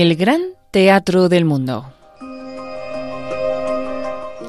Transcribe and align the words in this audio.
El 0.00 0.16
Gran 0.16 0.40
Teatro 0.70 1.28
del 1.28 1.44
Mundo. 1.44 1.92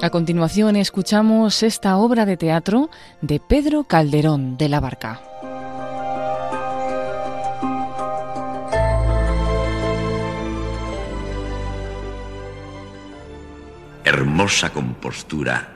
A 0.01 0.09
continuación 0.09 0.77
escuchamos 0.77 1.61
esta 1.61 1.97
obra 1.97 2.25
de 2.25 2.37
teatro 2.37 2.89
de 3.19 3.41
Pedro 3.41 3.83
Calderón 3.83 4.55
de 4.55 4.69
la 4.69 4.79
Barca. 4.79 5.21
Hermosa 14.05 14.71
compostura 14.71 15.67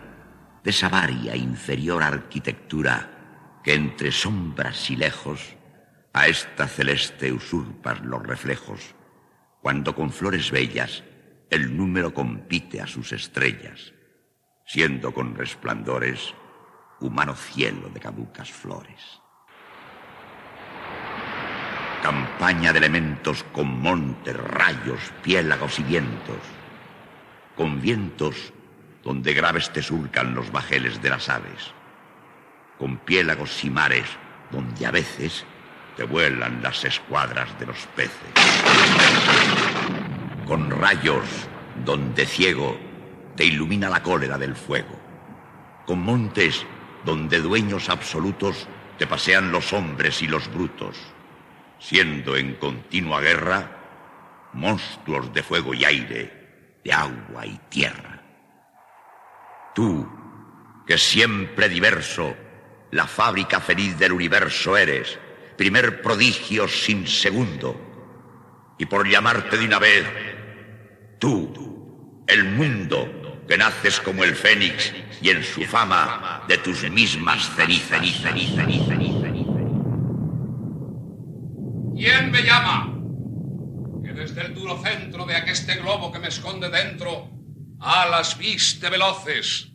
de 0.64 0.70
esa 0.70 0.88
varia 0.88 1.36
inferior 1.36 2.02
arquitectura 2.02 3.60
que 3.62 3.74
entre 3.74 4.14
sombras 4.14 4.90
y 4.90 4.96
lejos 4.96 5.42
a 6.14 6.30
esta 6.30 6.66
celeste 6.66 7.34
usurpas 7.34 8.00
los 8.06 8.24
reflejos, 8.24 8.96
cuando 9.66 9.96
con 9.96 10.12
flores 10.12 10.52
bellas 10.52 11.04
el 11.50 11.76
número 11.76 12.14
compite 12.14 12.82
a 12.82 12.86
sus 12.86 13.12
estrellas 13.12 13.96
siendo 14.64 15.12
con 15.12 15.34
resplandores 15.34 16.36
humano 17.00 17.34
cielo 17.34 17.90
de 17.90 18.00
caducas 18.00 18.52
flores. 18.52 19.02
Campaña 22.04 22.74
de 22.74 22.78
elementos 22.78 23.44
con 23.46 23.82
montes, 23.82 24.38
rayos, 24.38 25.00
piélagos 25.24 25.80
y 25.80 25.84
vientos, 25.84 26.38
con 27.56 27.82
vientos 27.82 28.54
donde 29.04 29.34
graves 29.34 29.74
te 29.74 29.82
surcan 29.82 30.36
los 30.36 30.52
bajeles 30.52 31.02
de 31.02 31.10
las 31.10 31.28
aves, 31.28 31.74
con 32.78 32.98
piélagos 32.98 33.64
y 33.64 33.72
mares 33.72 34.06
donde 34.52 34.86
a 34.86 34.92
veces 34.92 35.44
te 35.96 36.04
vuelan 36.04 36.62
las 36.62 36.84
escuadras 36.84 37.58
de 37.60 37.66
los 37.68 37.78
peces, 37.96 38.34
con 40.46 40.70
rayos 40.70 41.26
donde 41.84 42.26
ciego 42.26 42.78
te 43.36 43.46
ilumina 43.46 43.90
la 43.90 44.04
cólera 44.04 44.38
del 44.38 44.56
fuego, 44.56 45.00
con 45.86 46.02
montes 46.02 46.66
donde 47.04 47.40
dueños 47.40 47.90
absolutos 47.90 48.68
te 48.98 49.08
pasean 49.08 49.52
los 49.52 49.74
hombres 49.74 50.22
y 50.22 50.28
los 50.28 50.52
brutos, 50.52 50.98
siendo 51.80 52.36
en 52.36 52.56
continua 52.56 53.22
guerra 53.22 53.72
monstruos 54.54 55.34
de 55.34 55.44
fuego 55.44 55.74
y 55.74 55.84
aire, 55.86 56.80
de 56.84 56.94
agua 56.94 57.46
y 57.46 57.60
tierra. 57.70 58.22
Tú, 59.74 60.10
que 60.88 60.98
siempre 60.98 61.68
diverso, 61.68 62.36
la 62.92 63.06
fábrica 63.06 63.60
feliz 63.60 63.98
del 63.98 64.14
universo 64.14 64.78
eres, 64.78 65.20
primer 65.58 66.02
prodigio 66.02 66.68
sin 66.68 67.08
segundo, 67.08 68.76
y 68.78 68.86
por 68.86 69.08
llamarte 69.08 69.58
de 69.58 69.66
una 69.66 69.80
vez, 69.80 70.06
tú, 71.20 72.24
el 72.28 72.44
mundo, 72.44 73.44
que 73.48 73.58
naces 73.58 74.00
como 74.00 74.24
el 74.24 74.36
fénix 74.36 74.94
y 75.22 75.30
en 75.30 75.44
su 75.44 75.64
fama 75.64 76.44
de 76.48 76.58
tus 76.58 76.90
mismas 76.90 77.50
cenizas. 77.56 78.02
¿Quién 81.96 82.32
me 82.32 82.42
llama? 82.44 82.94
Que 84.04 84.14
desde 84.14 84.42
el 84.42 84.54
duro 84.54 84.82
centro 84.84 85.26
de 85.26 85.36
aqueste 85.36 85.76
globo 85.76 86.12
que 86.12 86.20
me 86.20 86.28
esconde 86.28 86.70
dentro, 86.70 87.30
alas 87.80 88.38
viste 88.38 88.90
veloces. 88.90 89.72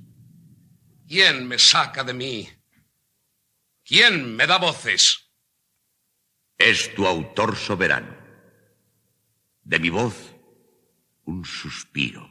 ¿Quién 1.07 1.49
me 1.49 1.59
saca 1.59 2.05
de 2.05 2.15
mí? 2.15 2.49
¿Quién 3.85 4.37
me 4.37 4.47
da 4.47 4.59
voces? 4.59 5.30
Es 6.61 6.95
tu 6.95 7.07
autor 7.07 7.57
soberano. 7.57 8.15
De 9.63 9.79
mi 9.79 9.89
voz, 9.89 10.37
un 11.25 11.45
suspiro 11.45 12.29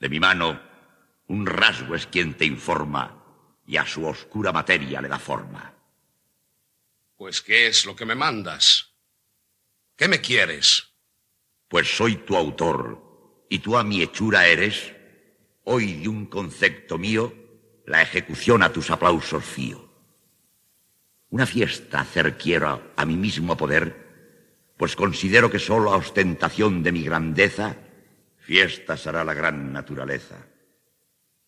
de 0.00 0.08
mi 0.08 0.18
mano, 0.18 0.60
un 1.26 1.46
rasgo 1.46 1.94
es 1.94 2.06
quien 2.06 2.34
te 2.34 2.44
informa 2.46 3.22
y 3.66 3.76
a 3.76 3.86
su 3.86 4.06
oscura 4.06 4.50
materia 4.50 5.02
le 5.02 5.08
da 5.08 5.18
forma. 5.18 5.74
Pues, 7.16 7.42
¿qué 7.42 7.66
es 7.66 7.84
lo 7.84 7.94
que 7.94 8.06
me 8.06 8.14
mandas? 8.14 8.94
¿Qué 9.96 10.08
me 10.08 10.20
quieres? 10.20 10.94
Pues 11.68 11.96
soy 11.96 12.16
tu 12.16 12.36
autor 12.36 13.44
y 13.50 13.58
tú 13.58 13.76
a 13.76 13.84
mi 13.84 14.00
hechura 14.00 14.46
eres, 14.46 14.94
hoy 15.64 15.94
de 15.94 16.08
un 16.08 16.26
concepto 16.26 16.96
mío, 16.96 17.34
la 17.84 18.00
ejecución 18.00 18.62
a 18.62 18.72
tus 18.72 18.90
aplausos 18.90 19.44
fío. 19.44 19.87
Una 21.30 21.46
fiesta 21.46 22.00
hacer 22.00 22.36
quiero 22.36 22.92
a 22.96 23.04
mi 23.04 23.16
mismo 23.16 23.56
poder, 23.56 24.08
pues 24.76 24.96
considero 24.96 25.50
que 25.50 25.58
solo 25.58 25.92
a 25.92 25.96
ostentación 25.96 26.82
de 26.82 26.92
mi 26.92 27.02
grandeza 27.02 27.76
Fiestas 28.48 29.06
hará 29.06 29.24
la 29.24 29.34
gran 29.34 29.74
naturaleza. 29.74 30.46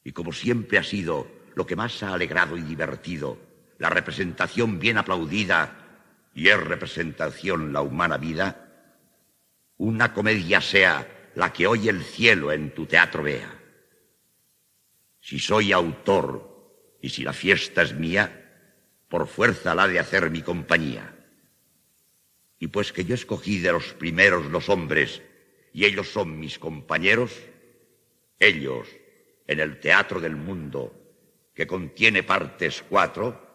Y 0.04 0.12
como 0.12 0.34
siempre 0.34 0.76
ha 0.76 0.82
sido 0.82 1.26
lo 1.54 1.64
que 1.64 1.74
más 1.74 2.02
ha 2.02 2.12
alegrado 2.12 2.58
y 2.58 2.60
divertido, 2.60 3.38
la 3.78 3.88
representación 3.88 4.78
bien 4.78 4.98
aplaudida, 4.98 5.78
y 6.34 6.48
es 6.48 6.60
representación 6.60 7.72
la 7.72 7.80
humana 7.80 8.18
vida, 8.18 8.92
una 9.78 10.12
comedia 10.12 10.60
sea 10.60 11.32
la 11.36 11.54
que 11.54 11.66
hoy 11.66 11.88
el 11.88 12.04
cielo 12.04 12.52
en 12.52 12.74
tu 12.74 12.84
teatro 12.84 13.22
vea. 13.22 13.50
Si 15.20 15.38
soy 15.38 15.72
autor 15.72 16.98
y 17.00 17.08
si 17.08 17.24
la 17.24 17.32
fiesta 17.32 17.80
es 17.80 17.94
mía, 17.94 18.39
por 19.10 19.26
fuerza 19.26 19.74
la 19.74 19.88
de 19.88 19.98
hacer 19.98 20.30
mi 20.30 20.40
compañía. 20.40 21.12
Y 22.60 22.68
pues 22.68 22.92
que 22.92 23.04
yo 23.04 23.16
escogí 23.16 23.58
de 23.58 23.72
los 23.72 23.92
primeros 23.94 24.46
los 24.46 24.68
hombres 24.68 25.20
y 25.72 25.84
ellos 25.84 26.08
son 26.08 26.38
mis 26.38 26.60
compañeros, 26.60 27.36
ellos, 28.38 28.88
en 29.48 29.58
el 29.58 29.80
teatro 29.80 30.20
del 30.20 30.36
mundo, 30.36 30.94
que 31.54 31.66
contiene 31.66 32.22
partes 32.22 32.84
cuatro, 32.88 33.48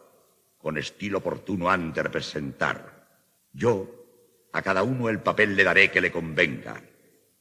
con 0.57 0.77
estilo 0.77 1.19
oportuno 1.19 1.69
han 1.71 1.93
de 1.93 2.03
representar. 2.03 3.07
Yo, 3.53 4.49
a 4.51 4.61
cada 4.61 4.83
uno 4.83 5.07
el 5.07 5.21
papel 5.21 5.55
le 5.55 5.63
daré 5.63 5.89
que 5.89 6.01
le 6.01 6.11
convenga, 6.11 6.83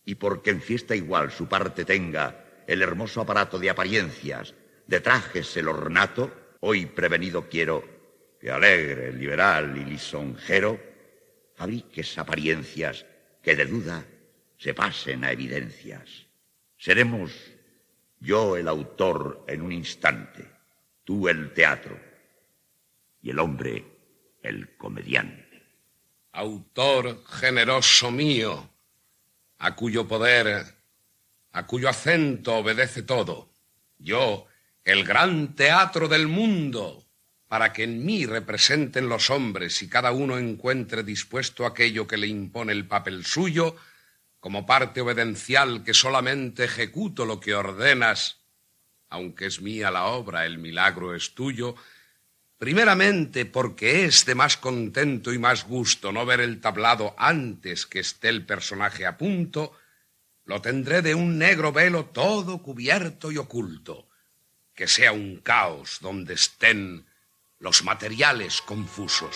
y 0.05 0.15
porque 0.15 0.51
en 0.51 0.63
fiesta 0.63 0.95
igual 0.95 1.33
su 1.33 1.49
parte 1.49 1.85
tenga 1.85 2.63
el 2.69 2.81
hermoso 2.81 3.21
aparato 3.21 3.59
de 3.59 3.71
apariencias, 3.71 4.55
de 4.87 5.01
trajes 5.01 5.57
el 5.57 5.67
ornato, 5.67 6.31
hoy 6.61 6.87
prevenido 6.87 7.49
quiero 7.49 7.94
que 8.45 8.51
alegre, 8.51 9.11
liberal 9.11 9.75
y 9.75 9.87
lisonjero 9.87 10.79
fabriques 11.55 12.19
apariencias 12.19 13.07
que 13.43 13.57
de 13.57 13.65
duda 13.65 14.05
se 14.59 14.75
pasen 14.75 15.25
a 15.25 15.33
evidencias. 15.33 16.27
Seremos 16.77 17.33
yo 18.21 18.59
el 18.59 18.69
autor 18.69 19.47
en 19.49 19.63
un 19.63 19.73
instante, 19.73 20.47
tú 21.05 21.27
el 21.27 21.55
teatro 21.55 21.99
y 23.23 23.31
el 23.31 23.39
hombre 23.39 23.83
el 24.43 24.77
comediante. 24.77 25.63
Autor 26.33 27.25
generoso 27.25 28.11
mío, 28.11 28.69
a 29.57 29.75
cuyo 29.75 30.07
poder, 30.07 30.67
a 31.53 31.67
cuyo 31.67 31.89
acento 31.89 32.57
obedece 32.57 33.05
todo. 33.05 33.49
Yo, 33.97 34.47
el 34.85 35.03
gran 35.03 35.55
teatro 35.55 36.09
del 36.09 36.29
mundo, 36.29 37.04
para 37.55 37.73
que 37.73 37.85
en 37.85 38.05
mí 38.05 38.27
representen 38.27 39.09
los 39.09 39.31
hombres 39.31 39.81
y 39.83 39.89
cada 39.89 40.11
uno 40.11 40.39
encuentre 40.39 41.05
dispuesto 41.05 41.67
aquello 41.67 42.05
que 42.05 42.17
le 42.17 42.27
impone 42.27 42.73
el 42.73 42.89
papel 42.89 43.25
suyo, 43.25 43.77
como 44.41 44.67
parte 44.67 45.01
obedencial 45.01 45.85
que 45.85 45.95
solamente 45.95 46.65
ejecuto 46.65 47.25
lo 47.25 47.39
que 47.39 47.55
ordenas, 47.55 48.41
aunque 49.09 49.47
es 49.47 49.61
mía 49.61 49.93
la 49.93 50.07
obra, 50.07 50.47
el 50.47 50.59
milagro 50.59 51.15
es 51.15 51.37
tuyo, 51.37 51.77
primeramente 52.59 53.47
porque 53.47 54.05
es 54.05 54.27
de 54.27 54.35
más 54.35 54.57
contento 54.57 55.33
y 55.33 55.39
más 55.39 55.65
gusto 55.65 56.11
no 56.11 56.27
ver 56.27 56.41
el 56.41 56.61
tablado 56.61 57.15
antes 57.17 57.87
que 57.87 58.01
esté 58.01 58.31
el 58.31 58.45
personaje 58.45 59.07
a 59.07 59.17
punto, 59.17 59.79
lo 60.45 60.61
tendré 60.61 61.03
de 61.03 61.15
un 61.15 61.39
negro 61.39 61.71
velo 61.71 62.07
todo 62.07 62.61
cubierto 62.61 63.31
y 63.31 63.39
oculto, 63.39 64.09
que 64.75 64.89
sea 64.89 65.13
un 65.13 65.37
caos 65.37 65.99
donde 66.01 66.35
estén 66.35 67.07
los 67.65 67.83
materiales 67.83 68.61
confusos. 68.61 69.35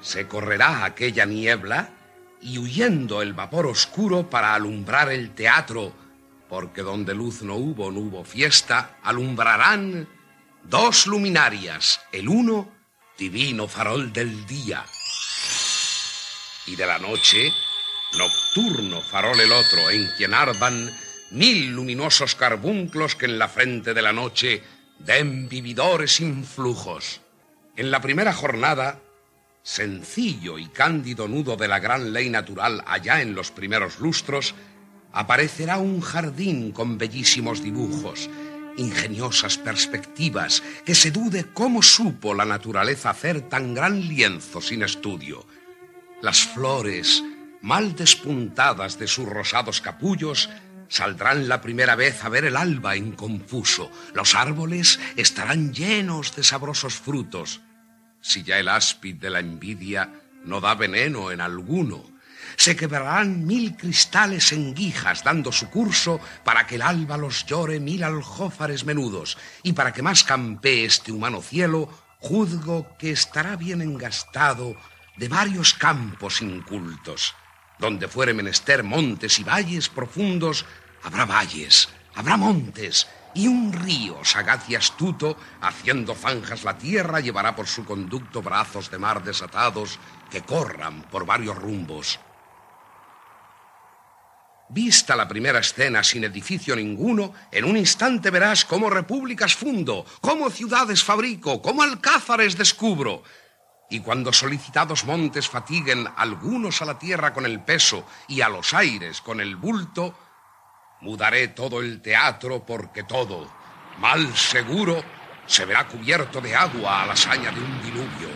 se 0.00 0.28
correrá 0.28 0.84
aquella 0.84 1.26
niebla 1.26 1.90
y 2.40 2.58
huyendo 2.58 3.22
el 3.22 3.34
vapor 3.34 3.66
oscuro 3.66 4.30
para 4.30 4.54
alumbrar 4.54 5.10
el 5.10 5.34
teatro, 5.34 5.92
porque 6.48 6.82
donde 6.82 7.12
luz 7.12 7.42
no 7.42 7.56
hubo, 7.56 7.90
no 7.90 7.98
hubo 7.98 8.24
fiesta, 8.24 8.98
alumbrarán 9.02 10.08
dos 10.62 11.08
luminarias, 11.08 12.00
el 12.12 12.28
uno 12.28 12.70
divino 13.18 13.66
farol 13.66 14.12
del 14.12 14.46
día 14.46 14.86
y 16.66 16.76
de 16.76 16.86
la 16.86 16.98
noche 16.98 17.52
nocturno 18.16 19.00
farol 19.00 19.38
el 19.40 19.52
otro, 19.52 19.90
en 19.90 20.08
quien 20.16 20.34
ardan 20.34 20.90
mil 21.30 21.72
luminosos 21.72 22.34
carbunclos 22.34 23.16
que 23.16 23.26
en 23.26 23.38
la 23.38 23.48
frente 23.48 23.94
de 23.94 24.02
la 24.02 24.12
noche 24.12 24.62
den 24.98 25.48
vividores 25.48 26.20
influjos. 26.20 27.20
En 27.76 27.90
la 27.90 28.00
primera 28.00 28.32
jornada, 28.32 29.00
sencillo 29.62 30.58
y 30.58 30.66
cándido 30.68 31.28
nudo 31.28 31.56
de 31.56 31.68
la 31.68 31.78
gran 31.78 32.12
ley 32.12 32.30
natural 32.30 32.82
allá 32.86 33.20
en 33.20 33.34
los 33.34 33.50
primeros 33.50 33.98
lustros, 33.98 34.54
aparecerá 35.12 35.78
un 35.78 36.00
jardín 36.00 36.72
con 36.72 36.98
bellísimos 36.98 37.62
dibujos, 37.62 38.30
ingeniosas 38.76 39.58
perspectivas, 39.58 40.62
que 40.84 40.94
se 40.94 41.10
dude 41.10 41.46
cómo 41.52 41.82
supo 41.82 42.34
la 42.34 42.44
naturaleza 42.44 43.10
hacer 43.10 43.42
tan 43.42 43.74
gran 43.74 44.06
lienzo 44.06 44.60
sin 44.60 44.82
estudio. 44.82 45.46
Las 46.22 46.44
flores, 46.44 47.22
mal 47.66 47.96
despuntadas 47.96 48.96
de 48.96 49.08
sus 49.08 49.28
rosados 49.28 49.80
capullos, 49.80 50.48
saldrán 50.86 51.48
la 51.48 51.60
primera 51.60 51.96
vez 51.96 52.22
a 52.22 52.28
ver 52.28 52.44
el 52.44 52.56
alba 52.56 52.96
inconfuso. 52.96 53.90
Los 54.14 54.36
árboles 54.36 55.00
estarán 55.16 55.74
llenos 55.74 56.36
de 56.36 56.44
sabrosos 56.44 56.94
frutos. 56.94 57.62
Si 58.20 58.44
ya 58.44 58.60
el 58.60 58.68
áspid 58.68 59.16
de 59.16 59.30
la 59.30 59.40
envidia 59.40 60.12
no 60.44 60.60
da 60.60 60.76
veneno 60.76 61.32
en 61.32 61.40
alguno, 61.40 62.04
se 62.56 62.76
quebrarán 62.76 63.44
mil 63.44 63.76
cristales 63.76 64.52
en 64.52 64.72
guijas 64.72 65.24
dando 65.24 65.50
su 65.50 65.68
curso 65.68 66.20
para 66.44 66.68
que 66.68 66.76
el 66.76 66.82
alba 66.82 67.16
los 67.16 67.46
llore 67.46 67.80
mil 67.80 68.04
aljófares 68.04 68.84
menudos 68.84 69.38
y 69.64 69.72
para 69.72 69.92
que 69.92 70.02
más 70.02 70.22
campee 70.22 70.84
este 70.84 71.10
humano 71.10 71.42
cielo, 71.42 71.88
juzgo 72.20 72.96
que 72.96 73.10
estará 73.10 73.56
bien 73.56 73.82
engastado 73.82 74.76
de 75.16 75.26
varios 75.26 75.74
campos 75.74 76.42
incultos. 76.42 77.34
Donde 77.78 78.08
fuere 78.08 78.32
menester 78.32 78.82
montes 78.82 79.38
y 79.38 79.44
valles 79.44 79.88
profundos, 79.88 80.64
habrá 81.02 81.26
valles, 81.26 81.88
habrá 82.14 82.36
montes, 82.36 83.06
y 83.34 83.48
un 83.48 83.72
río 83.72 84.24
sagaz 84.24 84.68
y 84.68 84.74
astuto, 84.74 85.36
haciendo 85.60 86.14
zanjas 86.14 86.64
la 86.64 86.78
tierra, 86.78 87.20
llevará 87.20 87.54
por 87.54 87.66
su 87.66 87.84
conducto 87.84 88.40
brazos 88.40 88.90
de 88.90 88.98
mar 88.98 89.22
desatados 89.22 89.98
que 90.30 90.40
corran 90.40 91.02
por 91.02 91.26
varios 91.26 91.56
rumbos. 91.56 92.18
Vista 94.68 95.14
la 95.14 95.28
primera 95.28 95.60
escena 95.60 96.02
sin 96.02 96.24
edificio 96.24 96.74
ninguno, 96.74 97.34
en 97.52 97.64
un 97.64 97.76
instante 97.76 98.30
verás 98.30 98.64
cómo 98.64 98.90
repúblicas 98.90 99.54
fundo, 99.54 100.04
cómo 100.20 100.50
ciudades 100.50 101.04
fabrico, 101.04 101.62
cómo 101.62 101.82
alcázares 101.82 102.56
descubro. 102.56 103.22
Y 103.88 104.00
cuando 104.00 104.32
solicitados 104.32 105.04
montes 105.04 105.48
fatiguen 105.48 106.08
algunos 106.16 106.82
a 106.82 106.84
la 106.84 106.98
tierra 106.98 107.32
con 107.32 107.46
el 107.46 107.60
peso 107.60 108.04
y 108.26 108.40
a 108.40 108.48
los 108.48 108.74
aires 108.74 109.20
con 109.20 109.40
el 109.40 109.56
bulto, 109.56 110.14
mudaré 111.00 111.48
todo 111.48 111.80
el 111.80 112.02
teatro 112.02 112.64
porque 112.66 113.04
todo, 113.04 113.48
mal 113.98 114.36
seguro, 114.36 115.04
se 115.46 115.64
verá 115.64 115.86
cubierto 115.86 116.40
de 116.40 116.56
agua 116.56 117.02
a 117.02 117.06
la 117.06 117.16
saña 117.16 117.52
de 117.52 117.60
un 117.60 117.82
diluvio. 117.82 118.28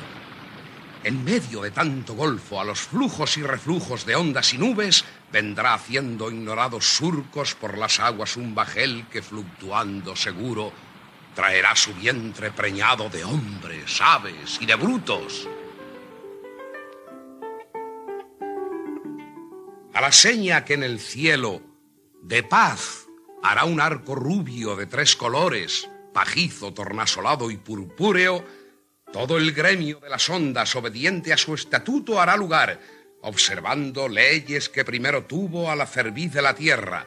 En 1.03 1.25
medio 1.25 1.63
de 1.63 1.71
tanto 1.71 2.15
golfo, 2.15 2.61
a 2.61 2.65
los 2.65 2.81
flujos 2.81 3.39
y 3.39 3.43
reflujos 3.43 4.05
de 4.05 4.15
ondas 4.15 4.53
y 4.53 4.59
nubes, 4.59 5.05
vendrá 5.33 5.75
haciendo 5.75 6.31
ignorados 6.31 6.95
surcos 6.95 7.55
por 7.55 7.79
las 7.79 7.99
aguas 7.99 8.37
un 8.37 8.55
bajel 8.55 9.07
que 9.11 9.23
fluctuando 9.23 10.15
seguro 10.15 10.73
traerá 11.35 11.75
su 11.77 11.95
vientre 11.95 12.51
preñado 12.51 13.09
de 13.09 13.25
hombres, 13.25 14.01
aves 14.01 14.59
y 14.61 14.67
de 14.67 14.75
brutos. 14.75 15.49
A 19.93 20.01
la 20.01 20.13
seña 20.13 20.65
que 20.65 20.75
en 20.75 20.83
el 20.83 21.01
cielo 21.01 21.63
de 22.23 22.43
paz 22.43 23.07
hará 23.43 23.65
un 23.65 23.81
arco 23.81 24.15
rubio 24.15 24.77
de 24.77 24.87
tres 24.87 25.17
colores, 25.17 25.89
pajizo, 26.13 26.73
tornasolado 26.73 27.51
y 27.51 27.57
purpúreo, 27.57 28.45
todo 29.13 29.39
el 29.39 29.53
gremio 29.53 29.99
de 30.01 30.09
las 30.09 30.29
ondas, 30.31 30.77
obediente 30.77 31.33
a 31.33 31.37
su 31.37 31.55
estatuto, 31.55 32.21
hará 32.21 32.37
lugar, 32.37 32.81
observando 33.23 34.09
leyes 34.09 34.69
que 34.69 34.85
primero 34.85 35.25
tuvo 35.25 35.71
a 35.71 35.77
la 35.77 35.87
cerviz 35.87 36.33
de 36.33 36.43
la 36.43 36.55
tierra, 36.55 37.07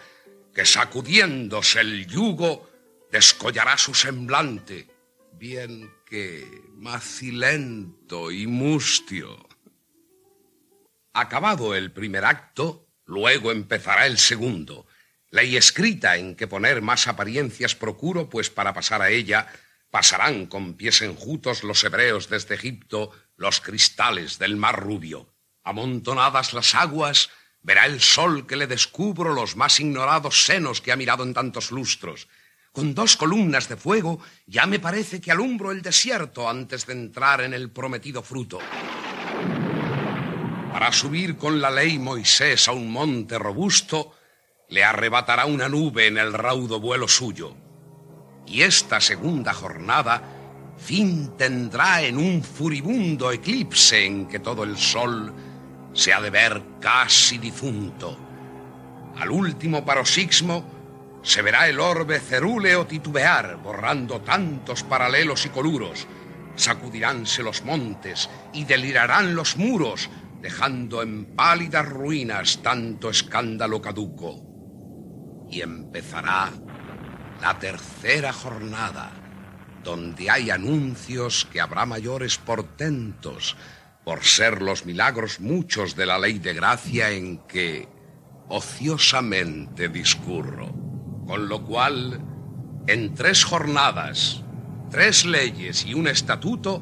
que 0.54 0.66
sacudiéndose 0.66 1.80
el 1.80 2.06
yugo, 2.06 2.70
descollará 3.13 3.77
su 3.77 3.94
semblante, 3.94 4.88
bien 5.33 5.94
que 6.04 6.63
macilento 6.74 8.31
y 8.31 8.48
mustio. 8.48 9.48
Acabado 11.13 11.75
el 11.75 11.92
primer 11.92 12.25
acto, 12.25 12.88
luego 13.06 13.51
empezará 13.51 14.07
el 14.07 14.18
segundo, 14.18 14.88
ley 15.30 15.56
escrita 15.56 16.18
en 16.18 16.36
que 16.36 16.48
poner 16.48 16.81
más 16.81 17.07
apariencias 17.07 17.75
procuro, 17.75 18.31
pues 18.31 18.50
para 18.50 18.74
pasar 18.74 19.04
a 19.04 19.12
ella 19.12 19.45
pasarán 19.92 20.48
con 20.48 20.74
pies 20.74 21.04
enjutos 21.04 21.63
los 21.63 21.83
hebreos 21.83 22.30
desde 22.30 22.56
Egipto 22.56 23.12
los 23.36 23.62
cristales 23.62 24.39
del 24.39 24.56
mar 24.56 24.81
rubio. 24.81 25.36
Amontonadas 25.63 26.54
las 26.54 26.74
aguas, 26.74 27.30
verá 27.62 27.86
el 27.86 28.01
sol 28.01 28.48
que 28.48 28.56
le 28.56 28.65
descubro 28.65 29.36
los 29.36 29.56
más 29.56 29.80
ignorados 29.80 30.45
senos 30.45 30.81
que 30.81 30.92
ha 30.92 30.95
mirado 30.95 31.24
en 31.24 31.36
tantos 31.36 31.69
lustros. 31.69 32.27
Con 32.74 32.96
dos 32.96 33.16
columnas 33.16 33.70
de 33.70 33.78
fuego 33.78 34.20
ya 34.48 34.66
me 34.66 34.80
parece 34.80 35.22
que 35.22 35.31
alumbro 35.31 35.72
el 35.72 35.84
desierto 35.84 36.50
antes 36.50 36.88
de 36.88 36.94
entrar 36.94 37.42
en 37.42 37.54
el 37.54 37.70
prometido 37.70 38.24
fruto. 38.24 38.58
Para 40.72 40.92
subir 40.92 41.38
con 41.38 41.62
la 41.62 41.70
ley 41.70 42.00
Moisés 42.00 42.68
a 42.68 42.72
un 42.72 42.92
monte 42.92 43.38
robusto, 43.38 44.16
le 44.70 44.84
arrebatará 44.84 45.46
una 45.46 45.70
nube 45.70 46.08
en 46.08 46.18
el 46.18 46.34
raudo 46.34 46.80
vuelo 46.80 47.08
suyo 47.08 47.56
y 48.48 48.64
esta 48.64 49.00
segunda 49.00 49.54
jornada 49.54 50.22
fin 50.78 51.38
tendrá 51.38 52.02
en 52.02 52.18
un 52.18 52.44
furibundo 52.44 53.31
eclipse 53.31 54.04
en 54.04 54.28
que 54.28 54.40
todo 54.40 54.64
el 54.64 54.78
sol 54.78 55.31
se 55.94 56.12
ha 56.12 56.20
de 56.20 56.31
ver 56.31 56.64
casi 56.81 57.38
difunto. 57.38 58.18
Al 59.16 59.30
último 59.30 59.86
paroxismo 59.86 60.73
se 61.24 61.42
verá 61.42 61.70
el 61.70 61.80
orbe 61.80 62.20
cerúleo 62.20 62.86
titubear, 62.86 63.56
borrando 63.64 64.20
tantos 64.22 64.84
paralelos 64.84 65.46
y 65.46 65.50
coluros. 65.50 66.06
Sacudiránse 66.58 67.42
los 67.42 67.64
montes 67.64 68.30
y 68.52 68.66
delirarán 68.66 69.34
los 69.34 69.56
muros, 69.56 70.10
dejando 70.42 71.02
en 71.02 71.25
pálidas 71.34 71.88
ruinas 71.88 72.62
tanto 72.62 73.10
escándalo 73.10 73.81
caduco. 73.81 75.48
Y 75.50 75.62
empezará 75.62 76.51
la 77.42 77.58
tercera 77.58 78.34
jornada, 78.34 79.12
donde 79.82 80.30
hay 80.30 80.50
anuncios 80.50 81.48
que 81.50 81.62
habrá 81.62 81.86
mayores 81.86 82.38
portentos, 82.38 83.56
por 84.03 84.25
ser 84.25 84.62
los 84.62 84.86
milagros 84.86 85.39
muchos 85.39 85.96
de 85.96 86.06
la 86.06 86.20
ley 86.20 86.39
de 86.39 86.53
gracia 86.53 87.12
en 87.12 87.38
que 87.48 87.88
ociosamente 88.50 89.88
discurro. 89.88 90.92
Con 91.27 91.48
lo 91.48 91.63
cual, 91.63 92.20
en 92.88 93.13
tres 93.15 93.44
jornadas, 93.44 94.42
tres 94.89 95.25
leyes 95.25 95.86
y 95.86 95.94
un 95.94 96.08
estatuto, 96.08 96.82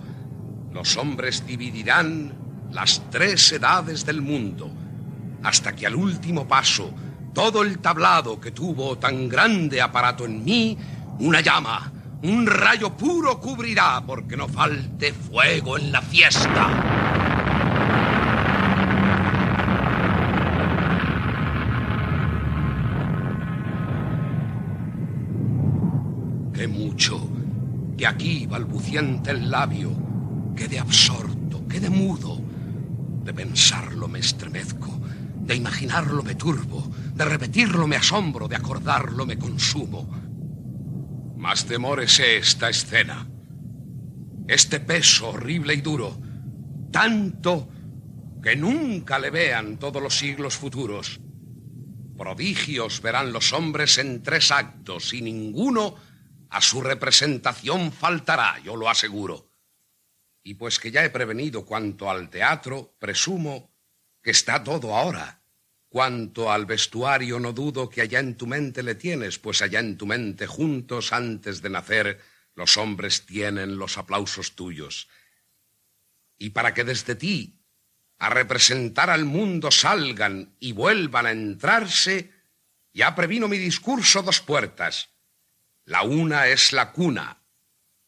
los 0.73 0.97
hombres 0.97 1.45
dividirán 1.45 2.33
las 2.71 3.01
tres 3.09 3.51
edades 3.51 4.05
del 4.05 4.21
mundo, 4.21 4.71
hasta 5.43 5.75
que 5.75 5.87
al 5.87 5.95
último 5.95 6.47
paso 6.47 6.91
todo 7.33 7.61
el 7.61 7.79
tablado 7.79 8.39
que 8.39 8.51
tuvo 8.51 8.97
tan 8.97 9.29
grande 9.29 9.81
aparato 9.81 10.25
en 10.25 10.43
mí, 10.43 10.77
una 11.19 11.41
llama, 11.41 11.91
un 12.23 12.45
rayo 12.45 12.95
puro 12.95 13.39
cubrirá, 13.39 14.03
porque 14.05 14.37
no 14.37 14.47
falte 14.47 15.13
fuego 15.13 15.77
en 15.77 15.91
la 15.91 16.01
fiesta. 16.01 17.10
Que 28.01 28.07
aquí 28.07 28.47
balbuciente 28.47 29.29
el 29.29 29.51
labio, 29.51 29.91
que 30.55 30.67
de 30.67 30.79
absorto, 30.79 31.67
que 31.67 31.79
de 31.79 31.91
mudo, 31.91 32.41
de 33.23 33.31
pensarlo 33.31 34.07
me 34.07 34.17
estremezco, 34.17 34.99
de 35.41 35.53
imaginarlo 35.53 36.23
me 36.23 36.33
turbo, 36.33 36.91
de 37.13 37.23
repetirlo 37.25 37.85
me 37.85 37.97
asombro, 37.97 38.47
de 38.47 38.55
acordarlo 38.55 39.27
me 39.27 39.37
consumo. 39.37 40.09
Más 41.37 41.65
temórese 41.65 42.37
esta 42.37 42.71
escena. 42.71 43.27
Este 44.47 44.79
peso 44.79 45.29
horrible 45.29 45.75
y 45.75 45.81
duro, 45.81 46.19
tanto 46.89 47.69
que 48.41 48.55
nunca 48.55 49.19
le 49.19 49.29
vean 49.29 49.77
todos 49.77 50.01
los 50.01 50.17
siglos 50.17 50.55
futuros. 50.55 51.21
Prodigios 52.17 52.99
verán 53.03 53.31
los 53.31 53.53
hombres 53.53 53.99
en 53.99 54.23
tres 54.23 54.49
actos 54.49 55.13
y 55.13 55.21
ninguno 55.21 55.97
a 56.51 56.59
su 56.59 56.81
representación 56.81 57.93
faltará, 57.93 58.59
yo 58.59 58.75
lo 58.75 58.89
aseguro. 58.89 59.49
Y 60.43 60.55
pues 60.55 60.79
que 60.79 60.91
ya 60.91 61.03
he 61.05 61.09
prevenido 61.09 61.65
cuanto 61.65 62.09
al 62.09 62.29
teatro, 62.29 62.93
presumo 62.99 63.71
que 64.21 64.31
está 64.31 64.61
todo 64.61 64.95
ahora. 64.95 65.41
Cuanto 65.87 66.51
al 66.51 66.65
vestuario, 66.65 67.39
no 67.39 67.53
dudo 67.53 67.89
que 67.89 68.01
allá 68.01 68.19
en 68.19 68.35
tu 68.35 68.47
mente 68.47 68.83
le 68.83 68.95
tienes, 68.95 69.39
pues 69.39 69.61
allá 69.61 69.79
en 69.79 69.97
tu 69.97 70.05
mente 70.05 70.45
juntos 70.45 71.13
antes 71.13 71.61
de 71.61 71.69
nacer 71.69 72.19
los 72.53 72.75
hombres 72.75 73.25
tienen 73.25 73.77
los 73.77 73.97
aplausos 73.97 74.53
tuyos. 74.53 75.07
Y 76.37 76.49
para 76.49 76.73
que 76.73 76.83
desde 76.83 77.15
ti 77.15 77.61
a 78.17 78.29
representar 78.29 79.09
al 79.09 79.23
mundo 79.23 79.71
salgan 79.71 80.53
y 80.59 80.73
vuelvan 80.73 81.25
a 81.27 81.31
entrarse, 81.31 82.29
ya 82.93 83.15
previno 83.15 83.47
mi 83.47 83.57
discurso 83.57 84.21
dos 84.21 84.41
puertas. 84.41 85.10
La 85.91 86.03
una 86.03 86.47
es 86.47 86.71
la 86.71 86.93
cuna 86.93 87.43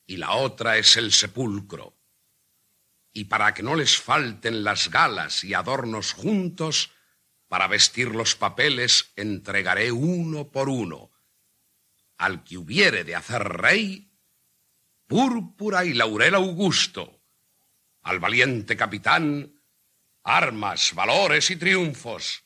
y 0.06 0.16
la 0.16 0.32
otra 0.36 0.78
es 0.78 0.96
el 0.96 1.12
sepulcro. 1.12 1.98
Y 3.12 3.26
para 3.26 3.54
que 3.54 3.62
no 3.62 3.76
les 3.76 3.98
falten 3.98 4.64
las 4.64 4.90
galas 4.90 5.44
y 5.44 5.54
adornos 5.54 6.14
juntos, 6.14 6.92
para 7.50 7.68
vestir 7.68 8.16
los 8.16 8.36
papeles 8.36 9.12
entregaré 9.18 9.92
uno 9.92 10.48
por 10.48 10.70
uno. 10.70 11.12
Al 12.16 12.46
que 12.46 12.58
hubiere 12.58 13.04
de 13.04 13.18
hacer 13.18 13.44
rey, 13.44 14.10
púrpura 15.06 15.84
y 15.84 15.94
laurel 15.94 16.36
augusto. 16.36 17.20
Al 18.04 18.20
valiente 18.20 18.78
capitán, 18.78 19.62
armas, 20.24 20.94
valores 20.96 21.52
y 21.52 21.58
triunfos. 21.58 22.46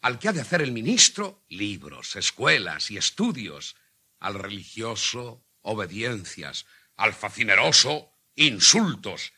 Al 0.00 0.18
que 0.18 0.26
ha 0.26 0.32
de 0.32 0.40
hacer 0.40 0.60
el 0.60 0.72
ministro, 0.72 1.44
libros, 1.50 2.16
escuelas 2.16 2.90
y 2.90 2.96
estudios. 2.96 3.76
Al 4.22 4.34
religioso, 4.34 5.44
obediencias. 5.62 6.64
Al 6.96 7.12
facineroso, 7.12 8.12
insultos. 8.36 9.32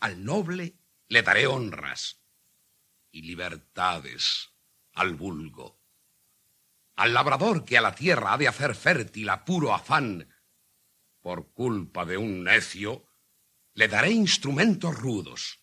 Al 0.00 0.24
noble 0.24 0.74
le 1.06 1.22
daré 1.22 1.46
honras 1.46 2.20
y 3.12 3.22
libertades 3.22 4.50
al 4.94 5.14
vulgo. 5.14 5.80
Al 6.96 7.14
labrador 7.14 7.64
que 7.64 7.78
a 7.78 7.80
la 7.80 7.94
tierra 7.94 8.32
ha 8.32 8.38
de 8.38 8.48
hacer 8.48 8.74
fértil 8.74 9.28
a 9.28 9.44
puro 9.44 9.72
afán, 9.72 10.28
por 11.20 11.52
culpa 11.52 12.04
de 12.04 12.16
un 12.16 12.42
necio, 12.42 13.06
le 13.74 13.86
daré 13.86 14.10
instrumentos 14.10 14.98
rudos. 14.98 15.60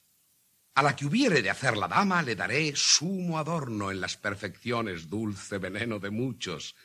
A 0.75 0.81
la 0.81 0.95
que 0.95 1.05
hubiere 1.05 1.41
de 1.41 1.49
hacer 1.49 1.75
la 1.75 1.89
dama 1.89 2.21
le 2.21 2.37
daré 2.37 2.73
sumo 2.77 3.37
adorno 3.37 3.91
en 3.91 3.99
las 3.99 4.15
perfecciones, 4.15 5.09
dulce 5.09 5.57
veneno 5.57 5.99
de 5.99 6.09
muchos. 6.09 6.75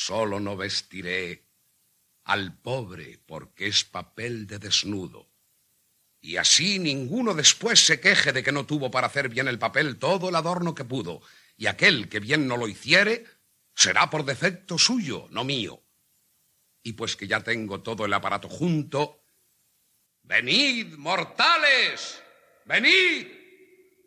Solo 0.00 0.38
no 0.38 0.56
vestiré 0.56 1.44
al 2.22 2.56
pobre 2.56 3.18
porque 3.26 3.66
es 3.66 3.82
papel 3.82 4.46
de 4.46 4.60
desnudo. 4.60 5.28
Y 6.20 6.36
así 6.36 6.78
ninguno 6.78 7.34
después 7.34 7.84
se 7.84 7.98
queje 8.00 8.32
de 8.32 8.44
que 8.44 8.52
no 8.52 8.64
tuvo 8.64 8.92
para 8.92 9.08
hacer 9.08 9.28
bien 9.28 9.48
el 9.48 9.58
papel 9.58 9.98
todo 9.98 10.28
el 10.28 10.36
adorno 10.36 10.72
que 10.72 10.84
pudo, 10.84 11.20
y 11.56 11.66
aquel 11.66 12.08
que 12.08 12.20
bien 12.20 12.46
no 12.46 12.56
lo 12.56 12.68
hiciere 12.68 13.26
será 13.74 14.08
por 14.08 14.24
defecto 14.24 14.78
suyo, 14.78 15.26
no 15.30 15.42
mío. 15.42 15.82
Y 16.84 16.92
pues 16.92 17.16
que 17.16 17.26
ya 17.26 17.42
tengo 17.42 17.82
todo 17.82 18.04
el 18.04 18.14
aparato 18.14 18.48
junto, 18.48 19.24
venid, 20.22 20.94
mortales, 20.94 22.22
venid, 22.66 23.26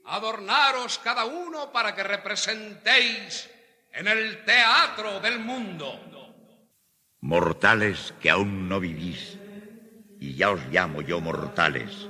adornaros 0.05 0.99
cada 0.99 1.25
uno 1.25 1.69
para 1.69 1.93
que 1.93 2.03
representéis 2.03 3.49
en 3.93 4.07
el 4.07 4.43
teatro 4.45 5.19
del 5.19 5.39
mundo. 5.39 5.99
Mortales 7.21 8.13
que 8.21 8.29
aún 8.29 8.67
no 8.67 8.79
vivís, 8.79 9.37
y 10.19 10.33
ya 10.33 10.51
os 10.51 10.61
llamo 10.71 11.01
yo 11.01 11.19
mortales, 11.19 12.07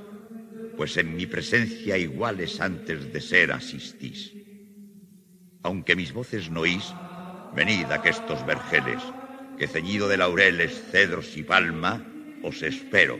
pues 0.77 0.97
en 0.97 1.15
mi 1.15 1.25
presencia 1.25 1.97
iguales 1.97 2.59
antes 2.61 3.11
de 3.11 3.21
ser 3.21 3.51
asistís. 3.51 4.31
Aunque 5.63 5.95
mis 5.95 6.13
voces 6.13 6.49
no 6.49 6.61
oís, 6.61 6.93
venid 7.53 7.91
a 7.91 7.97
estos 7.97 8.45
vergeles, 8.45 9.01
que 9.57 9.67
ceñido 9.67 10.07
de 10.07 10.17
laureles, 10.17 10.71
cedros 10.91 11.37
y 11.37 11.43
palma, 11.43 12.01
os 12.43 12.63
espero, 12.63 13.19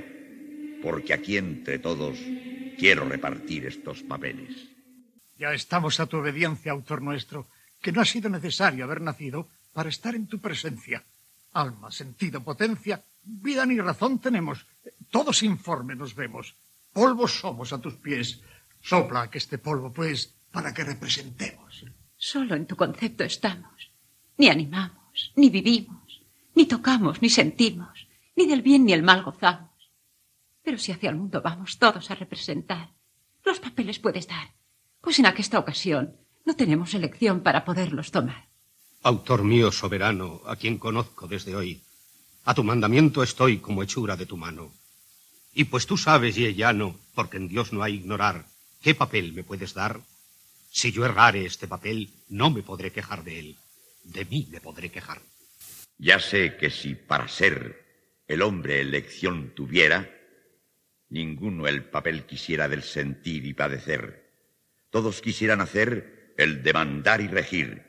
porque 0.82 1.14
aquí 1.14 1.38
entre 1.38 1.78
todos 1.78 2.18
quiero 2.80 3.08
repartir 3.08 3.68
estos 3.68 4.02
papeles. 4.04 4.70
Ya 5.38 5.54
estamos 5.54 6.00
a 6.00 6.06
tu 6.06 6.18
obediencia, 6.18 6.72
autor 6.72 7.02
nuestro, 7.02 7.48
que 7.82 7.92
no 7.92 8.02
ha 8.02 8.06
sido 8.06 8.30
necesario 8.30 8.86
haber 8.86 9.02
nacido 9.02 9.50
para 9.74 9.90
estar 9.90 10.16
en 10.16 10.28
tu 10.28 10.40
presencia. 10.40 11.04
Alma, 11.54 11.92
sentido, 11.92 12.42
potencia, 12.42 13.04
vida 13.24 13.66
ni 13.66 13.80
razón 13.80 14.20
tenemos. 14.20 14.66
Todos 15.10 15.44
informes 15.44 15.98
nos 15.98 16.16
vemos. 16.16 16.56
Polvo 16.94 17.28
somos 17.28 17.74
a 17.74 17.80
tus 17.80 17.96
pies. 17.96 18.42
Sopla 18.82 19.30
que 19.30 19.38
este 19.38 19.58
polvo, 19.58 19.92
pues, 19.92 20.34
para 20.52 20.74
que 20.74 20.84
representemos. 20.84 21.86
Solo 22.16 22.56
en 22.56 22.68
tu 22.68 22.76
concepto 22.76 23.24
estamos. 23.24 23.92
Ni 24.38 24.48
animamos, 24.50 25.34
ni 25.36 25.50
vivimos, 25.50 26.22
ni 26.56 26.66
tocamos, 26.66 27.22
ni 27.22 27.30
sentimos, 27.30 28.08
ni 28.36 28.46
del 28.48 28.62
bien 28.62 28.86
ni 28.86 28.94
el 28.94 29.04
mal 29.04 29.24
gozamos. 29.24 29.70
Pero 30.64 30.78
si 30.78 30.92
hacia 30.92 31.10
el 31.10 31.16
mundo 31.16 31.42
vamos 31.42 31.78
todos 31.78 32.10
a 32.12 32.16
representar, 32.16 32.90
los 33.44 33.60
papeles 33.60 34.00
puedes 34.00 34.28
dar, 34.28 34.54
pues 35.02 35.20
en 35.20 35.26
aquesta 35.26 35.60
ocasión 35.60 36.16
no 36.46 36.56
tenemos 36.56 36.94
elección 36.94 37.42
para 37.42 37.66
poderlos 37.66 38.12
tomar. 38.12 38.48
Autor 39.04 39.44
mío 39.44 39.72
soberano, 39.72 40.42
a 40.46 40.56
quien 40.56 40.78
conozco 40.78 41.28
desde 41.28 41.56
hoy, 41.56 41.82
a 42.44 42.54
tu 42.54 42.64
mandamiento 42.64 43.24
estoy 43.24 43.58
como 43.58 43.84
hechura 43.84 44.16
de 44.16 44.26
tu 44.26 44.38
mano. 44.38 44.72
Y 45.54 45.66
pues 45.66 45.86
tú 45.86 45.98
sabes, 45.98 46.38
y 46.38 46.54
llano, 46.54 46.96
porque 47.14 47.38
en 47.38 47.48
Dios 47.48 47.74
no 47.74 47.84
hay 47.84 47.96
ignorar, 47.96 48.46
¿qué 48.82 48.96
papel 48.96 49.34
me 49.34 49.44
puedes 49.44 49.74
dar? 49.74 50.02
Si 50.70 50.92
yo 50.92 51.06
errare 51.06 51.46
este 51.46 51.68
papel, 51.68 52.10
no 52.30 52.50
me 52.50 52.64
podré 52.64 52.92
quejar 52.92 53.24
de 53.24 53.40
él. 53.40 53.58
De 54.04 54.26
mí 54.26 54.48
me 54.50 54.62
podré 54.62 54.90
quejar. 54.90 55.22
Ya 55.98 56.20
sé 56.20 56.56
que 56.58 56.70
si 56.70 56.96
para 56.96 57.28
ser 57.28 57.86
el 58.28 58.42
hombre 58.42 58.82
elección 58.82 59.54
tuviera, 59.54 60.10
ninguno 61.10 61.68
el 61.68 61.84
papel 61.84 62.26
quisiera 62.26 62.70
del 62.70 62.84
sentir 62.84 63.46
y 63.46 63.54
padecer. 63.54 64.32
Todos 64.90 65.22
quisieran 65.22 65.62
hacer 65.62 66.21
el 66.44 66.64
de 66.64 66.74
mandar 66.74 67.22
y 67.22 67.28
regir, 67.28 67.84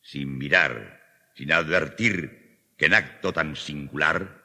sin 0.00 0.38
mirar, 0.38 1.02
sin 1.34 1.52
advertir 1.52 2.72
que 2.76 2.86
en 2.86 2.94
acto 2.94 3.32
tan 3.32 3.56
singular 3.56 4.44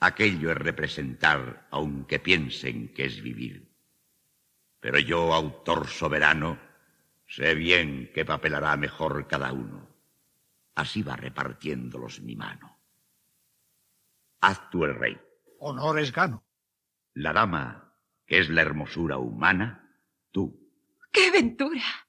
aquello 0.00 0.50
es 0.50 0.56
representar 0.56 1.68
aunque 1.70 2.18
piensen 2.18 2.92
que 2.92 3.04
es 3.04 3.22
vivir. 3.22 3.72
Pero 4.80 4.98
yo, 4.98 5.32
autor 5.32 5.86
soberano, 5.86 6.58
Sé 7.34 7.54
bien 7.54 8.10
qué 8.12 8.26
papel 8.26 8.54
hará 8.54 8.76
mejor 8.76 9.26
cada 9.26 9.54
uno. 9.54 9.88
Así 10.74 11.02
va 11.02 11.16
repartiéndolos 11.16 12.20
mi 12.20 12.36
mano. 12.36 12.78
Haz 14.42 14.68
tú 14.68 14.84
el 14.84 14.94
rey. 14.94 15.18
Honores 15.58 16.12
gano. 16.12 16.44
La 17.14 17.32
dama, 17.32 17.96
que 18.26 18.38
es 18.38 18.50
la 18.50 18.60
hermosura 18.60 19.16
humana, 19.16 19.98
tú. 20.30 20.70
¡Qué 21.10 21.30
ventura! 21.30 22.01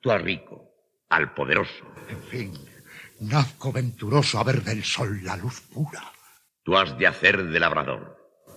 Tú 0.00 0.10
al 0.10 0.22
rico, 0.22 0.70
al 1.08 1.34
poderoso. 1.34 1.84
En 2.08 2.22
fin, 2.22 2.52
nazco 3.20 3.72
venturoso 3.72 4.38
a 4.38 4.44
ver 4.44 4.62
del 4.62 4.84
sol 4.84 5.22
la 5.22 5.36
luz 5.36 5.60
pura. 5.60 6.12
Tú 6.62 6.76
has 6.76 6.96
de 6.98 7.06
hacer 7.06 7.44
de 7.44 7.60
labrador. 7.60 8.16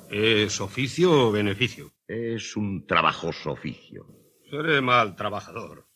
¿Es 0.09 0.59
oficio 0.61 1.11
o 1.11 1.31
beneficio? 1.31 1.91
Es 2.07 2.55
un 2.55 2.87
trabajoso 2.87 3.51
oficio. 3.51 4.07
Seré 4.49 4.81
mal 4.81 5.15
trabajador. 5.15 5.87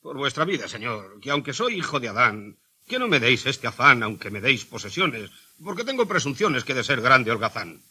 Por 0.00 0.16
vuestra 0.16 0.44
vida, 0.44 0.68
señor, 0.68 1.20
que 1.20 1.30
aunque 1.30 1.52
soy 1.52 1.76
hijo 1.76 2.00
de 2.00 2.08
Adán, 2.08 2.58
que 2.86 2.98
no 2.98 3.08
me 3.08 3.20
deis 3.20 3.44
este 3.46 3.66
afán, 3.66 4.02
aunque 4.02 4.30
me 4.30 4.40
deis 4.40 4.64
posesiones, 4.64 5.30
porque 5.62 5.84
tengo 5.84 6.06
presunciones 6.06 6.64
que 6.64 6.72
de 6.74 6.84
ser 6.84 7.02
grande 7.02 7.30
holgazán. 7.30 7.82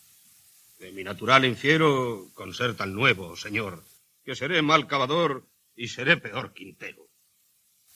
De 0.79 0.91
mi 0.91 1.03
natural 1.03 1.46
infiero 1.46 2.29
con 2.34 2.53
ser 2.53 2.75
tan 2.75 2.94
nuevo, 2.94 3.36
señor, 3.36 3.84
que 4.24 4.36
seré 4.36 4.62
mal 4.62 4.88
cavador 4.88 5.46
y 5.78 5.88
seré 5.88 6.18
peor 6.18 6.54
quintero. 6.54 7.08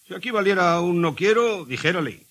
Si 0.05 0.13
aquí 0.13 0.31
valiera 0.31 0.79
un 0.79 1.01
no 1.01 1.15
quiero, 1.15 1.65
dijérale. 1.65 2.27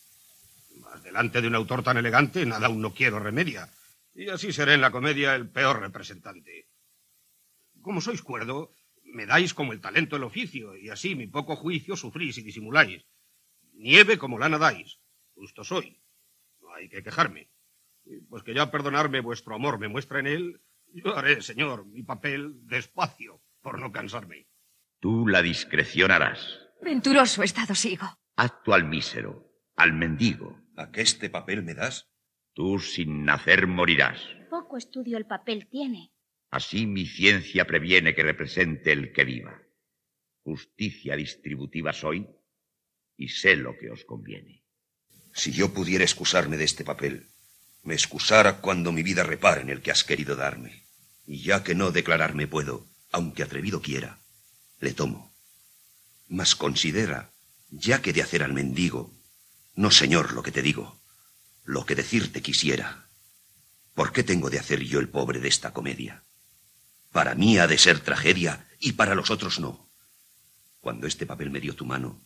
Mas 0.77 1.03
delante 1.03 1.43
de 1.43 1.49
un 1.49 1.57
autor 1.57 1.83
tan 1.83 1.99
elegante, 1.99 2.47
nada 2.47 2.69
un 2.69 2.81
no 2.81 2.95
quiero 2.95 3.19
remedia, 3.19 3.69
y 4.15 4.29
así 4.29 4.53
seré 4.53 4.75
en 4.75 4.81
la 4.81 4.93
comedia 4.93 5.35
el 5.35 5.51
peor 5.51 5.81
representante. 5.81 6.69
Como 7.83 8.01
sois 8.01 8.23
cuerdo, 8.23 8.73
me 9.03 9.27
dais 9.27 9.53
como 9.53 9.73
el 9.73 9.81
talento 9.81 10.17
el 10.17 10.23
oficio, 10.23 10.77
y 10.77 10.89
así 10.89 11.15
mi 11.15 11.27
poco 11.27 11.57
juicio 11.57 11.97
sufrís 11.97 12.39
y 12.39 12.43
disimuláis. 12.43 13.05
Nieve 13.75 14.19
como 14.19 14.39
lana 14.39 14.59
dais. 14.59 15.01
Justo 15.35 15.65
soy. 15.65 16.01
No 16.61 16.73
hay 16.75 16.89
que 16.89 17.03
quejarme. 17.03 17.51
Pues 18.29 18.43
que 18.43 18.55
ya 18.55 18.71
perdonarme 18.71 19.21
vuestro 19.21 19.55
amor 19.55 19.79
me 19.79 19.89
muestra 19.89 20.21
en 20.21 20.27
él, 20.27 20.61
yo 20.93 21.17
haré, 21.17 21.43
señor, 21.43 21.87
mi 21.87 22.03
papel 22.03 22.67
despacio, 22.67 23.41
por 23.63 23.79
no 23.81 23.91
cansarme. 23.91 24.50
Tú 25.01 25.27
la 25.27 25.41
discreción 25.41 26.11
harás. 26.11 26.59
Venturoso 26.83 27.43
estado 27.43 27.75
sigo. 27.75 28.07
Haz 28.37 28.63
tú 28.63 28.75
al 28.75 28.85
mísero, 28.85 29.51
al 29.77 29.95
mendigo. 29.95 30.61
¿A 30.77 30.91
qué 30.91 31.01
este 31.01 31.31
papel 31.31 31.63
me 31.63 31.75
das? 31.75 32.09
Tú 32.53 32.79
sin 32.79 33.25
nacer 33.25 33.67
morirás. 33.67 34.21
Poco 34.51 34.77
estudio 34.77 35.17
el 35.17 35.27
papel 35.27 35.69
tiene. 35.71 36.13
Así 36.51 36.87
mi 36.87 37.07
ciencia 37.07 37.67
previene 37.67 38.15
que 38.15 38.23
represente 38.23 38.93
el 38.93 39.13
que 39.13 39.25
viva. 39.25 39.63
Justicia 40.43 41.17
distributiva 41.17 41.93
soy 41.93 42.29
y 43.17 43.29
sé 43.29 43.57
lo 43.57 43.77
que 43.79 43.91
os 43.91 44.05
conviene. 44.05 44.65
Si 45.33 45.53
yo 45.53 45.73
pudiera 45.73 46.05
excusarme 46.05 46.57
de 46.57 46.65
este 46.65 46.85
papel, 46.85 47.29
me 47.83 47.95
excusara 47.95 48.61
cuando 48.61 48.93
mi 48.93 49.03
vida 49.03 49.23
repara 49.23 49.61
en 49.61 49.71
el 49.71 49.81
que 49.81 49.93
has 49.93 50.05
querido 50.05 50.37
darme. 50.37 50.83
Y 51.27 51.43
ya 51.43 51.63
que 51.63 51.75
no 51.75 51.93
declararme 51.93 52.47
puedo, 52.49 52.87
aunque 53.13 53.43
atrevido 53.43 53.81
quiera, 53.81 54.20
le 54.81 54.93
tomo. 54.93 55.33
Mas 56.29 56.55
considera, 56.55 57.31
ya 57.71 58.03
que 58.03 58.13
de 58.13 58.23
hacer 58.23 58.43
al 58.43 58.53
mendigo, 58.53 59.13
no 59.75 59.91
señor 59.91 60.33
lo 60.33 60.43
que 60.43 60.53
te 60.53 60.63
digo, 60.63 61.01
lo 61.65 61.87
que 61.87 61.95
decirte 61.95 62.43
quisiera. 62.43 63.07
¿Por 63.95 64.13
qué 64.13 64.23
tengo 64.23 64.51
de 64.51 64.59
hacer 64.59 64.81
yo 64.81 64.99
el 64.99 65.09
pobre 65.09 65.41
de 65.41 65.49
esta 65.49 65.73
comedia? 65.73 66.25
Para 67.13 67.35
mí 67.35 67.59
ha 67.59 67.67
de 67.67 67.79
ser 67.79 68.01
tragedia 68.01 68.69
y 68.79 68.93
para 68.93 69.15
los 69.15 69.31
otros 69.31 69.61
no. 69.61 69.91
Cuando 70.81 71.07
este 71.07 71.27
papel 71.27 71.51
me 71.51 71.61
dio 71.61 71.75
tu 71.75 71.85
mano, 71.85 72.25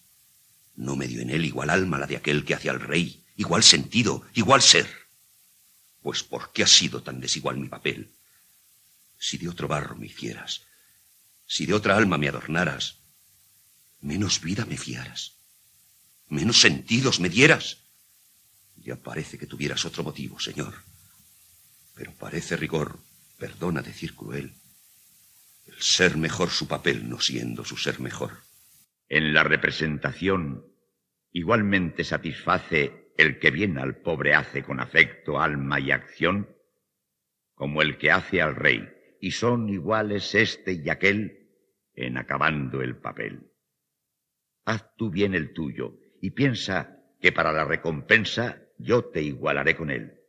no 0.77 0.97
me 0.97 1.09
dio 1.09 1.21
en 1.21 1.31
él 1.31 1.45
igual 1.45 1.71
alma 1.71 1.99
la 1.99 2.07
de 2.07 2.17
aquel 2.17 2.45
que 2.45 2.55
hace 2.55 2.71
al 2.71 2.81
rey, 2.81 3.25
igual 3.37 3.63
sentido, 3.63 4.25
igual 4.35 4.63
ser. 4.63 4.89
Pues 6.03 6.23
¿por 6.23 6.53
qué 6.53 6.63
ha 6.63 6.67
sido 6.67 7.03
tan 7.03 7.21
desigual 7.21 7.57
mi 7.57 7.69
papel? 7.69 8.15
Si 9.19 9.39
de 9.39 9.49
otro 9.49 9.69
barro 9.69 9.97
me 9.97 10.07
hicieras, 10.07 10.67
si 11.55 11.67
de 11.67 11.75
otra 11.75 11.97
alma 11.97 12.19
me 12.19 12.29
adornaras, 12.29 12.99
menos 14.01 14.41
vida 14.41 14.65
me 14.67 14.77
fiaras, 14.77 15.39
menos 16.27 16.61
sentidos 16.61 17.21
me 17.21 17.29
dieras. 17.29 17.85
Ya 18.75 18.97
parece 18.97 19.39
que 19.39 19.47
tuvieras 19.47 19.85
otro 19.85 20.03
motivo, 20.03 20.41
Señor. 20.41 20.75
Pero 21.95 22.13
parece 22.15 22.57
rigor, 22.57 22.99
perdona 23.39 23.83
decir 23.83 24.17
cruel, 24.17 24.57
el 25.67 25.81
ser 25.81 26.17
mejor 26.17 26.51
su 26.51 26.67
papel 26.67 27.09
no 27.09 27.21
siendo 27.21 27.65
su 27.65 27.77
ser 27.77 28.01
mejor. 28.01 28.33
En 29.09 29.33
la 29.33 29.45
representación 29.45 30.67
igualmente 31.31 32.03
satisface 32.03 33.13
el 33.17 33.39
que 33.39 33.53
bien 33.53 33.79
al 33.79 33.99
pobre 33.99 34.35
hace 34.35 34.65
con 34.65 34.81
afecto, 34.81 35.41
alma 35.41 35.79
y 35.79 35.93
acción, 35.93 36.49
como 37.55 37.81
el 37.81 37.97
que 37.97 38.11
hace 38.11 38.43
al 38.43 38.57
rey, 38.57 38.89
y 39.21 39.31
son 39.31 39.69
iguales 39.69 40.35
este 40.35 40.73
y 40.73 40.91
aquel 40.91 41.44
en 41.95 42.19
acabando 42.19 42.83
el 42.83 42.97
papel. 42.97 43.51
Haz 44.65 44.95
tú 44.97 45.11
bien 45.11 45.35
el 45.35 45.53
tuyo 45.53 45.99
y 46.21 46.31
piensa 46.31 46.99
que 47.21 47.33
para 47.33 47.53
la 47.53 47.65
recompensa 47.65 48.63
yo 48.79 49.05
te 49.07 49.23
igualaré 49.23 49.77
con 49.77 49.91
él. 49.91 50.21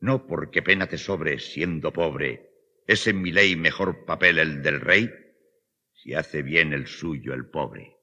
No 0.00 0.26
porque 0.26 0.62
pena 0.62 0.86
te 0.86 0.98
sobre 0.98 1.38
siendo 1.38 1.92
pobre, 1.92 2.50
es 2.86 3.06
en 3.06 3.22
mi 3.22 3.32
ley 3.32 3.56
mejor 3.56 4.04
papel 4.04 4.38
el 4.38 4.62
del 4.62 4.80
rey, 4.80 5.10
si 5.92 6.14
hace 6.14 6.42
bien 6.42 6.72
el 6.72 6.86
suyo 6.86 7.34
el 7.34 7.46
pobre. 7.48 7.96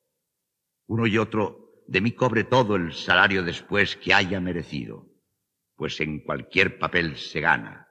Uno 0.87 1.05
y 1.07 1.17
otro 1.17 1.83
de 1.87 2.01
mí 2.01 2.11
cobre 2.11 2.43
todo 2.43 2.75
el 2.75 2.93
salario 2.93 3.43
después 3.43 3.95
que 3.95 4.13
haya 4.13 4.39
merecido, 4.39 5.07
pues 5.75 5.99
en 6.01 6.19
cualquier 6.19 6.77
papel 6.77 7.17
se 7.17 7.41
gana, 7.41 7.89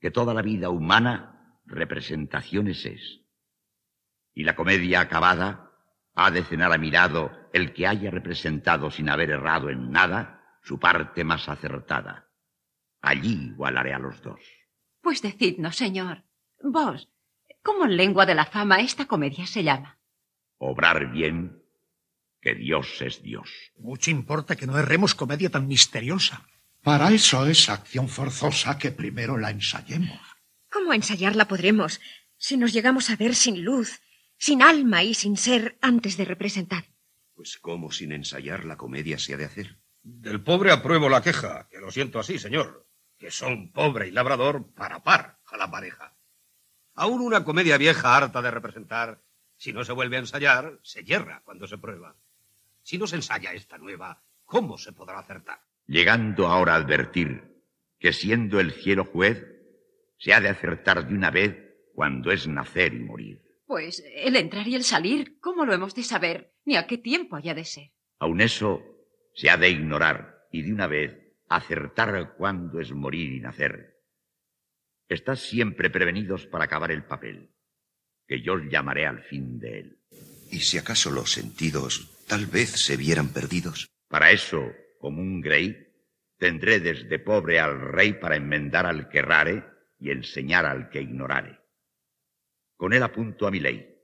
que 0.00 0.10
toda 0.10 0.32
la 0.32 0.42
vida 0.42 0.70
humana 0.70 1.60
representaciones 1.66 2.86
es. 2.86 3.23
Y 4.34 4.44
la 4.44 4.56
comedia 4.56 5.00
acabada 5.00 5.70
ha 6.14 6.30
de 6.30 6.44
cenar 6.44 6.72
a 6.72 6.78
mirado 6.78 7.30
el 7.52 7.72
que 7.72 7.86
haya 7.86 8.10
representado 8.10 8.90
sin 8.90 9.08
haber 9.08 9.30
errado 9.30 9.70
en 9.70 9.90
nada 9.90 10.58
su 10.62 10.78
parte 10.78 11.24
más 11.24 11.48
acertada. 11.48 12.28
Allí 13.00 13.50
igualaré 13.52 13.94
a 13.94 13.98
los 13.98 14.20
dos. 14.22 14.40
Pues 15.00 15.22
decidnos, 15.22 15.76
señor, 15.76 16.24
vos, 16.62 17.08
¿cómo 17.62 17.84
en 17.84 17.96
lengua 17.96 18.26
de 18.26 18.34
la 18.34 18.46
fama 18.46 18.80
esta 18.80 19.06
comedia 19.06 19.46
se 19.46 19.62
llama? 19.62 19.98
Obrar 20.58 21.12
bien, 21.12 21.62
que 22.40 22.54
Dios 22.54 23.00
es 23.02 23.22
Dios. 23.22 23.50
Mucho 23.76 24.10
importa 24.10 24.56
que 24.56 24.66
no 24.66 24.78
erremos 24.78 25.14
comedia 25.14 25.50
tan 25.50 25.66
misteriosa. 25.66 26.46
Para 26.82 27.10
eso 27.12 27.46
es 27.46 27.68
acción 27.68 28.08
forzosa 28.08 28.78
que 28.78 28.90
primero 28.90 29.38
la 29.38 29.50
ensayemos. 29.50 30.18
¿Cómo 30.70 30.92
ensayarla 30.92 31.46
podremos 31.46 32.00
si 32.36 32.56
nos 32.56 32.72
llegamos 32.72 33.08
a 33.10 33.16
ver 33.16 33.34
sin 33.34 33.64
luz, 33.64 34.00
sin 34.44 34.62
alma 34.62 35.02
y 35.02 35.14
sin 35.14 35.36
ser 35.36 35.78
antes 35.80 36.16
de 36.16 36.24
representar? 36.24 36.84
Pues 37.34 37.58
cómo 37.58 37.90
sin 37.90 38.12
ensayar 38.12 38.64
la 38.64 38.76
comedia 38.76 39.18
se 39.18 39.34
ha 39.34 39.36
de 39.36 39.46
hacer. 39.46 39.78
Del 40.02 40.42
pobre 40.42 40.70
apruebo 40.70 41.08
la 41.08 41.22
queja, 41.22 41.68
que 41.70 41.78
lo 41.78 41.90
siento 41.90 42.18
así, 42.18 42.38
señor 42.38 42.84
que 43.18 43.30
son 43.30 43.72
pobre 43.72 44.08
y 44.08 44.10
labrador 44.10 44.74
para 44.74 45.02
par 45.02 45.38
a 45.46 45.56
la 45.56 45.70
pareja. 45.70 46.14
Aún 46.94 47.22
una 47.22 47.44
comedia 47.44 47.78
vieja 47.78 48.16
harta 48.16 48.42
de 48.42 48.50
representar, 48.50 49.22
si 49.56 49.72
no 49.72 49.84
se 49.84 49.92
vuelve 49.92 50.16
a 50.16 50.20
ensayar, 50.20 50.78
se 50.82 51.04
yerra 51.04 51.40
cuando 51.44 51.66
se 51.66 51.78
prueba. 51.78 52.16
Si 52.82 52.98
no 52.98 53.06
se 53.06 53.16
ensaya 53.16 53.52
esta 53.52 53.78
nueva, 53.78 54.22
¿cómo 54.44 54.76
se 54.78 54.92
podrá 54.92 55.20
acertar? 55.20 55.60
Llegando 55.86 56.48
ahora 56.48 56.74
a 56.74 56.76
advertir 56.76 57.62
que 57.98 58.12
siendo 58.12 58.60
el 58.60 58.72
cielo 58.72 59.04
juez, 59.06 59.42
se 60.18 60.34
ha 60.34 60.40
de 60.40 60.50
acertar 60.50 61.08
de 61.08 61.14
una 61.14 61.30
vez 61.30 61.56
cuando 61.94 62.30
es 62.30 62.46
nacer 62.46 62.92
y 62.92 63.00
morir. 63.00 63.43
Pues 63.66 64.02
el 64.14 64.36
entrar 64.36 64.68
y 64.68 64.74
el 64.74 64.84
salir, 64.84 65.38
¿cómo 65.40 65.64
lo 65.64 65.72
hemos 65.72 65.94
de 65.94 66.02
saber? 66.02 66.54
Ni 66.64 66.76
a 66.76 66.86
qué 66.86 66.98
tiempo 66.98 67.36
haya 67.36 67.54
de 67.54 67.64
ser. 67.64 67.92
Aun 68.18 68.40
eso 68.40 68.82
se 69.34 69.50
ha 69.50 69.56
de 69.56 69.70
ignorar 69.70 70.46
y 70.52 70.62
de 70.62 70.72
una 70.72 70.86
vez 70.86 71.12
acertar 71.48 72.34
cuándo 72.36 72.80
es 72.80 72.92
morir 72.92 73.32
y 73.32 73.40
nacer. 73.40 74.02
Estás 75.08 75.40
siempre 75.40 75.90
prevenidos 75.90 76.46
para 76.46 76.64
acabar 76.64 76.90
el 76.90 77.04
papel, 77.04 77.50
que 78.26 78.42
yo 78.42 78.58
llamaré 78.58 79.06
al 79.06 79.22
fin 79.22 79.58
de 79.58 79.80
él. 79.80 79.98
¿Y 80.50 80.60
si 80.60 80.78
acaso 80.78 81.10
los 81.10 81.32
sentidos 81.32 82.10
tal 82.26 82.46
vez 82.46 82.70
se 82.70 82.96
vieran 82.96 83.32
perdidos? 83.32 83.88
Para 84.08 84.30
eso, 84.30 84.62
como 84.98 85.20
un 85.20 85.40
grey, 85.40 85.76
tendré 86.38 86.80
desde 86.80 87.18
pobre 87.18 87.60
al 87.60 87.80
rey 87.80 88.14
para 88.14 88.36
enmendar 88.36 88.86
al 88.86 89.08
que 89.08 89.18
errare 89.18 89.64
y 89.98 90.10
enseñar 90.10 90.66
al 90.66 90.90
que 90.90 91.00
ignorare. 91.02 91.63
Con 92.84 92.92
él 92.92 93.02
apunto 93.02 93.46
a 93.46 93.50
mi 93.50 93.60
ley. 93.60 93.98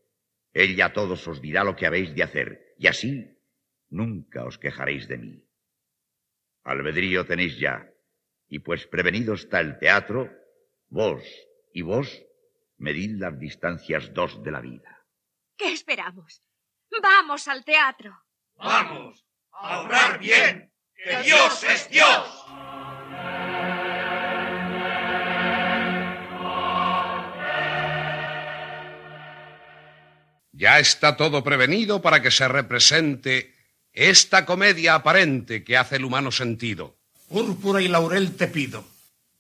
Ella 0.54 0.86
a 0.86 0.92
todos 0.94 1.28
os 1.28 1.42
dirá 1.42 1.64
lo 1.64 1.76
que 1.76 1.84
habéis 1.84 2.14
de 2.14 2.22
hacer, 2.22 2.74
y 2.78 2.86
así 2.86 3.38
nunca 3.90 4.46
os 4.46 4.56
quejaréis 4.56 5.06
de 5.06 5.18
mí. 5.18 5.46
Albedrío 6.64 7.26
tenéis 7.26 7.58
ya, 7.58 7.92
y 8.48 8.60
pues 8.60 8.86
prevenido 8.86 9.34
está 9.34 9.60
el 9.60 9.78
teatro, 9.78 10.30
vos 10.88 11.22
y 11.74 11.82
vos 11.82 12.22
medid 12.78 13.20
las 13.20 13.38
distancias 13.38 14.14
dos 14.14 14.42
de 14.42 14.50
la 14.50 14.62
vida. 14.62 15.04
¿Qué 15.58 15.74
esperamos? 15.74 16.42
Vamos 17.02 17.48
al 17.48 17.62
teatro. 17.66 18.18
Vamos, 18.56 19.26
a 19.52 19.82
obrar 19.82 20.18
bien, 20.18 20.72
que 20.94 21.22
Dios 21.22 21.64
es 21.64 21.90
Dios. 21.90 22.46
Ya 30.60 30.78
está 30.78 31.16
todo 31.16 31.42
prevenido 31.42 32.02
para 32.02 32.20
que 32.20 32.30
se 32.30 32.46
represente 32.46 33.54
esta 33.94 34.44
comedia 34.44 34.94
aparente 34.94 35.64
que 35.64 35.78
hace 35.78 35.96
el 35.96 36.04
humano 36.04 36.30
sentido. 36.30 36.98
Púrpura 37.30 37.80
y 37.80 37.88
laurel 37.88 38.36
te 38.36 38.46
pido. 38.46 38.84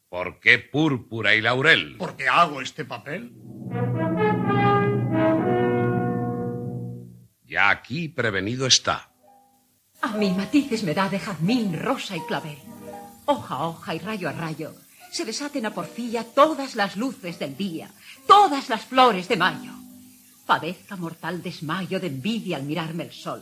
¿Por 0.08 0.40
qué 0.40 0.58
púrpura 0.58 1.34
y 1.34 1.42
laurel? 1.42 1.96
Porque 1.98 2.26
hago 2.26 2.62
este 2.62 2.86
papel. 2.86 3.34
Ya 7.44 7.68
aquí 7.68 8.08
prevenido 8.08 8.66
está. 8.66 9.10
A 10.00 10.16
mí 10.16 10.30
matices 10.30 10.82
me 10.84 10.94
da 10.94 11.10
de 11.10 11.18
jazmín, 11.18 11.78
rosa 11.78 12.16
y 12.16 12.20
clavel. 12.20 12.56
Hoja 13.26 13.56
a 13.56 13.66
hoja 13.66 13.94
y 13.94 13.98
rayo 13.98 14.26
a 14.30 14.32
rayo. 14.32 14.74
Se 15.12 15.26
desaten 15.26 15.66
a 15.66 15.74
porfía 15.74 16.24
todas 16.24 16.76
las 16.76 16.96
luces 16.96 17.38
del 17.38 17.58
día, 17.58 17.90
todas 18.26 18.70
las 18.70 18.86
flores 18.86 19.28
de 19.28 19.36
mayo. 19.36 19.79
Padezca 20.50 20.96
mortal 20.96 21.44
desmayo 21.44 22.00
de 22.00 22.08
envidia 22.08 22.56
al 22.56 22.64
mirarme 22.64 23.04
el 23.04 23.12
sol 23.12 23.40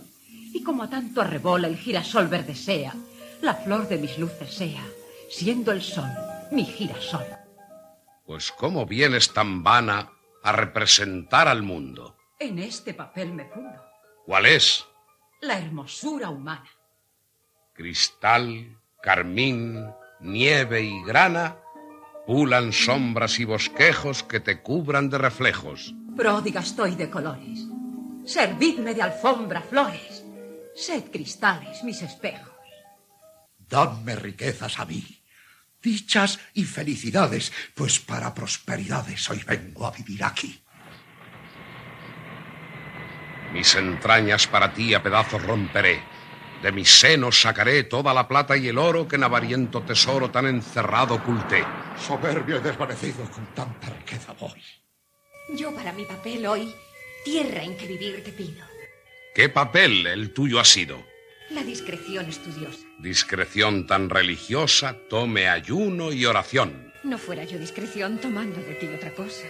y 0.52 0.62
como 0.62 0.82
a 0.82 0.90
tanto 0.90 1.22
arrebola 1.22 1.66
el 1.66 1.78
girasol 1.78 2.28
verde 2.28 2.54
sea, 2.54 2.94
la 3.40 3.54
flor 3.54 3.88
de 3.88 3.96
mis 3.96 4.18
luces 4.18 4.52
sea, 4.52 4.84
siendo 5.30 5.72
el 5.72 5.80
sol 5.80 6.10
mi 6.50 6.66
girasol. 6.66 7.24
Pues 8.26 8.52
cómo 8.52 8.84
vienes 8.84 9.32
tan 9.32 9.62
vana 9.62 10.12
a 10.42 10.52
representar 10.52 11.48
al 11.48 11.62
mundo. 11.62 12.14
En 12.38 12.58
este 12.58 12.92
papel 12.92 13.32
me 13.32 13.46
fundo. 13.46 13.82
¿Cuál 14.26 14.44
es? 14.44 14.84
La 15.40 15.56
hermosura 15.56 16.28
humana. 16.28 16.68
Cristal, 17.72 18.76
carmín, 19.00 19.82
nieve 20.20 20.82
y 20.82 21.02
grana 21.04 21.56
pulan 22.26 22.74
sombras 22.74 23.40
y 23.40 23.46
bosquejos 23.46 24.22
que 24.22 24.40
te 24.40 24.60
cubran 24.60 25.08
de 25.08 25.16
reflejos. 25.16 25.94
Pródiga 26.18 26.62
estoy 26.62 26.96
de 26.96 27.08
colores. 27.08 27.60
Servidme 28.26 28.92
de 28.92 29.02
alfombra 29.02 29.62
flores 29.62 30.24
Sed 30.74 31.12
cristales 31.12 31.84
mis 31.84 32.02
espejos. 32.02 32.54
Dadme 33.56 34.16
riquezas 34.16 34.80
a 34.80 34.84
mí, 34.84 35.04
dichas 35.80 36.40
y 36.54 36.64
felicidades, 36.64 37.52
pues 37.72 38.00
para 38.00 38.34
prosperidades 38.34 39.30
hoy 39.30 39.44
vengo 39.46 39.86
a 39.86 39.92
vivir 39.92 40.24
aquí. 40.24 40.60
Mis 43.52 43.76
entrañas 43.76 44.48
para 44.48 44.72
ti 44.74 44.94
a 44.94 45.02
pedazos 45.02 45.40
romperé, 45.44 46.02
De 46.62 46.72
mis 46.72 46.90
senos 46.90 47.40
sacaré 47.40 47.84
toda 47.84 48.12
la 48.12 48.26
plata 48.26 48.56
y 48.56 48.66
el 48.66 48.78
oro 48.78 49.06
que 49.06 49.14
en 49.14 49.22
avariento 49.22 49.82
tesoro 49.82 50.32
tan 50.32 50.46
encerrado 50.46 51.14
oculté. 51.14 51.64
Soberbio 51.96 52.56
y 52.56 52.60
desvanecido 52.60 53.24
con 53.30 53.46
tanta 53.54 53.90
riqueza 53.90 54.32
voy. 54.32 54.60
Yo 55.50 55.74
para 55.74 55.92
mi 55.92 56.04
papel 56.04 56.46
hoy, 56.46 56.74
tierra 57.24 57.62
en 57.64 57.76
que 57.76 57.86
vivir 57.86 58.22
te 58.22 58.32
pido. 58.32 58.64
¿Qué 59.34 59.48
papel 59.48 60.06
el 60.06 60.34
tuyo 60.34 60.60
ha 60.60 60.64
sido? 60.64 61.02
La 61.50 61.62
discreción 61.62 62.26
estudiosa. 62.26 62.86
Discreción 62.98 63.86
tan 63.86 64.10
religiosa, 64.10 64.96
tome 65.08 65.48
ayuno 65.48 66.12
y 66.12 66.26
oración. 66.26 66.92
No 67.02 67.16
fuera 67.16 67.44
yo 67.44 67.58
discreción 67.58 68.18
tomando 68.18 68.60
de 68.60 68.74
ti 68.74 68.86
otra 68.88 69.14
cosa. 69.14 69.46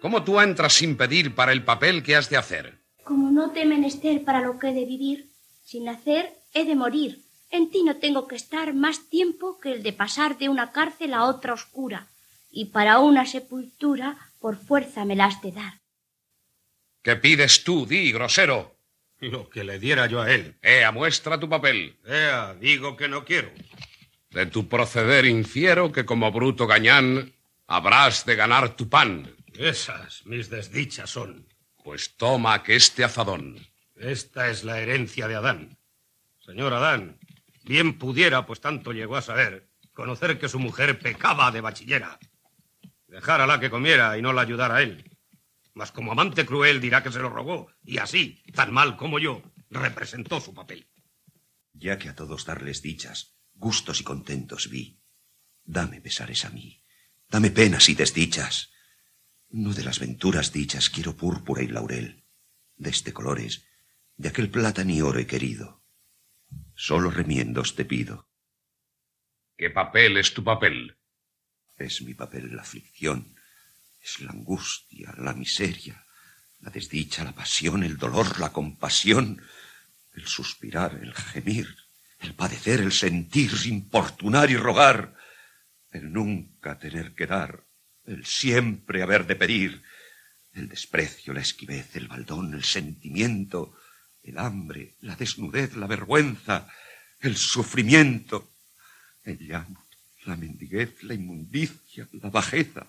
¿Cómo 0.00 0.24
tú 0.24 0.40
entras 0.40 0.72
sin 0.72 0.96
pedir 0.96 1.34
para 1.34 1.52
el 1.52 1.62
papel 1.62 2.02
que 2.02 2.16
has 2.16 2.28
de 2.28 2.36
hacer? 2.36 2.80
Como 3.04 3.30
no 3.30 3.52
te 3.52 3.64
menester 3.64 4.24
para 4.24 4.40
lo 4.40 4.58
que 4.58 4.70
he 4.70 4.74
de 4.74 4.86
vivir, 4.86 5.30
sin 5.62 5.88
hacer 5.88 6.32
he 6.52 6.64
de 6.64 6.74
morir. 6.74 7.20
En 7.50 7.70
ti 7.70 7.84
no 7.84 7.96
tengo 7.96 8.26
que 8.26 8.34
estar 8.34 8.74
más 8.74 9.08
tiempo 9.08 9.60
que 9.60 9.72
el 9.72 9.82
de 9.84 9.92
pasar 9.92 10.36
de 10.36 10.48
una 10.48 10.72
cárcel 10.72 11.14
a 11.14 11.26
otra 11.26 11.52
oscura, 11.52 12.08
y 12.54 12.66
para 12.66 13.00
una 13.00 13.26
sepultura 13.26 14.16
por 14.38 14.56
fuerza 14.56 15.04
me 15.04 15.16
la 15.16 15.26
has 15.26 15.42
de 15.42 15.52
dar. 15.52 15.80
¿Qué 17.02 17.16
pides 17.16 17.64
tú, 17.64 17.84
di, 17.84 18.12
grosero? 18.12 18.78
Lo 19.18 19.48
que 19.48 19.64
le 19.64 19.78
diera 19.78 20.06
yo 20.06 20.20
a 20.20 20.30
él. 20.30 20.56
Ea, 20.62 20.92
muestra 20.92 21.38
tu 21.40 21.48
papel. 21.48 21.98
Ea, 22.06 22.54
digo 22.54 22.96
que 22.96 23.08
no 23.08 23.24
quiero. 23.24 23.50
De 24.30 24.46
tu 24.46 24.68
proceder 24.68 25.26
infiero 25.26 25.92
que 25.92 26.04
como 26.04 26.30
bruto 26.30 26.66
gañán 26.66 27.32
habrás 27.66 28.24
de 28.26 28.36
ganar 28.36 28.76
tu 28.76 28.88
pan. 28.88 29.34
Esas 29.54 30.24
mis 30.26 30.50
desdichas 30.50 31.10
son. 31.10 31.46
Pues 31.82 32.16
toma 32.16 32.62
que 32.62 32.76
este 32.76 33.04
azadón. 33.04 33.58
Esta 33.96 34.48
es 34.48 34.64
la 34.64 34.80
herencia 34.80 35.28
de 35.28 35.36
Adán. 35.36 35.78
Señor 36.40 36.74
Adán, 36.74 37.18
bien 37.64 37.98
pudiera, 37.98 38.44
pues 38.46 38.60
tanto 38.60 38.92
llegó 38.92 39.16
a 39.16 39.22
saber, 39.22 39.68
conocer 39.92 40.38
que 40.38 40.48
su 40.48 40.58
mujer 40.58 40.98
pecaba 40.98 41.50
de 41.50 41.60
bachillera. 41.60 42.18
Dejárala 43.14 43.60
que 43.60 43.70
comiera 43.70 44.18
y 44.18 44.22
no 44.22 44.32
la 44.32 44.42
ayudara 44.42 44.74
a 44.74 44.82
él. 44.82 45.16
Mas 45.72 45.92
como 45.92 46.10
amante 46.10 46.44
cruel 46.44 46.80
dirá 46.80 47.00
que 47.04 47.12
se 47.12 47.20
lo 47.20 47.30
robó, 47.30 47.70
y 47.84 47.98
así, 47.98 48.42
tan 48.52 48.72
mal 48.72 48.96
como 48.96 49.20
yo, 49.20 49.40
representó 49.70 50.40
su 50.40 50.52
papel. 50.52 50.88
Ya 51.74 51.96
que 51.96 52.08
a 52.08 52.16
todos 52.16 52.44
darles 52.44 52.82
dichas, 52.82 53.36
gustos 53.52 54.00
y 54.00 54.04
contentos 54.04 54.68
vi, 54.68 55.00
dame 55.62 56.00
pesares 56.00 56.44
a 56.44 56.50
mí, 56.50 56.82
dame 57.28 57.52
penas 57.52 57.88
y 57.88 57.94
desdichas. 57.94 58.72
No 59.48 59.72
de 59.74 59.84
las 59.84 60.00
venturas 60.00 60.52
dichas 60.52 60.90
quiero 60.90 61.16
púrpura 61.16 61.62
y 61.62 61.68
laurel, 61.68 62.24
de 62.74 62.90
este 62.90 63.12
colores, 63.12 63.64
de 64.16 64.30
aquel 64.30 64.50
plata 64.50 64.82
ni 64.82 65.00
oro 65.02 65.20
he 65.20 65.26
querido. 65.28 65.84
Solo 66.74 67.12
remiendos 67.12 67.76
te 67.76 67.84
pido. 67.84 68.28
¿Qué 69.56 69.70
papel 69.70 70.16
es 70.16 70.34
tu 70.34 70.42
papel? 70.42 70.98
Es 71.76 72.02
mi 72.02 72.14
papel 72.14 72.54
la 72.54 72.62
aflicción, 72.62 73.34
es 74.00 74.20
la 74.20 74.30
angustia, 74.30 75.14
la 75.18 75.34
miseria, 75.34 76.04
la 76.60 76.70
desdicha, 76.70 77.24
la 77.24 77.32
pasión, 77.32 77.82
el 77.82 77.96
dolor, 77.96 78.38
la 78.38 78.52
compasión, 78.52 79.42
el 80.14 80.26
suspirar, 80.26 81.00
el 81.02 81.14
gemir, 81.14 81.76
el 82.20 82.34
padecer, 82.34 82.80
el 82.80 82.92
sentir, 82.92 83.52
importunar 83.66 84.50
y 84.50 84.56
rogar, 84.56 85.14
el 85.90 86.12
nunca 86.12 86.78
tener 86.78 87.14
que 87.14 87.26
dar, 87.26 87.64
el 88.06 88.24
siempre 88.24 89.02
haber 89.02 89.26
de 89.26 89.36
pedir, 89.36 89.82
el 90.52 90.68
desprecio, 90.68 91.32
la 91.32 91.40
esquivez, 91.40 91.96
el 91.96 92.08
baldón, 92.08 92.54
el 92.54 92.64
sentimiento, 92.64 93.76
el 94.22 94.38
hambre, 94.38 94.96
la 95.00 95.16
desnudez, 95.16 95.76
la 95.76 95.86
vergüenza, 95.86 96.68
el 97.20 97.36
sufrimiento, 97.36 98.52
el 99.22 99.38
llanto, 99.38 99.83
la 100.26 100.36
mendiguez, 100.36 101.02
la 101.02 101.14
inmundicia, 101.14 102.08
la 102.12 102.30
bajeza, 102.30 102.86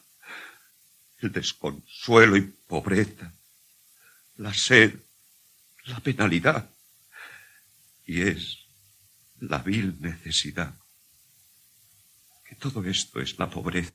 el 1.19 1.31
desconsuelo 1.31 2.37
y 2.37 2.41
pobreza, 2.41 3.33
la 4.37 4.53
sed, 4.53 4.93
la 5.85 5.99
penalidad, 5.99 6.69
y 8.05 8.21
es 8.21 8.65
la 9.39 9.59
vil 9.59 9.95
necesidad. 9.99 10.73
Que 12.43 12.55
todo 12.55 12.83
esto 12.83 13.19
es 13.19 13.37
la 13.39 13.49
pobreza. 13.49 13.93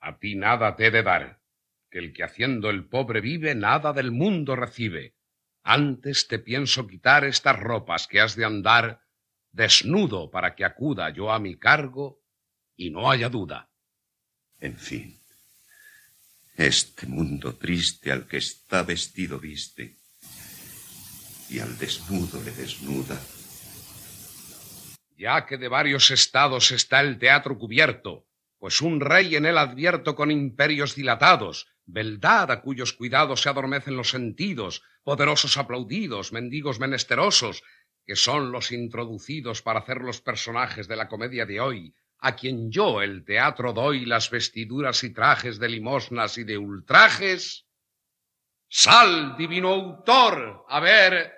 A 0.00 0.18
ti 0.18 0.34
nada 0.34 0.76
te 0.76 0.86
he 0.86 0.90
de 0.90 1.02
dar, 1.02 1.40
que 1.90 1.98
el 1.98 2.12
que 2.12 2.24
haciendo 2.24 2.70
el 2.70 2.84
pobre 2.84 3.20
vive, 3.20 3.54
nada 3.54 3.92
del 3.92 4.10
mundo 4.10 4.56
recibe. 4.56 5.14
Antes 5.62 6.26
te 6.26 6.38
pienso 6.38 6.86
quitar 6.86 7.24
estas 7.24 7.58
ropas 7.58 8.06
que 8.06 8.20
has 8.20 8.34
de 8.34 8.44
andar 8.44 9.02
desnudo 9.52 10.30
para 10.30 10.54
que 10.54 10.64
acuda 10.64 11.10
yo 11.10 11.32
a 11.32 11.38
mi 11.38 11.58
cargo 11.58 12.20
y 12.76 12.90
no 12.90 13.10
haya 13.10 13.28
duda. 13.28 13.68
En 14.58 14.76
fin, 14.76 15.20
este 16.56 17.06
mundo 17.06 17.56
triste 17.56 18.12
al 18.12 18.26
que 18.26 18.36
está 18.36 18.82
vestido 18.82 19.38
viste 19.38 19.96
y 21.48 21.58
al 21.58 21.76
desnudo 21.78 22.42
le 22.44 22.52
desnuda. 22.52 23.20
Ya 25.16 25.46
que 25.46 25.58
de 25.58 25.68
varios 25.68 26.10
estados 26.10 26.70
está 26.70 27.00
el 27.00 27.18
teatro 27.18 27.58
cubierto, 27.58 28.26
pues 28.58 28.80
un 28.80 29.00
rey 29.00 29.36
en 29.36 29.46
él 29.46 29.58
advierto 29.58 30.14
con 30.14 30.30
imperios 30.30 30.94
dilatados, 30.94 31.66
beldad 31.86 32.50
a 32.50 32.60
cuyos 32.60 32.92
cuidados 32.92 33.42
se 33.42 33.48
adormecen 33.48 33.96
los 33.96 34.10
sentidos, 34.10 34.82
poderosos 35.02 35.56
aplaudidos, 35.56 36.32
mendigos 36.32 36.78
menesterosos, 36.78 37.62
que 38.10 38.16
son 38.16 38.50
los 38.50 38.72
introducidos 38.72 39.62
para 39.62 39.78
hacer 39.78 39.98
los 39.98 40.20
personajes 40.20 40.88
de 40.88 40.96
la 40.96 41.06
comedia 41.06 41.46
de 41.46 41.60
hoy, 41.60 41.94
a 42.18 42.34
quien 42.34 42.68
yo 42.68 43.02
el 43.02 43.24
teatro 43.24 43.72
doy 43.72 44.04
las 44.04 44.30
vestiduras 44.30 45.04
y 45.04 45.10
trajes 45.10 45.60
de 45.60 45.68
limosnas 45.68 46.36
y 46.36 46.42
de 46.42 46.58
ultrajes. 46.58 47.66
Sal, 48.68 49.36
divino 49.36 49.68
autor, 49.68 50.66
a 50.68 50.80
ver 50.80 51.32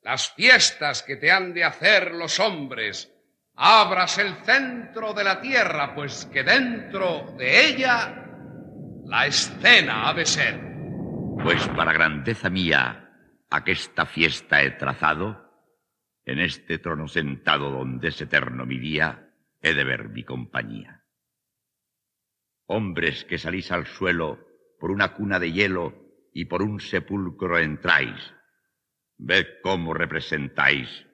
las 0.00 0.30
fiestas 0.30 1.02
que 1.02 1.16
te 1.16 1.30
han 1.30 1.52
de 1.52 1.62
hacer 1.62 2.14
los 2.14 2.40
hombres, 2.40 3.12
abras 3.56 4.16
el 4.16 4.34
centro 4.46 5.12
de 5.12 5.24
la 5.24 5.42
tierra, 5.42 5.94
pues 5.94 6.24
que 6.32 6.42
dentro 6.42 7.34
de 7.36 7.66
ella 7.66 8.24
la 9.04 9.26
escena 9.26 10.08
ha 10.08 10.14
de 10.14 10.24
ser. 10.24 10.58
Pues 11.42 11.68
para 11.76 11.92
grandeza 11.92 12.48
mía, 12.48 13.10
aquesta 13.50 14.06
fiesta 14.06 14.62
he 14.62 14.70
trazado, 14.70 15.43
en 16.26 16.38
este 16.38 16.78
trono 16.78 17.08
sentado 17.08 17.70
donde 17.70 18.08
es 18.08 18.20
eterno 18.20 18.66
mi 18.66 18.78
día, 18.78 19.30
he 19.60 19.74
de 19.74 19.84
ver 19.84 20.08
mi 20.08 20.24
compañía. 20.24 21.04
Hombres 22.66 23.24
que 23.24 23.38
salís 23.38 23.70
al 23.72 23.86
suelo 23.86 24.38
por 24.78 24.90
una 24.90 25.14
cuna 25.14 25.38
de 25.38 25.52
hielo 25.52 25.94
y 26.32 26.46
por 26.46 26.62
un 26.62 26.80
sepulcro 26.80 27.58
entráis, 27.58 28.34
ved 29.18 29.46
cómo 29.62 29.94
representáis 29.94 31.06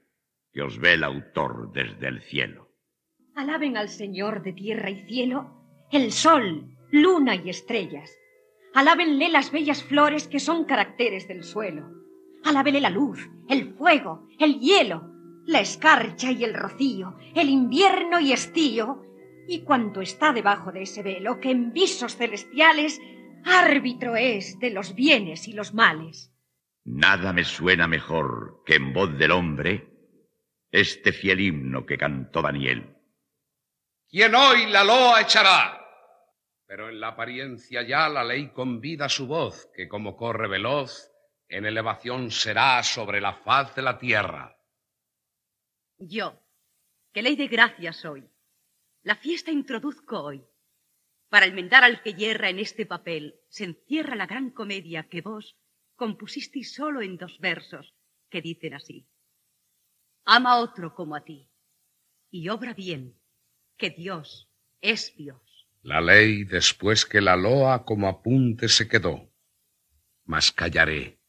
que 0.52 0.62
os 0.62 0.78
ve 0.78 0.94
el 0.94 1.04
autor 1.04 1.72
desde 1.72 2.08
el 2.08 2.22
cielo. 2.22 2.68
Alaben 3.34 3.76
al 3.76 3.88
Señor 3.88 4.42
de 4.42 4.52
tierra 4.52 4.90
y 4.90 5.04
cielo, 5.06 5.64
el 5.92 6.12
sol, 6.12 6.76
luna 6.90 7.36
y 7.36 7.50
estrellas. 7.50 8.10
Alábenle 8.74 9.28
las 9.28 9.52
bellas 9.52 9.82
flores 9.82 10.28
que 10.28 10.40
son 10.40 10.64
caracteres 10.64 11.28
del 11.28 11.44
suelo. 11.44 11.88
Alábele 12.44 12.80
la 12.80 12.90
luz, 12.90 13.28
el 13.48 13.74
fuego, 13.74 14.28
el 14.38 14.58
hielo, 14.60 15.10
la 15.46 15.60
escarcha 15.60 16.30
y 16.30 16.44
el 16.44 16.54
rocío, 16.54 17.16
el 17.34 17.48
invierno 17.48 18.20
y 18.20 18.32
estío, 18.32 19.02
y 19.48 19.62
cuanto 19.62 20.00
está 20.00 20.32
debajo 20.32 20.72
de 20.72 20.82
ese 20.82 21.02
velo 21.02 21.40
que 21.40 21.50
en 21.50 21.72
visos 21.72 22.16
celestiales 22.16 23.00
árbitro 23.44 24.16
es 24.16 24.58
de 24.58 24.70
los 24.70 24.94
bienes 24.94 25.48
y 25.48 25.52
los 25.52 25.74
males. 25.74 26.32
Nada 26.84 27.32
me 27.32 27.44
suena 27.44 27.86
mejor 27.86 28.62
que 28.64 28.76
en 28.76 28.92
voz 28.92 29.16
del 29.18 29.32
hombre 29.32 29.88
este 30.70 31.12
fiel 31.12 31.40
himno 31.40 31.84
que 31.84 31.98
cantó 31.98 32.42
Daniel. 32.42 32.96
¿Quién 34.08 34.34
hoy 34.34 34.66
la 34.66 34.84
loa 34.84 35.20
echará? 35.20 35.80
Pero 36.66 36.88
en 36.88 37.00
la 37.00 37.08
apariencia 37.08 37.82
ya 37.82 38.08
la 38.08 38.24
ley 38.24 38.52
convida 38.52 39.08
su 39.08 39.26
voz, 39.26 39.68
que 39.74 39.88
como 39.88 40.16
corre 40.16 40.48
veloz, 40.48 41.09
en 41.50 41.66
elevación 41.66 42.30
será 42.30 42.82
sobre 42.82 43.20
la 43.20 43.34
faz 43.34 43.74
de 43.74 43.82
la 43.82 43.98
tierra. 43.98 44.56
Yo, 45.98 46.40
que 47.12 47.22
ley 47.22 47.36
de 47.36 47.48
gracia 47.48 47.92
soy, 47.92 48.30
la 49.02 49.16
fiesta 49.16 49.50
introduzco 49.50 50.22
hoy. 50.22 50.44
Para 51.28 51.46
enmendar 51.46 51.84
al 51.84 52.02
que 52.02 52.14
yerra 52.14 52.48
en 52.48 52.58
este 52.58 52.86
papel, 52.86 53.40
se 53.48 53.64
encierra 53.64 54.14
la 54.14 54.26
gran 54.26 54.50
comedia 54.50 55.08
que 55.08 55.20
vos 55.20 55.56
compusisteis 55.96 56.74
solo 56.74 57.02
en 57.02 57.18
dos 57.18 57.38
versos, 57.40 57.94
que 58.30 58.40
dicen 58.40 58.74
así. 58.74 59.06
Ama 60.24 60.52
a 60.52 60.60
otro 60.60 60.94
como 60.94 61.14
a 61.14 61.24
ti, 61.24 61.50
y 62.30 62.48
obra 62.48 62.74
bien, 62.74 63.20
que 63.76 63.90
Dios 63.90 64.48
es 64.80 65.14
Dios. 65.16 65.40
La 65.82 66.00
ley, 66.00 66.44
después 66.44 67.04
que 67.04 67.20
la 67.20 67.36
loa 67.36 67.84
como 67.84 68.08
apunte 68.08 68.68
se 68.68 68.88
quedó, 68.88 69.32
mas 70.24 70.52
callaré, 70.52 71.19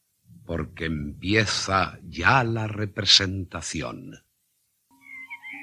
porque 0.46 0.86
empieza 0.86 1.98
ya 2.02 2.44
la 2.44 2.66
representación. 2.66 4.24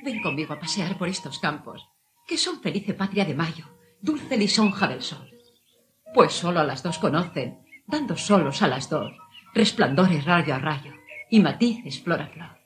Ven 0.04 0.22
conmigo 0.22 0.54
a 0.54 0.60
pasear 0.60 0.98
por 0.98 1.10
estos 1.10 1.40
campos, 1.40 1.86
que 2.28 2.38
son 2.38 2.62
felice 2.62 2.94
patria 2.94 3.26
de 3.26 3.36
mayo, 3.36 3.66
dulce 4.02 4.38
lisonja 4.38 4.88
del 4.88 5.02
sol. 5.02 5.30
Pues 6.14 6.32
solo 6.32 6.60
a 6.60 6.64
las 6.64 6.84
dos 6.84 6.98
conocen, 6.98 7.60
dando 7.86 8.16
solos 8.16 8.62
a 8.62 8.68
las 8.68 8.90
dos, 8.90 9.12
resplandores 9.54 10.26
rayo 10.26 10.56
a 10.56 10.60
rayo 10.60 10.94
y 11.30 11.40
matices 11.40 12.02
flor 12.02 12.22
a 12.22 12.28
flor. 12.28 12.58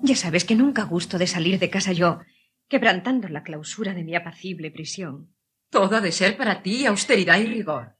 Ya 0.00 0.16
sabes 0.16 0.44
que 0.44 0.56
nunca 0.56 0.84
gusto 0.84 1.18
de 1.18 1.26
salir 1.26 1.58
de 1.58 1.70
casa 1.70 1.92
yo, 1.92 2.20
quebrantando 2.68 3.28
la 3.28 3.42
clausura 3.42 3.92
de 3.92 4.04
mi 4.04 4.14
apacible 4.14 4.70
prisión. 4.70 5.34
Todo 5.68 5.96
ha 5.96 6.00
de 6.00 6.12
ser 6.12 6.36
para 6.36 6.62
ti 6.62 6.86
austeridad 6.86 7.38
y 7.38 7.46
rigor. 7.46 7.96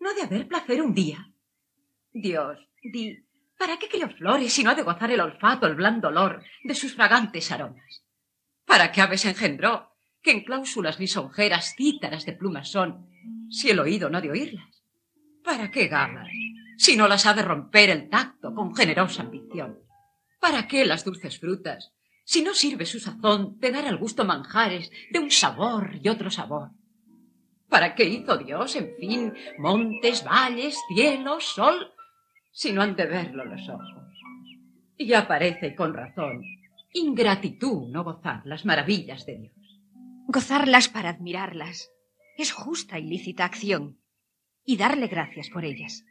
No 0.00 0.10
ha 0.10 0.14
de 0.14 0.22
haber 0.22 0.48
placer 0.48 0.82
un 0.82 0.94
día. 0.94 1.32
Dios, 2.12 2.58
di, 2.90 3.24
¿para 3.58 3.78
qué 3.78 3.88
crió 3.88 4.08
flores 4.08 4.52
si 4.52 4.62
no 4.62 4.70
ha 4.70 4.74
de 4.74 4.82
gozar 4.82 5.10
el 5.10 5.20
olfato, 5.20 5.66
el 5.66 5.74
blando 5.74 6.08
olor 6.08 6.42
de 6.64 6.74
sus 6.74 6.94
fragantes 6.94 7.50
aromas? 7.52 8.04
¿Para 8.64 8.90
qué 8.92 9.00
aves 9.00 9.24
engendró 9.24 9.92
que 10.22 10.32
en 10.32 10.44
cláusulas 10.44 10.98
lisonjeras 10.98 11.74
cítaras 11.76 12.26
de 12.26 12.32
plumas 12.32 12.68
son, 12.68 13.08
si 13.50 13.70
el 13.70 13.78
oído 13.78 14.10
no 14.10 14.18
ha 14.18 14.20
de 14.20 14.30
oírlas? 14.30 14.82
¿Para 15.44 15.70
qué 15.70 15.86
gamas 15.86 16.28
si 16.76 16.96
no 16.96 17.06
las 17.08 17.26
ha 17.26 17.34
de 17.34 17.42
romper 17.42 17.90
el 17.90 18.08
tacto 18.08 18.52
con 18.54 18.74
generosa 18.74 19.22
ambición? 19.22 19.78
¿Para 20.40 20.66
qué 20.66 20.84
las 20.84 21.04
dulces 21.04 21.38
frutas 21.38 21.92
si 22.24 22.42
no 22.42 22.54
sirve 22.54 22.86
su 22.86 22.98
sazón 22.98 23.58
de 23.60 23.70
dar 23.70 23.86
al 23.86 23.98
gusto 23.98 24.24
manjares 24.24 24.90
de 25.10 25.20
un 25.20 25.30
sabor 25.30 25.98
y 26.02 26.08
otro 26.08 26.30
sabor? 26.30 26.70
¿Para 27.68 27.94
qué 27.94 28.04
hizo 28.04 28.36
Dios, 28.36 28.76
en 28.76 28.94
fin, 28.96 29.34
montes, 29.58 30.24
valles, 30.24 30.78
cielo, 30.88 31.40
sol, 31.40 31.92
si 32.56 32.72
no 32.72 32.80
han 32.80 32.96
de 32.96 33.04
verlo 33.04 33.44
los 33.44 33.68
ojos? 33.68 34.18
Y 34.96 35.12
aparece 35.12 35.74
con 35.74 35.92
razón 35.92 36.42
ingratitud 36.94 37.88
no 37.90 38.02
gozar 38.02 38.40
las 38.46 38.64
maravillas 38.64 39.26
de 39.26 39.36
Dios. 39.36 39.82
Gozarlas 40.26 40.88
para 40.88 41.10
admirarlas 41.10 41.90
es 42.38 42.52
justa 42.52 42.98
y 42.98 43.04
lícita 43.04 43.44
acción, 43.44 44.00
y 44.64 44.78
darle 44.78 45.06
gracias 45.06 45.50
por 45.50 45.66
ellas. 45.66 46.06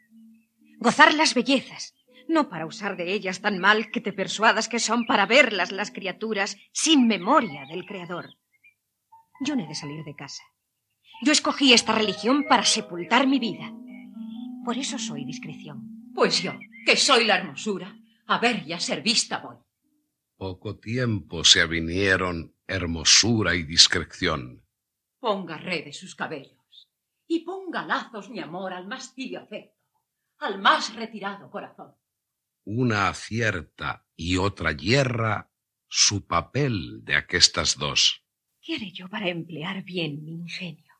Gozar 0.77 1.15
las 1.15 1.33
bellezas, 1.33 1.95
no 2.27 2.47
para 2.47 2.67
usar 2.67 2.95
de 2.95 3.11
ellas 3.13 3.41
tan 3.41 3.57
mal 3.57 3.89
que 3.89 3.99
te 3.99 4.13
persuadas 4.13 4.69
que 4.69 4.79
son 4.79 5.07
para 5.07 5.25
verlas 5.25 5.71
las 5.71 5.89
criaturas 5.89 6.57
sin 6.71 7.07
memoria 7.07 7.65
del 7.65 7.87
Creador. 7.87 8.35
Yo 9.41 9.55
no 9.55 9.63
he 9.63 9.67
de 9.67 9.73
salir 9.73 10.03
de 10.03 10.15
casa. 10.15 10.43
Yo 11.23 11.31
escogí 11.31 11.73
esta 11.73 11.93
religión 11.93 12.45
para 12.47 12.63
sepultar 12.63 13.25
mi 13.25 13.39
vida. 13.39 13.73
Por 14.63 14.77
eso 14.77 14.99
soy 14.99 15.25
discreción. 15.25 15.95
Pues 16.15 16.41
yo, 16.41 16.53
que 16.85 16.95
soy 16.95 17.25
la 17.25 17.39
hermosura, 17.39 17.93
a 18.27 18.39
ver 18.39 18.65
y 18.65 18.71
a 18.71 18.79
ser 18.79 19.01
vista 19.01 19.39
voy. 19.39 19.57
Poco 20.37 20.79
tiempo 20.79 21.43
se 21.43 21.59
avinieron 21.59 22.55
hermosura 22.65 23.53
y 23.53 23.63
discreción. 23.63 24.65
Ponga 25.19 25.57
redes 25.57 25.99
sus 25.99 26.15
cabellos 26.15 26.89
y 27.27 27.41
ponga 27.41 27.85
lazos 27.85 28.29
mi 28.29 28.39
amor 28.39 28.71
al 28.71 28.87
más 28.87 29.13
tibio 29.13 29.41
afecto, 29.41 29.77
al 30.39 30.61
más 30.61 30.95
retirado 30.95 31.49
corazón. 31.49 31.93
Una 32.63 33.09
acierta 33.09 34.07
y 34.15 34.37
otra 34.37 34.71
hierra 34.71 35.51
su 35.87 36.25
papel 36.25 37.03
de 37.03 37.15
aquestas 37.15 37.77
dos. 37.77 38.25
¿Qué 38.61 38.75
haré 38.75 38.91
yo 38.91 39.09
para 39.09 39.27
emplear 39.27 39.83
bien 39.83 40.23
mi 40.23 40.31
ingenio? 40.31 40.93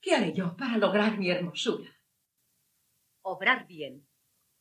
¿Qué 0.00 0.14
haré 0.14 0.34
yo 0.34 0.56
para 0.56 0.76
lograr 0.76 1.18
mi 1.18 1.30
hermosura? 1.30 1.90
Obrar 3.22 3.66
bien, 3.66 4.07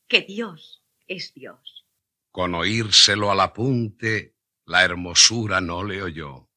que 0.08 0.22
Dios 0.22 0.84
es 1.08 1.34
Dios. 1.34 1.86
Con 2.32 2.56
oírselo 2.56 3.32
al 3.32 3.40
apunte, 3.42 4.36
la 4.66 4.84
hermosura 4.84 5.62
no 5.62 5.84
le 5.84 6.02
oyó. 6.02 6.50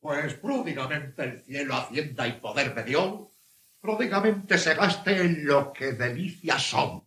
Pues 0.00 0.34
pródigamente 0.34 1.22
el 1.22 1.40
cielo 1.42 1.76
hacienda 1.76 2.26
y 2.26 2.40
poder 2.40 2.74
me 2.74 2.82
dio, 2.82 3.32
pródigamente 3.80 4.58
se 4.58 4.74
gaste 4.74 5.20
en 5.20 5.46
lo 5.46 5.72
que 5.72 5.92
delicias 5.92 6.62
son. 6.62 7.06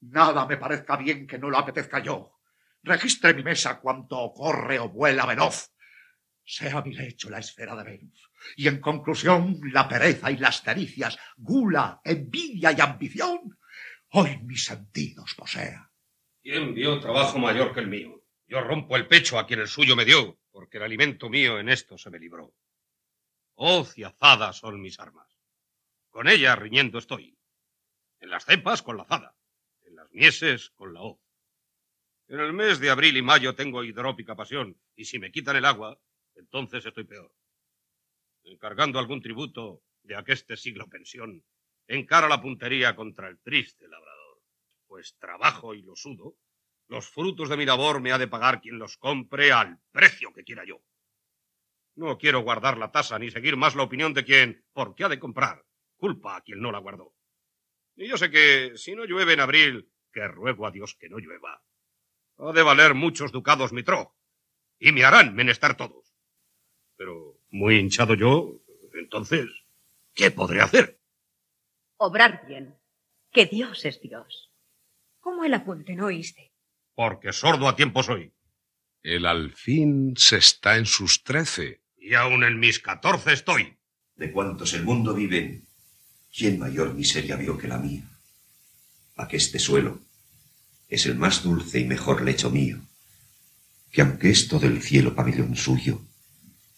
Nada 0.00 0.46
me 0.46 0.56
parezca 0.56 0.96
bien 0.96 1.26
que 1.26 1.38
no 1.38 1.50
lo 1.50 1.58
apetezca 1.58 2.00
yo. 2.00 2.38
Registre 2.82 3.34
mi 3.34 3.42
mesa 3.42 3.80
cuanto 3.80 4.32
corre 4.32 4.78
o 4.78 4.88
vuela 4.88 5.26
veloz. 5.26 5.72
Sea 6.44 6.82
mi 6.82 6.92
lecho 6.92 7.30
la 7.30 7.38
esfera 7.38 7.76
de 7.76 7.84
Venus. 7.84 8.30
Y 8.56 8.66
en 8.66 8.80
conclusión, 8.80 9.60
la 9.72 9.88
pereza 9.88 10.30
y 10.32 10.36
las 10.36 10.60
caricias, 10.60 11.16
gula, 11.36 12.00
envidia 12.04 12.72
y 12.72 12.80
ambición, 12.80 13.56
hoy 14.12 14.38
mis 14.42 14.64
sentidos 14.64 15.34
posea. 15.34 15.90
¿Quién 16.42 16.74
vio 16.74 17.00
trabajo 17.00 17.38
mayor 17.38 17.72
que 17.72 17.80
el 17.80 17.86
mío? 17.86 18.22
Yo 18.46 18.60
rompo 18.60 18.96
el 18.96 19.08
pecho 19.08 19.38
a 19.38 19.46
quien 19.46 19.60
el 19.60 19.68
suyo 19.68 19.96
me 19.96 20.04
dio, 20.04 20.38
porque 20.50 20.76
el 20.76 20.82
alimento 20.82 21.30
mío 21.30 21.58
en 21.58 21.68
esto 21.68 21.96
se 21.96 22.10
me 22.10 22.18
libró. 22.18 22.54
Hoz 23.54 23.96
y 23.96 24.04
azada 24.04 24.52
son 24.52 24.80
mis 24.80 24.98
armas. 25.00 25.28
Con 26.10 26.28
ella 26.28 26.54
riñendo 26.56 26.98
estoy. 26.98 27.38
En 28.20 28.28
las 28.28 28.44
cepas 28.44 28.82
con 28.82 28.98
la 28.98 29.04
azada, 29.04 29.34
en 29.82 29.96
las 29.96 30.10
mieses 30.12 30.70
con 30.70 30.92
la 30.92 31.00
hoz. 31.00 31.18
En 32.28 32.40
el 32.40 32.52
mes 32.52 32.80
de 32.80 32.90
abril 32.90 33.16
y 33.16 33.22
mayo 33.22 33.54
tengo 33.54 33.82
hidrópica 33.82 34.36
pasión, 34.36 34.78
y 34.94 35.06
si 35.06 35.18
me 35.18 35.32
quitan 35.32 35.56
el 35.56 35.64
agua, 35.64 35.98
entonces 36.34 36.84
estoy 36.84 37.04
peor. 37.04 37.34
Encargando 38.44 38.98
algún 38.98 39.22
tributo 39.22 39.82
de 40.02 40.16
aqueste 40.16 40.56
siglo 40.56 40.88
pensión, 40.88 41.44
encara 41.86 42.28
la 42.28 42.40
puntería 42.40 42.94
contra 42.94 43.28
el 43.28 43.38
triste 43.40 43.88
labrador. 43.88 44.42
Pues 44.86 45.16
trabajo 45.18 45.74
y 45.74 45.82
lo 45.82 45.96
sudo, 45.96 46.36
los 46.88 47.08
frutos 47.08 47.48
de 47.48 47.56
mi 47.56 47.64
labor 47.64 48.00
me 48.00 48.12
ha 48.12 48.18
de 48.18 48.28
pagar 48.28 48.60
quien 48.60 48.78
los 48.78 48.96
compre 48.98 49.52
al 49.52 49.78
precio 49.90 50.32
que 50.32 50.44
quiera 50.44 50.64
yo. 50.64 50.82
No 51.94 52.18
quiero 52.18 52.40
guardar 52.40 52.78
la 52.78 52.90
tasa 52.90 53.18
ni 53.18 53.30
seguir 53.30 53.56
más 53.56 53.74
la 53.74 53.82
opinión 53.82 54.14
de 54.14 54.24
quien, 54.24 54.64
porque 54.72 55.04
ha 55.04 55.08
de 55.08 55.18
comprar, 55.18 55.64
culpa 55.96 56.36
a 56.36 56.40
quien 56.40 56.60
no 56.60 56.72
la 56.72 56.78
guardó. 56.78 57.14
Y 57.96 58.08
yo 58.08 58.16
sé 58.16 58.30
que 58.30 58.72
si 58.76 58.94
no 58.94 59.04
llueve 59.04 59.34
en 59.34 59.40
abril, 59.40 59.90
que 60.12 60.26
ruego 60.26 60.66
a 60.66 60.70
Dios 60.70 60.94
que 60.94 61.08
no 61.08 61.18
llueva, 61.18 61.62
ha 62.38 62.52
de 62.52 62.62
valer 62.62 62.94
muchos 62.94 63.32
ducados 63.32 63.72
mi 63.72 63.82
tro, 63.82 64.14
y 64.78 64.92
me 64.92 65.04
harán 65.04 65.34
menester 65.34 65.74
todos. 65.74 66.14
Pero 66.96 67.38
muy 67.50 67.76
hinchado 67.76 68.14
yo, 68.14 68.60
entonces, 68.94 69.46
¿qué 70.14 70.30
podré 70.30 70.60
hacer? 70.60 70.98
Obrar 72.04 72.44
bien, 72.48 72.74
que 73.30 73.46
Dios 73.46 73.84
es 73.84 74.00
Dios. 74.00 74.50
¿Cómo 75.20 75.44
el 75.44 75.54
apunte 75.54 75.94
no 75.94 76.06
oíste? 76.06 76.52
Porque 76.96 77.32
sordo 77.32 77.68
a 77.68 77.76
tiempo 77.76 78.02
soy. 78.02 78.32
El 79.04 79.24
alfín 79.24 80.14
se 80.16 80.38
está 80.38 80.76
en 80.78 80.86
sus 80.86 81.22
trece. 81.22 81.84
Y 81.96 82.14
aun 82.14 82.42
en 82.42 82.58
mis 82.58 82.80
catorce 82.80 83.32
estoy. 83.32 83.78
De 84.16 84.32
cuantos 84.32 84.74
el 84.74 84.82
mundo 84.82 85.14
vive, 85.14 85.62
¿quién 86.36 86.58
mayor 86.58 86.92
miseria 86.92 87.36
vio 87.36 87.56
que 87.56 87.68
la 87.68 87.78
mía? 87.78 88.02
Aqueste 89.14 89.60
suelo 89.60 90.00
es 90.88 91.06
el 91.06 91.14
más 91.14 91.44
dulce 91.44 91.78
y 91.78 91.84
mejor 91.84 92.22
lecho 92.22 92.50
mío, 92.50 92.80
que 93.92 94.02
aunque 94.02 94.30
es 94.30 94.48
todo 94.48 94.66
el 94.66 94.82
cielo 94.82 95.14
pabellón 95.14 95.54
suyo, 95.54 96.02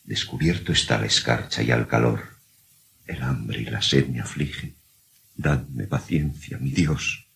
descubierto 0.03 0.71
está 0.71 0.99
la 0.99 1.07
escarcha 1.07 1.63
y 1.63 1.71
al 1.71 1.89
calor, 1.89 2.37
el 3.07 3.23
hambre 3.23 3.63
y 3.63 3.65
la 3.65 3.81
sed 3.81 4.09
me 4.09 4.21
afligen. 4.21 4.84
Dadme 5.37 5.89
paciencia, 5.89 6.59
mi 6.59 6.71
Dios. 6.71 7.29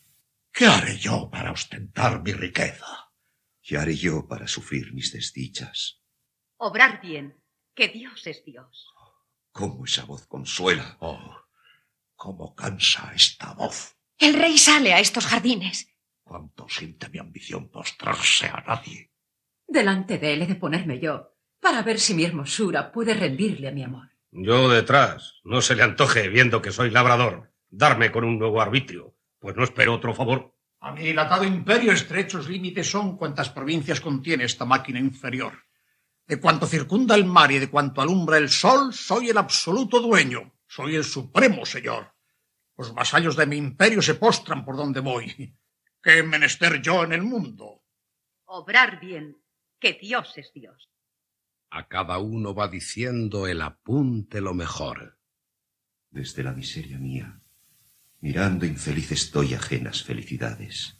¿Qué 0.53 0.67
haré 0.67 0.97
yo 0.99 1.29
para 1.31 1.51
ostentar 1.51 2.23
mi 2.23 2.33
riqueza? 2.33 3.13
¿Qué 3.61 3.77
haré 3.77 3.97
yo 3.97 4.27
para 4.27 4.47
sufrir 4.47 4.95
mis 4.95 5.13
desdichas? 5.13 6.01
Obrar 6.59 7.01
bien, 7.01 7.43
que 7.75 7.89
Dios 7.89 8.27
es 8.27 8.45
Dios. 8.45 8.87
¿Cómo 9.51 9.85
esa 9.85 10.05
voz 10.05 10.27
consuela? 10.27 10.97
Oh, 11.01 11.37
cómo 12.15 12.55
cansa 12.55 13.13
esta 13.15 13.53
voz. 13.55 13.97
El 14.19 14.35
rey 14.35 14.59
sale 14.59 14.95
a 14.95 15.01
estos 15.01 15.27
jardines. 15.27 15.89
Cuánto 16.23 16.69
siente 16.69 17.09
mi 17.09 17.19
ambición 17.19 17.69
postrarse 17.69 18.47
a 18.47 18.63
nadie. 18.67 19.13
Delante 19.67 20.19
de 20.19 20.35
él 20.35 20.43
he 20.43 20.47
de 20.47 20.55
ponerme 20.55 21.01
yo, 21.01 21.37
para 21.61 21.83
ver 21.83 21.99
si 21.99 22.15
mi 22.15 22.25
hermosura 22.25 22.93
puede 22.93 23.15
rendirle 23.15 23.69
a 23.69 23.73
mi 23.73 23.83
amor. 23.83 24.09
Yo 24.31 24.69
detrás, 24.69 25.35
no 25.43 25.61
se 25.61 25.75
le 25.75 25.83
antoje, 25.83 26.29
viendo 26.29 26.63
que 26.63 26.71
soy 26.71 26.91
labrador, 26.91 27.53
darme 27.71 28.11
con 28.11 28.25
un 28.25 28.39
nuevo 28.39 28.61
arbitrio, 28.61 29.15
pues 29.39 29.57
no 29.57 29.65
espero 29.65 29.95
otro 29.95 30.15
favor. 30.15 30.55
A 30.81 30.93
mi 30.93 31.03
dilatado 31.03 31.45
imperio 31.45 31.93
estrechos 31.93 32.49
límites 32.49 32.91
son 32.91 33.17
cuantas 33.17 33.51
provincias 33.51 34.01
contiene 34.01 34.45
esta 34.45 34.65
máquina 34.65 34.99
inferior. 34.99 35.53
De 36.27 36.39
cuanto 36.39 36.67
circunda 36.67 37.15
el 37.15 37.25
mar 37.25 37.51
y 37.51 37.59
de 37.59 37.71
cuanto 37.71 38.01
alumbra 38.01 38.37
el 38.37 38.49
sol, 38.49 38.93
soy 38.93 39.31
el 39.31 39.39
absoluto 39.39 40.01
dueño, 40.01 40.55
soy 40.67 40.95
el 40.95 41.05
supremo 41.05 41.65
señor. 41.65 42.15
Los 42.77 42.95
vasallos 42.95 43.35
de 43.35 43.47
mi 43.47 43.57
imperio 43.57 44.03
se 44.03 44.15
postran 44.15 44.65
por 44.65 44.77
donde 44.77 45.01
voy. 45.01 45.57
¿Qué 46.03 46.23
menester 46.23 46.81
yo 46.81 47.03
en 47.03 47.13
el 47.13 47.23
mundo? 47.23 47.83
Obrar 48.45 49.01
bien, 49.01 49.37
que 49.81 49.95
Dios 49.95 50.37
es 50.37 50.53
Dios. 50.53 50.91
A 51.71 51.89
cada 51.89 52.19
uno 52.19 52.55
va 52.55 52.69
diciendo 52.69 53.47
el 53.47 53.61
apunte 53.63 54.41
lo 54.41 54.55
mejor. 54.55 55.19
Desde 56.11 56.43
la 56.43 56.53
miseria 56.53 56.99
mía, 56.99 57.38
mirando 58.21 58.67
infeliz 58.67 59.13
estoy 59.13 59.55
ajenas 59.55 60.03
felicidades. 60.03 60.97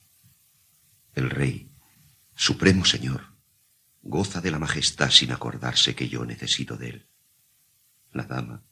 El 1.15 1.31
rey, 1.31 1.71
supremo 2.35 2.85
señor, 2.85 3.35
goza 4.03 4.41
de 4.41 4.51
la 4.51 4.59
majestad 4.59 5.11
sin 5.11 5.33
acordarse 5.33 5.95
que 5.95 6.09
yo 6.09 6.25
necesito 6.25 6.77
de 6.77 6.91
él. 6.91 7.09
La 8.13 8.25
dama, 8.25 8.63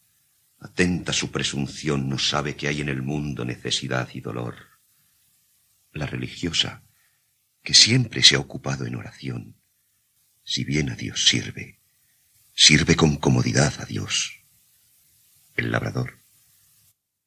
atenta 0.61 1.11
a 1.11 1.15
su 1.15 1.31
presunción, 1.31 2.09
no 2.09 2.19
sabe 2.19 2.57
que 2.57 2.69
hay 2.69 2.81
en 2.81 2.89
el 2.89 3.03
mundo 3.03 3.45
necesidad 3.45 4.09
y 4.15 4.21
dolor. 4.21 4.55
La 5.93 6.07
religiosa, 6.07 6.85
que 7.63 7.75
siempre 7.75 8.23
se 8.23 8.37
ha 8.37 8.39
ocupado 8.39 8.87
en 8.87 8.95
oración, 8.95 9.57
si 10.45 10.65
bien 10.65 10.91
a 10.91 10.95
Dios 10.95 11.27
sirve, 11.27 11.81
sirve 12.55 12.95
con 12.95 13.17
comodidad 13.17 13.75
a 13.81 13.85
Dios. 13.85 14.45
El 15.57 15.73
labrador, 15.73 16.21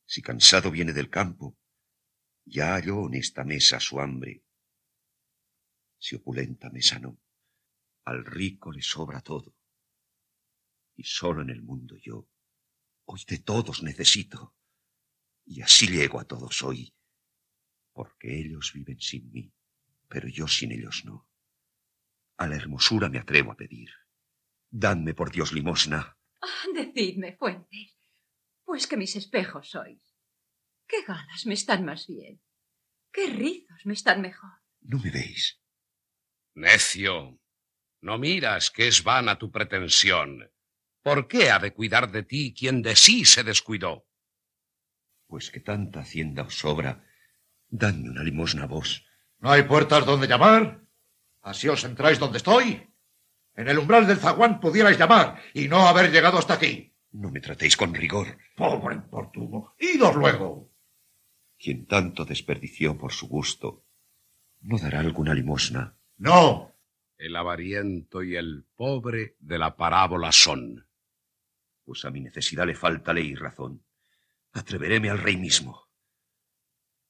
si 0.09 0.23
cansado 0.23 0.71
viene 0.71 0.91
del 0.91 1.07
campo, 1.07 1.55
ya 2.43 2.73
halló 2.73 3.05
en 3.05 3.13
esta 3.13 3.43
mesa 3.43 3.79
su 3.79 3.99
hambre. 3.99 4.43
Si 5.99 6.15
opulenta 6.15 6.71
mesa 6.71 6.97
no, 6.97 7.21
al 8.05 8.25
rico 8.25 8.71
le 8.71 8.81
sobra 8.81 9.21
todo. 9.21 9.55
Y 10.95 11.03
solo 11.03 11.43
en 11.43 11.51
el 11.51 11.61
mundo 11.61 11.95
yo, 12.01 12.27
hoy 13.05 13.21
de 13.27 13.37
todos 13.37 13.83
necesito. 13.83 14.55
Y 15.45 15.61
así 15.61 15.85
llego 15.85 16.19
a 16.19 16.25
todos 16.25 16.63
hoy, 16.63 16.91
porque 17.93 18.35
ellos 18.35 18.73
viven 18.73 18.99
sin 18.99 19.31
mí, 19.31 19.53
pero 20.07 20.27
yo 20.27 20.47
sin 20.47 20.71
ellos 20.71 21.05
no. 21.05 21.29
A 22.37 22.47
la 22.47 22.55
hermosura 22.55 23.09
me 23.09 23.19
atrevo 23.19 23.51
a 23.51 23.57
pedir. 23.57 23.91
Dadme 24.71 25.13
por 25.13 25.31
Dios 25.31 25.53
limosna. 25.53 26.17
Ah, 26.41 26.65
decidme, 26.73 27.37
Fuentes, 27.37 27.98
pues 28.69 28.85
que 28.85 28.97
mis 28.97 29.15
espejos 29.15 29.71
sois. 29.71 29.99
¿Qué 30.87 30.97
galas 31.01 31.47
me 31.47 31.55
están 31.55 31.83
más 31.83 32.05
bien? 32.05 32.39
¿Qué 33.11 33.25
rizos 33.25 33.83
me 33.83 33.93
están 33.93 34.21
mejor? 34.21 34.51
¿No 34.81 34.99
me 34.99 35.09
veis? 35.09 35.59
Necio, 36.53 37.39
no 38.01 38.19
miras 38.19 38.69
que 38.69 38.87
es 38.87 39.03
vana 39.03 39.39
tu 39.39 39.49
pretensión. 39.49 40.51
¿Por 41.01 41.27
qué 41.27 41.49
ha 41.49 41.57
de 41.57 41.73
cuidar 41.73 42.11
de 42.11 42.21
ti 42.21 42.53
quien 42.53 42.83
de 42.83 42.95
sí 42.95 43.25
se 43.25 43.43
descuidó? 43.43 44.05
Pues 45.25 45.49
que 45.49 45.61
tanta 45.61 46.01
hacienda 46.01 46.43
os 46.43 46.59
sobra, 46.59 47.03
dadme 47.69 48.11
una 48.11 48.21
limosna 48.21 48.65
a 48.65 48.67
vos. 48.67 49.03
¿No 49.39 49.49
hay 49.49 49.63
puertas 49.63 50.05
donde 50.05 50.27
llamar? 50.27 50.83
¿Así 51.41 51.67
os 51.67 51.83
entráis 51.85 52.19
donde 52.19 52.37
estoy? 52.37 52.87
En 53.55 53.67
el 53.67 53.79
umbral 53.79 54.05
del 54.05 54.19
zaguán 54.19 54.59
pudierais 54.59 54.99
llamar 54.99 55.41
y 55.55 55.67
no 55.67 55.87
haber 55.87 56.11
llegado 56.11 56.37
hasta 56.37 56.53
aquí. 56.53 56.88
No 57.11 57.31
me 57.31 57.41
tratéis 57.41 57.75
con 57.75 57.93
rigor. 57.93 58.37
Pobre 58.55 58.95
importuno. 58.95 59.73
Idos 59.79 60.15
luego. 60.15 60.71
Quien 61.57 61.85
tanto 61.85 62.23
desperdició 62.23 62.97
por 62.97 63.11
su 63.11 63.27
gusto, 63.27 63.83
¿no 64.61 64.77
dará 64.77 64.99
alguna 64.99 65.33
limosna? 65.33 65.97
No. 66.17 66.75
El 67.17 67.35
avariento 67.35 68.23
y 68.23 68.35
el 68.35 68.65
pobre 68.75 69.35
de 69.39 69.57
la 69.57 69.75
parábola 69.75 70.31
son. 70.31 70.87
Pues 71.83 72.05
a 72.05 72.11
mi 72.11 72.21
necesidad 72.21 72.65
le 72.65 72.75
falta 72.75 73.11
ley 73.13 73.29
y 73.29 73.35
razón. 73.35 73.83
Atreveréme 74.53 75.09
al 75.09 75.19
rey 75.19 75.35
mismo. 75.35 75.89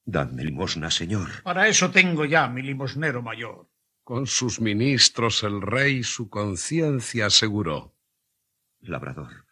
Dadme 0.04 0.44
limosna, 0.44 0.90
señor. 0.90 1.42
Para 1.42 1.68
eso 1.68 1.90
tengo 1.90 2.24
ya 2.24 2.48
mi 2.48 2.62
limosnero 2.62 3.22
mayor. 3.22 3.68
Con 4.02 4.26
sus 4.26 4.60
ministros 4.60 5.44
el 5.44 5.62
rey 5.62 6.02
su 6.02 6.28
conciencia 6.28 7.26
aseguró. 7.26 7.94
Labrador, 8.80 9.46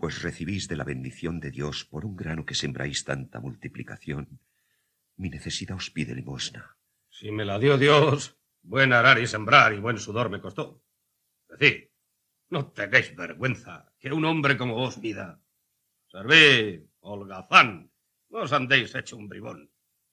pues 0.00 0.22
recibís 0.22 0.66
de 0.66 0.76
la 0.76 0.84
bendición 0.84 1.40
de 1.40 1.50
Dios 1.50 1.84
por 1.84 2.06
un 2.06 2.16
grano 2.16 2.46
que 2.46 2.54
sembráis 2.54 3.04
tanta 3.04 3.38
multiplicación. 3.38 4.40
Mi 5.16 5.28
necesidad 5.28 5.76
os 5.76 5.90
pide 5.90 6.14
limosna. 6.14 6.78
Si 7.10 7.30
me 7.30 7.44
la 7.44 7.58
dio 7.58 7.76
Dios, 7.76 8.38
buen 8.62 8.94
arar 8.94 9.18
y 9.18 9.26
sembrar 9.26 9.74
y 9.74 9.78
buen 9.78 9.98
sudor 9.98 10.30
me 10.30 10.40
costó. 10.40 10.82
Decid, 11.48 11.90
no 12.48 12.72
tenéis 12.72 13.14
vergüenza 13.14 13.92
que 13.98 14.10
un 14.10 14.24
hombre 14.24 14.56
como 14.56 14.74
vos 14.74 14.96
pida. 14.96 15.42
Servid, 16.06 16.80
holgazán, 17.00 17.92
no 18.30 18.38
os 18.38 18.52
andéis 18.54 18.94
hecho 18.94 19.18
un 19.18 19.28
bribón. 19.28 19.70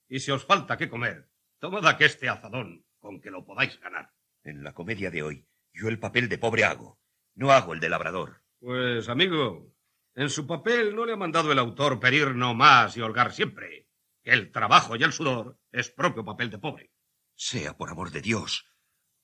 Y 0.10 0.19
si 0.19 0.32
os 0.32 0.43
falta 0.43 0.78
qué 0.78 0.89
comer, 0.89 1.30
tomad 1.60 1.88
aqueste 1.88 2.28
azadón 2.28 2.86
con 3.00 3.21
que 3.21 3.32
lo 3.32 3.45
podáis 3.45 3.80
ganar. 3.80 4.12
En 4.43 4.65
la 4.65 4.73
comedia 4.73 5.12
de 5.12 5.23
hoy, 5.23 5.47
yo 5.71 5.88
el 5.88 5.97
papel 5.97 6.28
de 6.28 6.38
pobre 6.38 6.65
hago, 6.65 7.00
no 7.36 7.52
hago 7.52 7.73
el 7.73 7.80
de 7.80 7.88
labrador. 7.88 8.41
Pues, 8.60 9.08
amigo, 9.08 9.77
en 10.18 10.32
su 10.32 10.48
papel 10.48 10.96
no 10.96 11.06
le 11.06 11.14
ha 11.14 11.16
mandado 11.16 11.52
el 11.52 11.60
autor 11.60 12.00
pedir 12.00 12.34
no 12.34 12.56
más 12.56 12.98
y 12.98 13.02
holgar 13.02 13.32
siempre, 13.32 13.88
que 14.24 14.32
el 14.32 14.52
trabajo 14.52 14.96
y 14.96 15.04
el 15.04 15.14
sudor 15.14 15.60
es 15.72 15.92
propio 15.92 16.26
papel 16.26 16.50
de 16.50 16.58
pobre. 16.58 16.92
Sea 17.36 17.78
por 17.78 17.92
amor 17.92 18.10
de 18.10 18.22
Dios. 18.22 18.66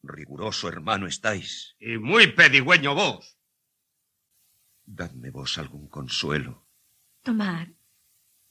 Riguroso 0.04 0.68
hermano 0.68 1.08
estáis. 1.08 1.76
Y 1.80 1.98
muy 1.98 2.28
pedigüeño 2.28 2.94
vos. 2.94 3.40
Dadme 4.86 5.32
vos 5.32 5.58
algún 5.58 5.88
consuelo. 5.90 6.68
Tomad 7.24 7.70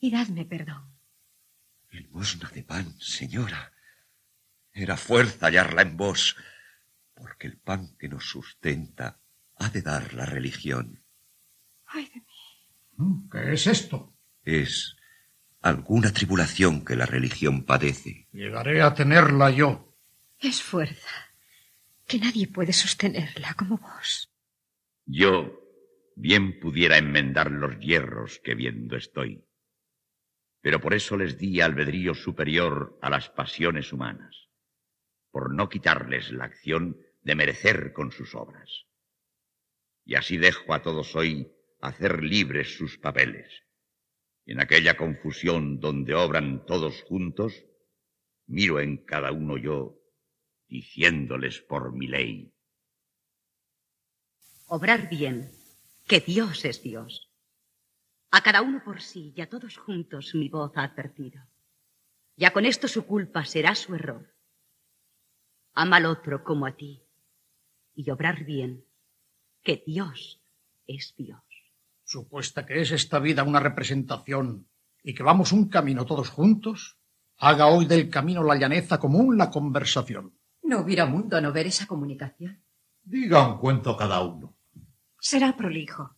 y 0.00 0.10
dadme 0.10 0.44
perdón. 0.44 0.98
Limosna 1.90 2.50
de 2.50 2.64
pan, 2.64 2.98
señora. 2.98 3.72
Era 4.72 4.96
fuerza 4.96 5.46
hallarla 5.46 5.82
en 5.82 5.96
vos, 5.96 6.36
porque 7.14 7.46
el 7.46 7.56
pan 7.56 7.96
que 7.98 8.08
nos 8.08 8.28
sustenta 8.28 9.20
ha 9.54 9.68
de 9.68 9.82
dar 9.82 10.12
la 10.14 10.26
religión. 10.26 11.04
Ay 11.86 12.06
de 12.06 12.20
mí. 12.20 12.31
¿Qué 13.30 13.52
es 13.52 13.66
esto? 13.66 14.14
Es 14.44 14.96
alguna 15.60 16.12
tribulación 16.12 16.84
que 16.84 16.96
la 16.96 17.06
religión 17.06 17.64
padece. 17.64 18.28
Llegaré 18.32 18.82
a 18.82 18.94
tenerla 18.94 19.50
yo. 19.50 19.96
Es 20.38 20.62
fuerza 20.62 21.10
que 22.06 22.18
nadie 22.18 22.48
puede 22.48 22.72
sostenerla 22.72 23.54
como 23.54 23.78
vos. 23.78 24.30
Yo 25.06 25.60
bien 26.16 26.60
pudiera 26.60 26.98
enmendar 26.98 27.50
los 27.50 27.78
hierros 27.78 28.40
que 28.44 28.54
viendo 28.54 28.96
estoy, 28.96 29.44
pero 30.60 30.80
por 30.80 30.94
eso 30.94 31.16
les 31.16 31.38
di 31.38 31.60
albedrío 31.60 32.14
superior 32.14 32.98
a 33.00 33.08
las 33.08 33.30
pasiones 33.30 33.92
humanas, 33.92 34.48
por 35.30 35.54
no 35.54 35.68
quitarles 35.68 36.30
la 36.32 36.44
acción 36.44 36.98
de 37.22 37.34
merecer 37.34 37.92
con 37.92 38.12
sus 38.12 38.34
obras. 38.34 38.86
Y 40.04 40.16
así 40.16 40.36
dejo 40.36 40.74
a 40.74 40.82
todos 40.82 41.14
hoy 41.16 41.52
hacer 41.82 42.22
libres 42.22 42.76
sus 42.76 42.96
papeles. 42.96 43.64
Y 44.46 44.52
en 44.52 44.60
aquella 44.60 44.96
confusión 44.96 45.80
donde 45.80 46.14
obran 46.14 46.64
todos 46.64 47.02
juntos, 47.02 47.66
miro 48.46 48.80
en 48.80 49.04
cada 49.04 49.32
uno 49.32 49.58
yo, 49.58 50.00
diciéndoles 50.68 51.60
por 51.60 51.92
mi 51.92 52.06
ley. 52.06 52.54
Obrar 54.66 55.10
bien, 55.10 55.50
que 56.06 56.20
Dios 56.20 56.64
es 56.64 56.82
Dios. 56.82 57.30
A 58.30 58.42
cada 58.42 58.62
uno 58.62 58.82
por 58.82 59.02
sí 59.02 59.34
y 59.36 59.40
a 59.40 59.48
todos 59.48 59.76
juntos 59.76 60.34
mi 60.34 60.48
voz 60.48 60.72
ha 60.76 60.84
advertido. 60.84 61.42
Ya 62.36 62.52
con 62.52 62.64
esto 62.64 62.88
su 62.88 63.04
culpa 63.06 63.44
será 63.44 63.74
su 63.74 63.94
error. 63.94 64.34
Ama 65.74 65.96
al 65.96 66.06
otro 66.06 66.44
como 66.44 66.64
a 66.64 66.76
ti 66.76 67.02
y 67.94 68.08
obrar 68.10 68.44
bien, 68.44 68.86
que 69.62 69.82
Dios 69.84 70.40
es 70.86 71.14
Dios. 71.16 71.51
Supuesta 72.12 72.66
que 72.66 72.82
es 72.82 72.90
esta 72.90 73.18
vida 73.20 73.42
una 73.42 73.58
representación 73.58 74.68
y 75.02 75.14
que 75.14 75.22
vamos 75.22 75.50
un 75.50 75.70
camino 75.70 76.04
todos 76.04 76.28
juntos, 76.28 76.98
haga 77.38 77.68
hoy 77.68 77.86
del 77.86 78.10
camino 78.10 78.42
la 78.42 78.54
llaneza 78.54 78.98
común 78.98 79.38
la 79.38 79.48
conversación. 79.48 80.38
No 80.62 80.80
hubiera 80.80 81.06
mundo 81.06 81.38
a 81.38 81.40
no 81.40 81.54
ver 81.54 81.68
esa 81.68 81.86
comunicación. 81.86 82.62
Diga 83.02 83.48
un 83.48 83.56
cuento 83.56 83.96
cada 83.96 84.20
uno. 84.20 84.58
Será 85.18 85.56
prolijo. 85.56 86.14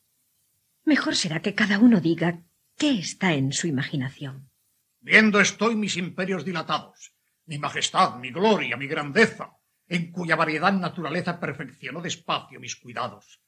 Mejor 0.84 1.14
será 1.14 1.40
que 1.40 1.54
cada 1.54 1.78
uno 1.78 2.00
diga 2.00 2.42
qué 2.76 2.98
está 2.98 3.32
en 3.32 3.52
su 3.52 3.68
imaginación. 3.68 4.50
Viendo 4.98 5.38
estoy 5.38 5.76
mis 5.76 5.96
imperios 5.96 6.44
dilatados, 6.44 7.14
mi 7.46 7.58
majestad, 7.58 8.16
mi 8.16 8.32
gloria, 8.32 8.76
mi 8.76 8.88
grandeza, 8.88 9.52
en 9.86 10.10
cuya 10.10 10.34
variedad 10.34 10.72
naturaleza 10.72 11.38
perfeccionó 11.38 12.02
despacio 12.02 12.58
mis 12.58 12.74
cuidados. 12.74 13.43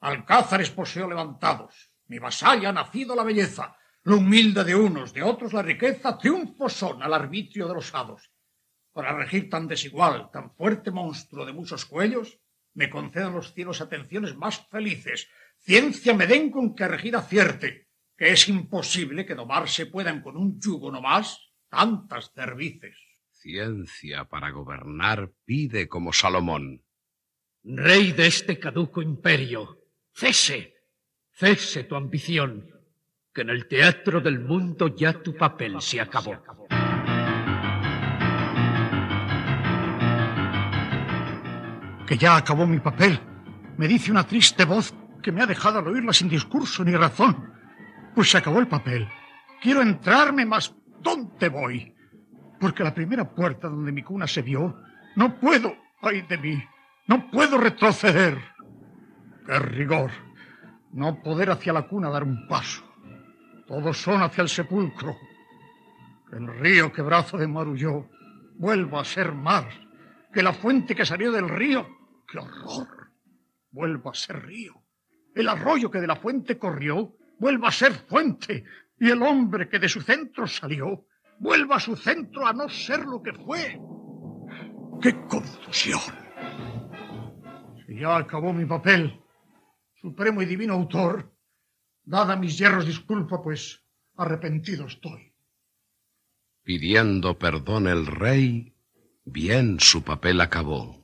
Alcázares 0.00 0.70
poseo 0.70 1.08
levantados, 1.08 1.92
mi 2.08 2.18
vasalla 2.18 2.68
ha 2.68 2.72
nacido 2.72 3.14
la 3.14 3.24
belleza, 3.24 3.76
lo 4.02 4.18
humilde 4.18 4.62
de 4.62 4.74
unos, 4.74 5.12
de 5.12 5.22
otros 5.22 5.52
la 5.52 5.62
riqueza, 5.62 6.16
triunfos 6.16 6.72
son 6.72 7.02
al 7.02 7.12
arbitrio 7.12 7.66
de 7.66 7.74
los 7.74 7.94
hados. 7.94 8.30
Para 8.92 9.16
regir 9.16 9.50
tan 9.50 9.66
desigual, 9.66 10.30
tan 10.32 10.54
fuerte 10.54 10.90
monstruo 10.90 11.44
de 11.44 11.52
muchos 11.52 11.84
cuellos, 11.84 12.38
me 12.74 12.88
concedan 12.88 13.34
los 13.34 13.52
cielos 13.52 13.80
atenciones 13.80 14.36
más 14.36 14.66
felices, 14.68 15.28
ciencia 15.58 16.14
me 16.14 16.26
den 16.26 16.50
con 16.50 16.74
que 16.74 16.86
regir 16.86 17.16
acierte, 17.16 17.88
que 18.16 18.30
es 18.32 18.48
imposible 18.48 19.26
que 19.26 19.34
domarse 19.34 19.86
puedan 19.86 20.22
con 20.22 20.36
un 20.36 20.60
yugo 20.60 20.92
no 20.92 21.00
más 21.00 21.40
tantas 21.68 22.32
cervices. 22.32 22.96
Ciencia 23.30 24.24
para 24.24 24.50
gobernar 24.50 25.32
pide 25.44 25.88
como 25.88 26.12
Salomón. 26.12 26.84
Rey 27.64 28.12
de 28.12 28.28
este 28.28 28.58
caduco 28.58 29.02
imperio, 29.02 29.85
cese, 30.16 30.74
cese 31.30 31.84
tu 31.84 31.94
ambición, 31.94 32.66
que 33.34 33.42
en 33.42 33.50
el 33.50 33.68
teatro 33.68 34.20
del 34.20 34.40
mundo 34.40 34.88
ya 34.88 35.12
tu 35.12 35.36
papel 35.36 35.80
se 35.80 36.00
acabó. 36.00 36.42
que 42.06 42.16
ya 42.16 42.36
acabó 42.36 42.68
mi 42.68 42.78
papel. 42.78 43.18
Me 43.78 43.88
dice 43.88 44.12
una 44.12 44.24
triste 44.24 44.64
voz 44.64 44.94
que 45.20 45.32
me 45.32 45.42
ha 45.42 45.46
dejado 45.46 45.80
al 45.80 45.88
oírla 45.88 46.12
sin 46.12 46.28
discurso 46.28 46.84
ni 46.84 46.94
razón. 46.94 47.52
Pues 48.14 48.30
se 48.30 48.38
acabó 48.38 48.60
el 48.60 48.68
papel. 48.68 49.08
Quiero 49.60 49.82
entrarme, 49.82 50.46
mas 50.46 50.72
¿dónde 51.00 51.48
voy? 51.48 51.92
Porque 52.60 52.84
la 52.84 52.94
primera 52.94 53.28
puerta 53.28 53.68
donde 53.68 53.90
mi 53.90 54.04
cuna 54.04 54.28
se 54.28 54.40
vio, 54.40 54.80
no 55.16 55.34
puedo, 55.40 55.74
ay 56.00 56.22
de 56.22 56.38
mí, 56.38 56.64
no 57.08 57.28
puedo 57.28 57.58
retroceder. 57.58 58.38
¡Qué 59.46 59.58
rigor! 59.58 60.10
No 60.92 61.22
poder 61.22 61.50
hacia 61.50 61.72
la 61.72 61.86
cuna 61.86 62.10
dar 62.10 62.24
un 62.24 62.48
paso. 62.48 62.82
Todos 63.66 63.96
son 63.96 64.22
hacia 64.22 64.42
el 64.42 64.48
sepulcro. 64.48 65.16
Que 66.28 66.36
el 66.36 66.48
río 66.58 66.92
que 66.92 67.02
brazo 67.02 67.36
de 67.36 67.46
Marulló 67.46 68.08
vuelva 68.56 69.00
a 69.00 69.04
ser 69.04 69.32
mar. 69.32 69.68
Que 70.32 70.42
la 70.42 70.52
fuente 70.52 70.94
que 70.94 71.06
salió 71.06 71.30
del 71.30 71.48
río, 71.48 71.86
¡qué 72.26 72.38
horror! 72.38 72.88
Vuelva 73.70 74.10
a 74.10 74.14
ser 74.14 74.44
río. 74.44 74.82
El 75.34 75.48
arroyo 75.48 75.90
que 75.90 76.00
de 76.00 76.06
la 76.06 76.16
fuente 76.16 76.58
corrió, 76.58 77.14
vuelva 77.38 77.68
a 77.68 77.72
ser 77.72 77.92
fuente. 77.92 78.64
Y 78.98 79.10
el 79.10 79.22
hombre 79.22 79.68
que 79.68 79.78
de 79.78 79.88
su 79.88 80.00
centro 80.00 80.46
salió, 80.46 81.06
vuelva 81.38 81.76
a 81.76 81.80
su 81.80 81.94
centro 81.94 82.46
a 82.46 82.52
no 82.52 82.68
ser 82.68 83.04
lo 83.04 83.22
que 83.22 83.32
fue. 83.32 83.78
¡Qué 85.00 85.14
confusión! 85.26 86.00
Si 87.86 88.00
ya 88.00 88.16
acabó 88.16 88.52
mi 88.52 88.64
papel, 88.64 89.20
supremo 90.06 90.40
y 90.40 90.46
divino 90.46 90.74
autor, 90.74 91.34
dada 92.04 92.36
mis 92.36 92.56
hierros 92.56 92.86
disculpa, 92.86 93.42
pues 93.42 93.82
arrepentido 94.16 94.86
estoy. 94.86 95.32
Pidiendo 96.62 97.36
perdón 97.40 97.88
el 97.88 98.06
rey, 98.06 98.72
bien 99.24 99.80
su 99.80 100.04
papel 100.04 100.40
acabó. 100.40 101.02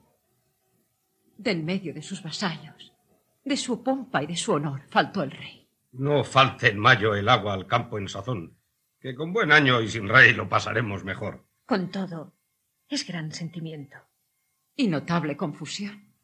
Del 1.36 1.64
medio 1.64 1.92
de 1.92 2.02
sus 2.02 2.22
vasallos, 2.22 2.92
de 3.44 3.56
su 3.56 3.82
pompa 3.82 4.22
y 4.22 4.28
de 4.28 4.36
su 4.36 4.52
honor, 4.52 4.82
faltó 4.88 5.24
el 5.24 5.32
rey. 5.32 5.68
No 5.90 6.22
falte 6.22 6.70
en 6.70 6.78
mayo 6.78 7.16
el 7.16 7.28
agua 7.28 7.54
al 7.54 7.66
campo 7.66 7.98
en 7.98 8.06
sazón, 8.06 8.56
que 9.00 9.16
con 9.16 9.32
buen 9.32 9.50
año 9.50 9.80
y 9.80 9.88
sin 9.88 10.08
rey 10.08 10.32
lo 10.32 10.48
pasaremos 10.48 11.02
mejor. 11.02 11.44
Con 11.66 11.90
todo, 11.90 12.34
es 12.88 13.04
gran 13.04 13.32
sentimiento. 13.32 13.96
Y 14.76 14.86
notable 14.86 15.36
confusión. 15.36 16.14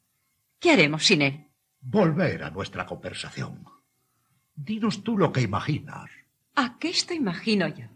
¿Qué 0.61 0.71
haremos 0.71 1.05
sin 1.05 1.23
él? 1.23 1.48
Volver 1.81 2.43
a 2.43 2.51
nuestra 2.51 2.87
conversación. 2.87 3.65
Dinos 4.55 5.05
tú 5.05 5.17
lo 5.17 5.33
que 5.33 5.41
imaginas. 5.41 6.11
¿A 6.55 6.79
qué 6.79 6.89
esto 6.89 7.15
imagino 7.15 7.69
yo? 7.69 7.87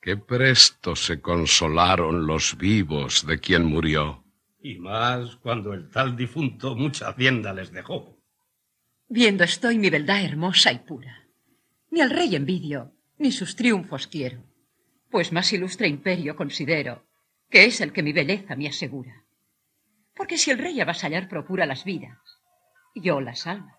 Qué 0.00 0.16
presto 0.16 0.96
se 0.96 1.20
consolaron 1.20 2.26
los 2.26 2.56
vivos 2.56 3.26
de 3.26 3.38
quien 3.38 3.64
murió. 3.64 4.24
Y 4.60 4.78
más 4.78 5.36
cuando 5.36 5.74
el 5.74 5.90
tal 5.90 6.16
difunto 6.16 6.74
mucha 6.74 7.08
hacienda 7.08 7.52
les 7.52 7.70
dejó. 7.70 8.18
Viendo 9.08 9.44
estoy 9.44 9.78
mi 9.78 9.90
verdad 9.90 10.24
hermosa 10.24 10.72
y 10.72 10.78
pura. 10.78 11.28
Ni 11.90 12.00
al 12.00 12.10
rey 12.10 12.34
envidio, 12.34 12.92
ni 13.18 13.30
sus 13.30 13.54
triunfos 13.54 14.06
quiero, 14.06 14.42
pues 15.10 15.32
más 15.32 15.52
ilustre 15.52 15.86
imperio 15.86 16.34
considero, 16.34 17.06
que 17.50 17.66
es 17.66 17.80
el 17.80 17.92
que 17.92 18.02
mi 18.02 18.12
belleza 18.12 18.56
me 18.56 18.68
asegura. 18.68 19.24
Porque 20.14 20.38
si 20.38 20.50
el 20.50 20.58
rey 20.58 20.80
avasallar 20.80 21.28
procura 21.28 21.66
las 21.66 21.84
vidas, 21.84 22.33
yo 22.94 23.20
las 23.20 23.46
almas. 23.46 23.78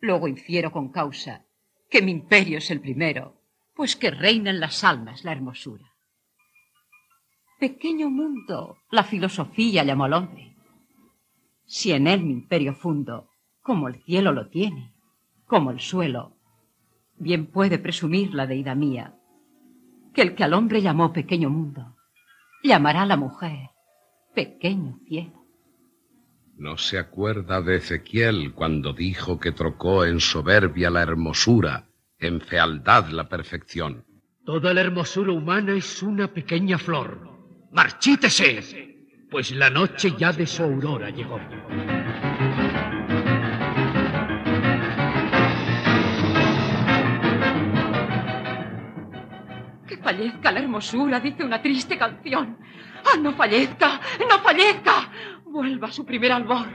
Luego 0.00 0.28
infiero 0.28 0.72
con 0.72 0.90
causa 0.90 1.46
que 1.90 2.02
mi 2.02 2.12
imperio 2.12 2.58
es 2.58 2.70
el 2.70 2.80
primero, 2.80 3.40
pues 3.74 3.96
que 3.96 4.10
reina 4.10 4.50
en 4.50 4.60
las 4.60 4.84
almas 4.84 5.24
la 5.24 5.32
hermosura. 5.32 5.92
Pequeño 7.58 8.10
mundo, 8.10 8.78
la 8.90 9.04
filosofía 9.04 9.84
llamó 9.84 10.04
al 10.04 10.12
hombre. 10.14 10.56
Si 11.64 11.92
en 11.92 12.06
él 12.06 12.22
mi 12.22 12.32
imperio 12.32 12.74
fundo, 12.74 13.30
como 13.60 13.88
el 13.88 14.02
cielo 14.02 14.32
lo 14.32 14.48
tiene, 14.48 14.94
como 15.46 15.70
el 15.70 15.80
suelo, 15.80 16.36
bien 17.16 17.46
puede 17.46 17.78
presumir 17.78 18.34
la 18.34 18.46
deidad 18.46 18.76
mía, 18.76 19.18
que 20.12 20.22
el 20.22 20.34
que 20.34 20.44
al 20.44 20.54
hombre 20.54 20.82
llamó 20.82 21.12
pequeño 21.12 21.50
mundo, 21.50 21.96
llamará 22.62 23.02
a 23.02 23.06
la 23.06 23.16
mujer 23.16 23.70
pequeño 24.34 24.98
cielo. 25.08 25.45
No 26.58 26.78
se 26.78 26.98
acuerda 26.98 27.60
de 27.60 27.76
Ezequiel 27.76 28.52
cuando 28.54 28.94
dijo 28.94 29.38
que 29.38 29.52
trocó 29.52 30.06
en 30.06 30.20
soberbia 30.20 30.88
la 30.88 31.02
hermosura, 31.02 31.84
en 32.18 32.40
fealdad 32.40 33.08
la 33.10 33.28
perfección. 33.28 34.06
Toda 34.46 34.72
la 34.72 34.80
hermosura 34.80 35.32
humana 35.32 35.74
es 35.74 36.02
una 36.02 36.32
pequeña 36.32 36.78
flor. 36.78 37.28
Marchítese, 37.72 38.96
pues 39.30 39.50
la 39.50 39.68
noche 39.68 40.14
ya 40.16 40.32
de 40.32 40.46
su 40.46 40.62
aurora 40.62 41.10
llegó. 41.10 41.38
Que 49.86 49.98
fallezca 49.98 50.52
la 50.52 50.60
hermosura, 50.60 51.20
dice 51.20 51.44
una 51.44 51.60
triste 51.60 51.98
canción. 51.98 52.56
¡Ah, 53.04 53.18
no 53.20 53.34
fallezca! 53.34 54.00
¡No 54.28 54.38
fallezca! 54.38 55.10
Vuelva 55.56 55.88
a 55.88 55.90
su 55.90 56.04
primer 56.04 56.32
albor. 56.32 56.68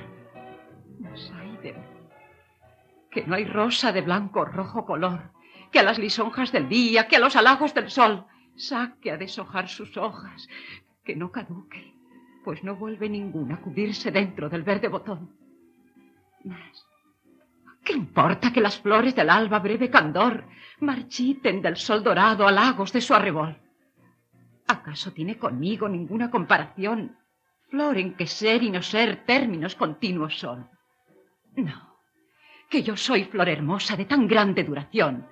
Mas 0.99 1.31
ay 1.39 1.55
de 1.61 1.75
que 3.11 3.23
no 3.27 3.35
hay 3.35 3.45
rosa 3.45 3.91
de 3.91 4.01
blanco 4.01 4.43
rojo 4.43 4.87
color, 4.87 5.33
que 5.71 5.77
a 5.77 5.83
las 5.83 5.99
lisonjas 5.99 6.51
del 6.51 6.67
día, 6.67 7.07
que 7.07 7.17
a 7.17 7.19
los 7.19 7.35
halagos 7.35 7.75
del 7.75 7.91
sol, 7.91 8.25
saque 8.55 9.11
a 9.11 9.17
deshojar 9.17 9.67
sus 9.67 9.95
hojas, 9.97 10.49
que 11.03 11.15
no 11.15 11.31
caduque, 11.31 11.93
pues 12.43 12.63
no 12.63 12.75
vuelve 12.75 13.07
ninguna 13.07 13.55
a 13.55 13.61
cubrirse 13.61 14.09
dentro 14.09 14.49
del 14.49 14.63
verde 14.63 14.87
botón. 14.87 15.29
Mas, 16.43 16.87
¿qué 17.83 17.93
importa 17.93 18.51
que 18.51 18.61
las 18.61 18.79
flores 18.79 19.13
del 19.15 19.29
alba 19.29 19.59
breve 19.59 19.91
candor 19.91 20.45
marchiten 20.79 21.61
del 21.61 21.77
sol 21.77 22.01
dorado 22.01 22.47
a 22.47 22.51
lagos 22.51 22.91
de 22.91 23.01
su 23.01 23.13
arrebol? 23.13 23.55
¿Acaso 24.67 25.13
tiene 25.13 25.37
conmigo 25.37 25.87
ninguna 25.87 26.31
comparación? 26.31 27.20
Flor 27.71 27.97
en 27.97 28.15
que 28.15 28.27
ser 28.27 28.63
y 28.63 28.69
no 28.69 28.81
ser 28.81 29.23
términos 29.25 29.75
continuos 29.75 30.37
son. 30.37 30.69
No, 31.55 31.97
que 32.69 32.83
yo 32.83 32.97
soy 32.97 33.23
flor 33.23 33.47
hermosa 33.47 33.95
de 33.95 34.03
tan 34.03 34.27
grande 34.27 34.65
duración, 34.65 35.25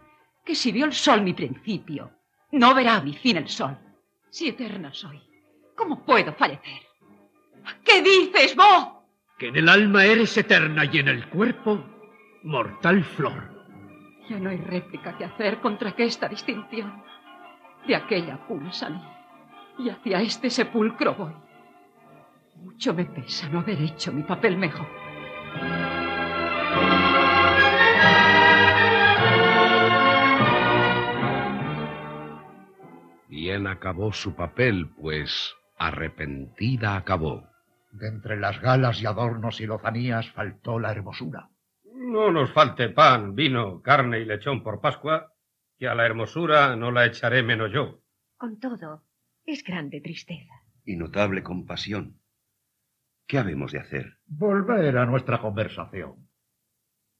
que 0.45 0.55
si 0.55 0.71
vio 0.71 0.85
el 0.85 0.93
sol 0.93 1.21
mi 1.21 1.33
principio, 1.33 2.11
no 2.53 2.73
verá 2.73 3.01
mi 3.01 3.13
fin 3.13 3.35
el 3.35 3.49
sol. 3.49 3.77
Si 4.29 4.47
eterna 4.47 4.93
soy, 4.93 5.21
¿cómo 5.75 6.05
puedo 6.05 6.33
fallecer? 6.33 6.81
¿Qué 7.83 8.01
dices 8.01 8.55
vos? 8.55 8.87
Que 9.37 9.49
en 9.49 9.57
el 9.57 9.67
alma 9.67 10.05
eres 10.05 10.37
eterna 10.37 10.85
y 10.85 10.97
en 10.97 11.09
el 11.09 11.27
cuerpo 11.27 11.83
mortal 12.43 13.03
flor. 13.03 13.65
Ya 14.29 14.39
no 14.39 14.49
hay 14.49 14.59
réplica 14.59 15.17
que 15.17 15.25
hacer 15.25 15.59
contra 15.59 15.93
esta 15.97 16.29
distinción. 16.29 17.03
De 17.85 17.95
aquella 17.95 18.39
salí 18.71 19.01
y 19.77 19.89
hacia 19.89 20.21
este 20.21 20.49
sepulcro 20.49 21.15
voy. 21.15 21.48
Mucho 22.61 22.93
me 22.93 23.05
pesa 23.05 23.49
no 23.49 23.59
haber 23.59 23.81
hecho 23.81 24.11
mi 24.11 24.23
papel 24.23 24.57
mejor. 24.57 24.87
Bien 33.27 33.67
acabó 33.67 34.11
su 34.11 34.35
papel, 34.35 34.89
pues 34.99 35.55
arrepentida 35.77 36.95
acabó. 36.97 37.47
De 37.91 38.07
entre 38.07 38.39
las 38.39 38.59
galas 38.61 39.01
y 39.01 39.05
adornos 39.05 39.61
y 39.61 39.65
lozanías 39.65 40.29
faltó 40.31 40.79
la 40.79 40.91
hermosura. 40.91 41.49
No 41.95 42.31
nos 42.31 42.51
falte 42.51 42.89
pan, 42.89 43.35
vino, 43.35 43.81
carne 43.81 44.19
y 44.19 44.25
lechón 44.25 44.63
por 44.63 44.81
Pascua, 44.81 45.33
que 45.77 45.87
a 45.87 45.95
la 45.95 46.05
hermosura 46.05 46.75
no 46.75 46.91
la 46.91 47.05
echaré 47.05 47.41
menos 47.41 47.71
yo. 47.71 48.01
Con 48.37 48.59
todo, 48.59 49.03
es 49.45 49.63
grande 49.63 50.01
tristeza. 50.01 50.53
Y 50.85 50.95
notable 50.95 51.43
compasión. 51.43 52.18
¿Qué 53.29 53.37
habemos 53.37 53.71
de 53.71 53.77
hacer? 53.77 54.17
Volver 54.25 54.97
a 54.97 55.05
nuestra 55.05 55.39
conversación. 55.39 56.27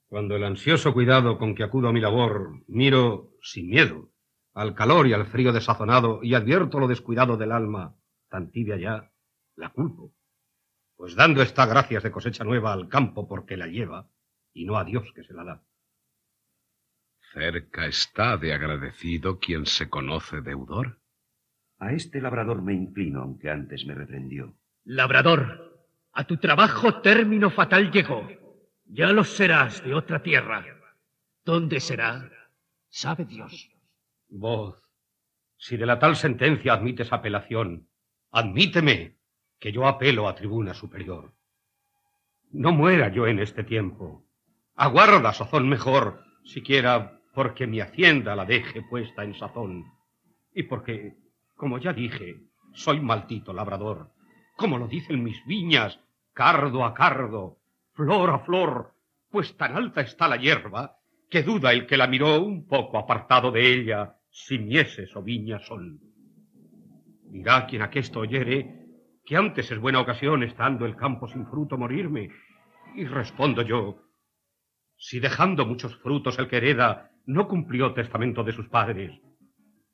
Cuando 0.08 0.36
el 0.36 0.44
ansioso 0.44 0.92
cuidado 0.92 1.38
con 1.38 1.54
que 1.54 1.62
acudo 1.62 1.88
a 1.88 1.94
mi 1.94 2.02
labor 2.02 2.64
miro 2.66 3.36
sin 3.44 3.70
miedo 3.70 4.12
al 4.56 4.74
calor 4.74 5.06
y 5.06 5.14
al 5.14 5.28
frío 5.28 5.54
desazonado 5.54 6.22
y 6.24 6.34
advierto 6.34 6.80
lo 6.80 6.88
descuidado 6.88 7.38
del 7.38 7.52
alma, 7.52 7.96
tan 8.28 8.50
tibia 8.50 8.76
ya, 8.78 9.14
la 9.56 9.70
culpo. 9.70 10.16
Pues 10.96 11.14
dando 11.14 11.44
está 11.44 11.68
gracias 11.68 12.02
de 12.02 12.10
cosecha 12.10 12.44
nueva 12.44 12.74
al 12.74 12.90
campo 12.90 13.28
porque 13.28 13.56
la 13.56 13.68
lleva 13.68 14.10
y 14.52 14.66
no 14.66 14.80
a 14.80 14.86
Dios 14.86 15.14
que 15.14 15.24
se 15.24 15.36
la 15.36 15.44
da. 15.44 15.64
Cerca 17.34 17.86
está 17.86 18.36
de 18.38 18.56
agradecido 18.56 19.38
quien 19.38 19.68
se 19.68 19.90
conoce 19.90 20.42
deudor. 20.42 21.00
A 21.78 21.94
este 21.94 22.20
labrador 22.20 22.64
me 22.64 22.74
inclino, 22.74 23.22
aunque 23.22 23.52
antes 23.52 23.86
me 23.86 23.94
reprendió. 23.94 24.58
Labrador, 24.84 25.69
a 26.14 26.24
tu 26.26 26.38
trabajo 26.38 27.02
término 27.02 27.50
fatal 27.50 27.92
llegó. 27.92 28.28
Ya 28.86 29.08
lo 29.12 29.24
serás 29.24 29.84
de 29.84 29.94
otra 29.94 30.22
tierra. 30.22 30.66
¿Dónde 31.46 31.80
será? 31.80 32.30
Sabe 32.90 33.26
Dios. 33.26 33.70
Voz, 34.30 34.82
si 35.58 35.78
de 35.78 35.86
la 35.86 36.00
tal 36.00 36.16
sentencia 36.16 36.74
admites 36.74 37.12
apelación, 37.14 37.88
admíteme 38.32 39.18
que 39.60 39.72
yo 39.72 39.88
apelo 39.88 40.28
a 40.28 40.36
tribuna 40.36 40.74
superior. 40.74 41.34
No 42.52 42.72
muera 42.72 43.10
yo 43.10 43.28
en 43.28 43.40
este 43.40 43.64
tiempo. 43.64 44.26
Aguarda 44.76 45.34
sazón 45.34 45.70
mejor, 45.70 46.24
siquiera 46.44 47.20
porque 47.34 47.68
mi 47.68 47.80
hacienda 47.80 48.36
la 48.36 48.46
deje 48.46 48.82
puesta 48.90 49.24
en 49.24 49.36
sazón. 49.36 49.86
Y 50.54 50.64
porque, 50.64 51.16
como 51.56 51.78
ya 51.78 51.94
dije, 51.94 52.42
soy 52.74 53.00
maldito 53.00 53.54
labrador. 53.54 54.12
Como 54.60 54.78
lo 54.78 54.90
dicen 54.90 55.24
mis 55.24 55.46
viñas, 55.46 55.98
cardo 56.34 56.84
a 56.84 56.94
cardo, 56.94 57.60
flor 57.94 58.30
a 58.30 58.40
flor, 58.40 58.94
pues 59.32 59.56
tan 59.56 59.78
alta 59.78 60.02
está 60.02 60.28
la 60.28 60.36
hierba 60.36 60.98
que 61.30 61.44
duda 61.44 61.72
el 61.72 61.88
que 61.88 61.96
la 61.96 62.08
miró 62.08 62.42
un 62.42 62.68
poco 62.68 62.98
apartado 62.98 63.52
de 63.52 63.74
ella 63.74 64.18
si 64.30 64.60
mieses 64.60 65.16
o 65.16 65.24
viñas 65.24 65.66
son. 65.66 66.02
Dirá 67.32 67.68
quien 67.68 67.84
aquesto 67.84 68.20
oyere 68.20 68.86
que 69.26 69.38
antes 69.38 69.72
es 69.72 69.80
buena 69.80 70.02
ocasión, 70.02 70.44
estando 70.44 70.86
el 70.86 70.98
campo 70.98 71.30
sin 71.30 71.48
fruto, 71.48 71.78
morirme. 71.78 72.30
Y 72.96 73.06
respondo 73.06 73.62
yo, 73.62 74.02
si 74.98 75.22
dejando 75.22 75.66
muchos 75.66 75.96
frutos 76.00 76.38
el 76.38 76.50
que 76.50 76.58
hereda 76.58 77.12
no 77.28 77.48
cumplió 77.48 77.94
testamento 77.94 78.44
de 78.44 78.52
sus 78.52 78.68
padres, 78.68 79.18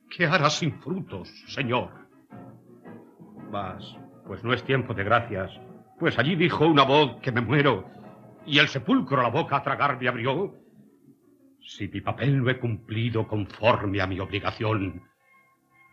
¿qué 0.09 0.25
hará 0.25 0.49
sin 0.49 0.79
frutos, 0.81 1.29
señor? 1.49 1.91
Mas, 3.51 3.95
pues 4.25 4.43
no 4.43 4.53
es 4.53 4.63
tiempo 4.63 4.93
de 4.93 5.03
gracias, 5.03 5.51
pues 5.99 6.17
allí 6.19 6.35
dijo 6.35 6.65
una 6.65 6.83
voz 6.83 7.21
que 7.21 7.31
me 7.31 7.41
muero, 7.41 7.89
y 8.45 8.59
el 8.59 8.67
sepulcro 8.67 9.21
la 9.21 9.29
boca 9.29 9.57
a 9.57 9.63
tragar 9.63 9.99
me 9.99 10.07
abrió. 10.07 10.55
Si 11.61 11.87
mi 11.87 12.01
papel 12.01 12.43
no 12.43 12.49
he 12.49 12.59
cumplido 12.59 13.27
conforme 13.27 14.01
a 14.01 14.07
mi 14.07 14.19
obligación, 14.19 15.03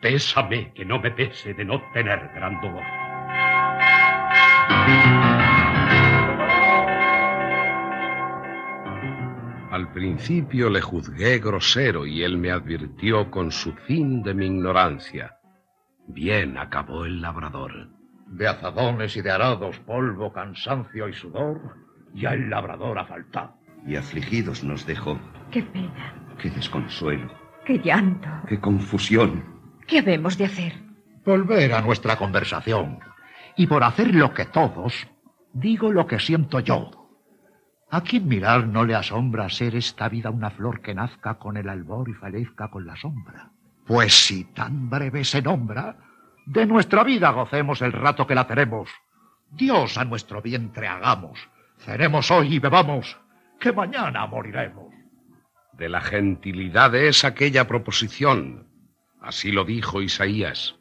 pésame 0.01 0.73
que 0.75 0.85
no 0.85 0.99
me 0.99 1.11
pese 1.11 1.55
de 1.55 1.65
no 1.65 1.81
tener 1.93 2.31
gran 2.35 2.61
dolor. 2.61 2.83
Al 9.71 9.91
principio 9.93 10.69
le 10.69 10.83
juzgué 10.83 11.39
grosero 11.39 12.05
y 12.07 12.23
él 12.23 12.37
me 12.37 12.51
advirtió 12.51 13.31
con 13.31 13.51
su 13.51 13.73
fin 13.73 14.23
de 14.23 14.35
mi 14.35 14.47
ignorancia. 14.47 15.39
Bien 16.07 16.59
acabó 16.59 17.07
el 17.07 17.23
labrador. 17.23 18.02
De 18.33 18.49
azadones 18.49 19.17
y 19.17 19.21
de 19.23 19.31
arados, 19.31 19.79
polvo, 19.81 20.33
cansancio 20.33 21.07
y 21.09 21.13
sudor, 21.13 21.61
ya 22.15 22.31
el 22.33 22.49
labrador 22.49 22.99
ha 22.99 23.05
faltado. 23.05 23.55
Y 23.87 23.97
afligidos 23.97 24.65
nos 24.65 24.87
dejó. 24.87 25.19
Qué 25.51 25.63
pena, 25.63 26.15
Qué 26.41 26.51
desconsuelo, 26.51 27.31
qué 27.67 27.79
llanto. 27.79 28.29
qué 28.49 28.59
confusión. 28.59 29.45
¿Qué 29.87 29.99
habemos 29.99 30.39
de 30.39 30.47
hacer? 30.47 30.73
Volver 31.27 31.75
a 31.75 31.83
nuestra 31.83 32.17
conversación. 32.17 32.99
Y 33.57 33.67
por 33.67 33.85
hacer 33.85 34.15
lo 34.15 34.33
que 34.33 34.47
todos, 34.47 35.07
digo 35.53 35.93
lo 35.93 36.07
que 36.07 36.19
siento 36.19 36.59
yo. 36.61 36.91
¿A 37.91 38.01
quién 38.01 38.27
mirar 38.27 38.67
no 38.67 38.85
le 38.85 38.95
asombra 38.95 39.51
ser 39.51 39.77
esta 39.77 40.09
vida 40.09 40.31
una 40.31 40.51
flor 40.51 40.81
que 40.81 40.95
nazca 40.95 41.35
con 41.35 41.59
el 41.59 41.69
albor 41.69 42.09
y 42.09 42.15
falezca 42.15 42.69
con 42.71 42.87
la 42.87 42.97
sombra? 42.97 43.51
Pues 43.87 44.15
si 44.27 44.45
tan 44.45 44.89
breve 44.89 45.23
se 45.25 45.43
nombra, 45.43 45.97
de 46.47 46.67
nuestra 46.67 47.05
vida 47.05 47.31
gocemos 47.31 47.83
el 47.83 47.93
rato 47.93 48.27
que 48.27 48.35
la 48.35 48.47
tenemos. 48.47 48.91
Dios 49.51 49.99
a 49.99 50.05
nuestro 50.05 50.43
vientre 50.43 50.89
hagamos. 50.89 51.39
Cenemos 51.79 52.31
hoy 52.31 52.55
y 52.55 52.59
bebamos, 52.59 53.19
que 53.59 53.73
mañana 53.73 54.27
moriremos. 54.27 54.93
De 55.73 55.89
la 55.89 56.01
gentilidad 56.01 56.95
es 56.95 57.25
aquella 57.25 57.67
proposición. 57.67 58.69
Así 59.21 59.53
lo 59.53 59.65
dijo 59.65 60.03
Isaías. 60.03 60.77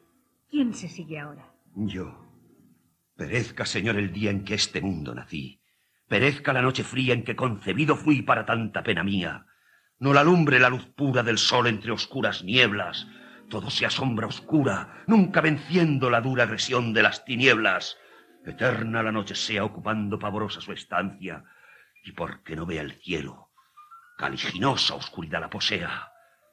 ¿Quién 0.50 0.74
se 0.74 0.88
sigue 0.88 1.18
ahora? 1.18 1.46
Yo. 1.74 2.22
Perezca, 3.16 3.66
Señor, 3.66 3.96
el 3.96 4.12
día 4.12 4.30
en 4.30 4.44
que 4.44 4.54
este 4.54 4.80
mundo 4.80 5.14
nací. 5.14 5.60
Perezca 6.08 6.52
la 6.52 6.62
noche 6.62 6.84
fría 6.84 7.14
en 7.14 7.24
que 7.24 7.36
concebido 7.36 7.96
fui 7.96 8.22
para 8.22 8.44
tanta 8.44 8.82
pena 8.82 9.02
mía. 9.02 9.46
No 9.98 10.12
la 10.12 10.20
alumbre 10.20 10.58
la 10.58 10.68
luz 10.68 10.86
pura 10.86 11.22
del 11.22 11.38
sol 11.38 11.68
entre 11.68 11.92
oscuras 11.92 12.42
nieblas. 12.44 13.06
Todo 13.52 13.68
sea 13.68 13.90
sombra 13.90 14.26
oscura, 14.28 15.04
nunca 15.06 15.42
venciendo 15.42 16.08
la 16.08 16.22
dura 16.22 16.44
agresión 16.44 16.94
de 16.94 17.02
las 17.02 17.22
tinieblas. 17.26 17.98
Eterna 18.46 19.02
la 19.02 19.12
noche 19.12 19.34
sea 19.34 19.62
ocupando 19.62 20.18
pavorosa 20.18 20.62
su 20.62 20.72
estancia. 20.72 21.44
Y 22.02 22.12
porque 22.12 22.56
no 22.56 22.64
vea 22.64 22.80
el 22.80 22.92
cielo, 23.02 23.50
caliginosa 24.16 24.94
oscuridad 24.94 25.42
la 25.42 25.50
posea. 25.50 26.10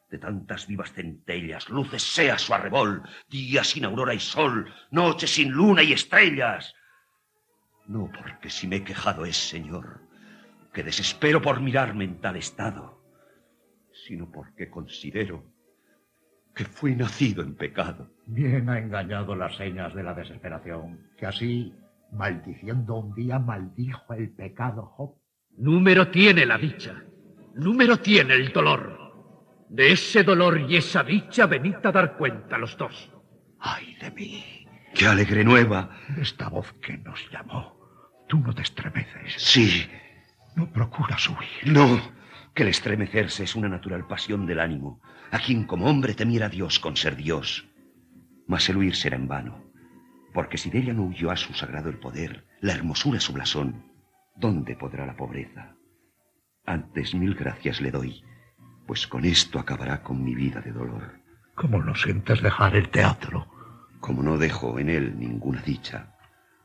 De 0.09 0.17
tantas 0.17 0.67
vivas 0.67 0.91
centellas, 0.91 1.69
luces 1.69 2.03
sea 2.03 2.37
su 2.37 2.53
arrebol, 2.53 3.01
día 3.29 3.63
sin 3.63 3.85
aurora 3.85 4.13
y 4.13 4.19
sol, 4.19 4.69
noche 4.91 5.25
sin 5.25 5.51
luna 5.51 5.81
y 5.81 5.93
estrellas. 5.93 6.75
No 7.87 8.11
porque 8.11 8.49
si 8.49 8.67
me 8.67 8.75
he 8.75 8.83
quejado 8.83 9.23
es, 9.23 9.37
Señor, 9.37 10.01
que 10.73 10.83
desespero 10.83 11.41
por 11.41 11.61
mirarme 11.61 12.03
en 12.03 12.19
tal 12.19 12.35
estado, 12.35 13.01
sino 14.05 14.29
porque 14.29 14.69
considero 14.69 15.58
que 16.55 16.65
fui 16.65 16.95
nacido 16.95 17.41
en 17.43 17.55
pecado. 17.55 18.09
Bien 18.25 18.69
ha 18.69 18.79
engañado 18.79 19.35
las 19.35 19.55
señas 19.55 19.93
de 19.93 20.03
la 20.03 20.13
desesperación, 20.13 20.99
que 21.17 21.25
así, 21.25 21.73
maldiciendo 22.11 22.95
un 22.95 23.13
día, 23.13 23.39
maldijo 23.39 24.13
el 24.13 24.29
pecado 24.29 24.83
Job. 24.95 25.15
Número 25.57 26.09
tiene 26.09 26.45
la 26.45 26.57
dicha, 26.57 27.03
número 27.55 27.97
tiene 27.97 28.35
el 28.35 28.51
dolor. 28.51 28.97
De 29.69 29.91
ese 29.91 30.23
dolor 30.23 30.59
y 30.59 30.77
esa 30.77 31.03
dicha 31.03 31.45
venid 31.45 31.75
a 31.83 31.91
dar 31.91 32.17
cuenta 32.17 32.57
los 32.57 32.77
dos. 32.77 33.11
¡Ay 33.59 33.95
de 34.01 34.11
mí! 34.11 34.65
¡Qué 34.95 35.05
alegre 35.05 35.43
nueva! 35.43 35.89
Esta 36.17 36.49
voz 36.49 36.73
que 36.81 36.97
nos 36.97 37.29
llamó. 37.31 37.77
Tú 38.27 38.39
no 38.39 38.53
te 38.53 38.63
estremeces. 38.63 39.33
Sí. 39.37 39.87
No 40.55 40.71
procuras 40.71 41.27
huir. 41.29 41.73
No, 41.73 41.99
que 42.59 42.63
el 42.63 42.71
estremecerse 42.71 43.45
es 43.45 43.55
una 43.55 43.69
natural 43.69 44.05
pasión 44.05 44.45
del 44.45 44.59
ánimo, 44.59 44.99
a 45.31 45.39
quien 45.39 45.63
como 45.63 45.85
hombre 45.85 46.13
temiera 46.13 46.49
Dios 46.49 46.81
con 46.81 46.97
ser 46.97 47.15
Dios. 47.15 47.69
Mas 48.47 48.67
el 48.67 48.75
huir 48.75 48.97
será 48.97 49.15
en 49.15 49.29
vano, 49.29 49.63
porque 50.33 50.57
si 50.57 50.69
de 50.69 50.79
ella 50.79 50.91
no 50.91 51.03
huyó 51.03 51.31
a 51.31 51.37
su 51.37 51.53
sagrado 51.53 51.89
el 51.89 51.99
poder, 51.99 52.45
la 52.59 52.73
hermosura 52.73 53.21
su 53.21 53.31
blasón, 53.31 53.85
¿dónde 54.35 54.75
podrá 54.75 55.05
la 55.05 55.15
pobreza? 55.15 55.77
Antes 56.65 57.15
mil 57.15 57.33
gracias 57.33 57.79
le 57.79 57.91
doy, 57.91 58.25
pues 58.85 59.07
con 59.07 59.23
esto 59.23 59.57
acabará 59.57 60.03
con 60.03 60.21
mi 60.21 60.35
vida 60.35 60.59
de 60.59 60.73
dolor. 60.73 61.21
¿Cómo 61.55 61.81
no 61.81 61.95
sientes 61.95 62.41
dejar 62.41 62.75
el 62.75 62.89
teatro? 62.89 63.47
Como 64.01 64.21
no 64.21 64.37
dejo 64.37 64.79
en 64.79 64.89
él 64.89 65.17
ninguna 65.17 65.61
dicha, 65.61 66.13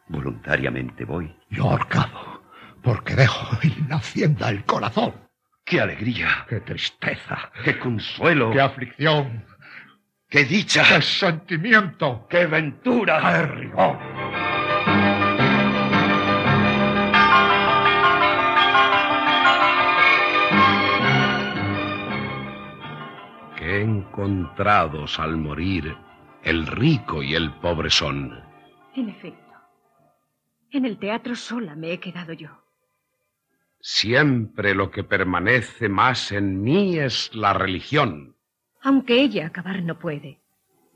voluntariamente 0.09 1.05
voy. 1.05 1.36
Yo 1.51 1.70
ahorcado, 1.70 2.42
porque 2.82 3.14
dejo 3.14 3.57
en 3.62 3.88
la 3.88 3.99
hacienda 3.99 4.49
el 4.49 4.64
corazón. 4.64 5.24
¡Qué 5.64 5.80
alegría! 5.80 6.44
¡Qué 6.48 6.60
tristeza! 6.60 7.50
¡Qué 7.64 7.78
consuelo! 7.78 8.50
¡Qué 8.50 8.60
aflicción! 8.60 9.44
¡Qué 10.28 10.44
dicha! 10.44 10.84
¡Qué 10.86 11.00
sentimiento! 11.00 12.26
¡Qué 12.28 12.46
ventura! 12.46 13.20
¡Qué 13.20 13.42
rigor! 13.46 13.98
Qué 23.56 23.80
encontrados 23.80 25.18
al 25.18 25.38
morir 25.38 25.96
el 26.42 26.66
rico 26.66 27.22
y 27.22 27.34
el 27.34 27.50
pobre 27.54 27.88
son. 27.88 28.38
En 28.94 29.08
efecto, 29.08 29.54
en 30.72 30.84
el 30.84 30.98
teatro 30.98 31.34
sola 31.34 31.74
me 31.74 31.92
he 31.92 32.00
quedado 32.00 32.34
yo. 32.34 32.63
Siempre 33.87 34.74
lo 34.74 34.91
que 34.91 35.05
permanece 35.05 35.91
más 35.91 36.32
en 36.32 36.62
mí 36.62 36.99
es 36.99 37.35
la 37.35 37.53
religión. 37.53 38.35
Aunque 38.80 39.20
ella 39.20 39.47
acabar 39.47 39.82
no 39.82 39.99
puede, 39.99 40.41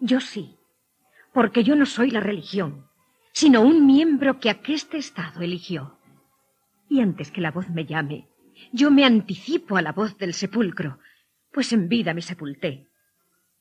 yo 0.00 0.20
sí, 0.20 0.56
porque 1.34 1.62
yo 1.64 1.76
no 1.76 1.84
soy 1.84 2.10
la 2.10 2.20
religión, 2.20 2.88
sino 3.34 3.60
un 3.60 3.84
miembro 3.84 4.40
que 4.40 4.48
aqueste 4.48 4.96
estado 4.96 5.42
eligió. 5.42 5.98
Y 6.88 7.02
antes 7.02 7.30
que 7.30 7.42
la 7.42 7.50
voz 7.50 7.68
me 7.68 7.84
llame, 7.84 8.26
yo 8.72 8.90
me 8.90 9.04
anticipo 9.04 9.76
a 9.76 9.82
la 9.82 9.92
voz 9.92 10.16
del 10.16 10.32
sepulcro, 10.32 10.98
pues 11.52 11.74
en 11.74 11.90
vida 11.90 12.14
me 12.14 12.22
sepulté. 12.22 12.88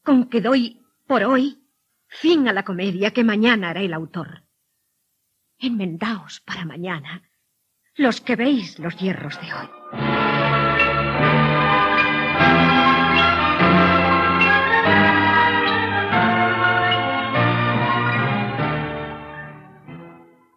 Con 0.03 0.29
que 0.29 0.39
doy, 0.39 0.85
por 1.05 1.25
hoy, 1.25 1.67
fin 2.07 2.47
a 2.47 2.53
la 2.53 2.63
comedia 2.63 3.11
que 3.11 3.25
mañana 3.25 3.71
hará 3.71 3.81
el 3.81 3.93
autor. 3.93 4.43
Enmendaos 5.59 6.39
para 6.39 6.63
mañana 6.63 7.26
los 7.97 8.21
que 8.21 8.35
veis 8.35 8.77
los 8.79 8.95
hierros 8.97 9.39
de 9.41 9.53
hoy. 9.53 9.67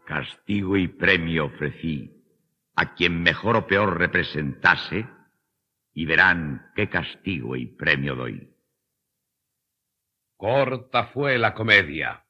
Castigo 0.05 0.77
y 0.77 0.89
premio 0.89 1.47
ofrecí 1.47 2.11
a 2.77 2.95
quien 2.95 3.23
mejor 3.23 3.57
o 3.57 3.67
peor 3.67 3.99
representase 3.99 5.07
y 5.95 6.05
verán 6.05 6.71
qué 6.75 6.89
castigo 6.89 7.57
y 7.57 7.67
premio 7.67 8.17
doy. 8.17 8.55
Corta 10.37 11.07
fue 11.07 11.39
la 11.39 11.55
comedia. 11.55 12.25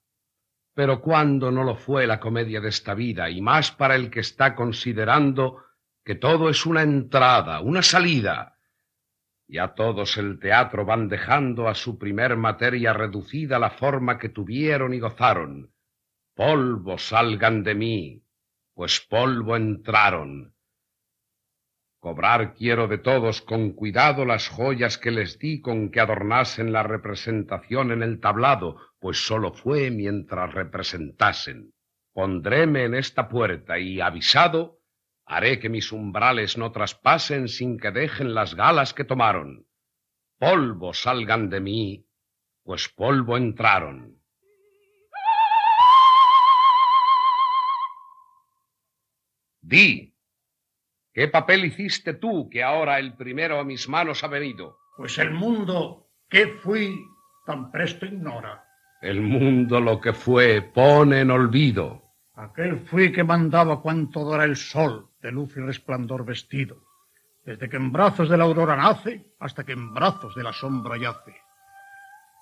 Pero 0.74 1.00
¿cuándo 1.00 1.50
no 1.50 1.64
lo 1.64 1.76
fue 1.76 2.06
la 2.06 2.20
comedia 2.20 2.60
de 2.60 2.68
esta 2.68 2.94
vida? 2.94 3.28
Y 3.28 3.40
más 3.40 3.72
para 3.72 3.96
el 3.96 4.10
que 4.10 4.20
está 4.20 4.54
considerando 4.54 5.64
que 6.04 6.14
todo 6.14 6.48
es 6.48 6.64
una 6.66 6.82
entrada, 6.82 7.60
una 7.60 7.82
salida. 7.82 8.58
Y 9.46 9.58
a 9.58 9.74
todos 9.74 10.16
el 10.16 10.38
teatro 10.38 10.84
van 10.84 11.08
dejando 11.08 11.68
a 11.68 11.74
su 11.74 11.98
primer 11.98 12.36
materia 12.36 12.92
reducida 12.92 13.58
la 13.58 13.70
forma 13.70 14.18
que 14.18 14.28
tuvieron 14.28 14.94
y 14.94 15.00
gozaron. 15.00 15.72
Polvo 16.34 16.98
salgan 16.98 17.62
de 17.64 17.74
mí, 17.74 18.24
pues 18.74 19.00
polvo 19.00 19.56
entraron. 19.56 20.54
Cobrar 22.01 22.55
quiero 22.55 22.88
de 22.88 22.96
todos 22.96 23.42
con 23.42 23.72
cuidado 23.72 24.24
las 24.24 24.48
joyas 24.48 24.96
que 24.96 25.11
les 25.11 25.38
di 25.38 25.61
con 25.61 25.90
que 25.90 26.01
adornasen 26.01 26.72
la 26.72 26.82
representación 26.82 27.92
en 27.92 28.03
el 28.03 28.20
tablado, 28.20 28.78
pues 28.98 29.18
sólo 29.26 29.53
fue 29.53 29.90
mientras 29.90 30.51
representasen. 30.55 31.74
Pondréme 32.14 32.84
en 32.84 32.94
esta 32.94 33.28
puerta 33.28 33.78
y, 33.78 34.01
avisado, 34.01 34.80
haré 35.26 35.61
que 35.61 35.68
mis 35.68 35.92
umbrales 35.92 36.57
no 36.57 36.72
traspasen 36.72 37.48
sin 37.48 37.78
que 37.78 37.90
dejen 37.90 38.32
las 38.32 38.55
galas 38.55 38.94
que 38.94 39.05
tomaron. 39.05 39.66
Polvo 40.38 40.94
salgan 40.94 41.51
de 41.51 41.61
mí, 41.61 42.07
pues 42.62 42.88
polvo 42.88 43.36
entraron. 43.36 44.16
Di, 49.61 50.09
¿qué 51.20 51.28
papel 51.28 51.66
hiciste 51.66 52.14
tú 52.14 52.48
que 52.48 52.62
ahora 52.62 52.98
el 52.98 53.12
primero 53.14 53.60
a 53.60 53.64
mis 53.64 53.86
manos 53.90 54.24
ha 54.24 54.26
venido? 54.26 54.78
Pues 54.96 55.18
el 55.18 55.32
mundo 55.32 56.06
que 56.30 56.46
fui 56.46 56.98
tan 57.44 57.70
presto 57.70 58.06
ignora. 58.06 58.64
El 59.02 59.20
mundo 59.20 59.80
lo 59.82 60.00
que 60.00 60.14
fue 60.14 60.62
pone 60.62 61.20
en 61.20 61.30
olvido. 61.30 62.00
Aquel 62.36 62.78
fui 62.86 63.12
que 63.12 63.22
mandaba 63.22 63.82
cuanto 63.82 64.24
dora 64.24 64.44
el 64.44 64.56
sol, 64.56 65.10
de 65.20 65.30
luz 65.30 65.54
y 65.58 65.60
resplandor 65.60 66.24
vestido, 66.24 66.78
desde 67.44 67.68
que 67.68 67.76
en 67.76 67.92
brazos 67.92 68.30
de 68.30 68.38
la 68.38 68.44
aurora 68.44 68.74
nace 68.76 69.26
hasta 69.40 69.62
que 69.62 69.72
en 69.72 69.92
brazos 69.92 70.34
de 70.34 70.42
la 70.42 70.54
sombra 70.54 70.96
yace. 70.96 71.36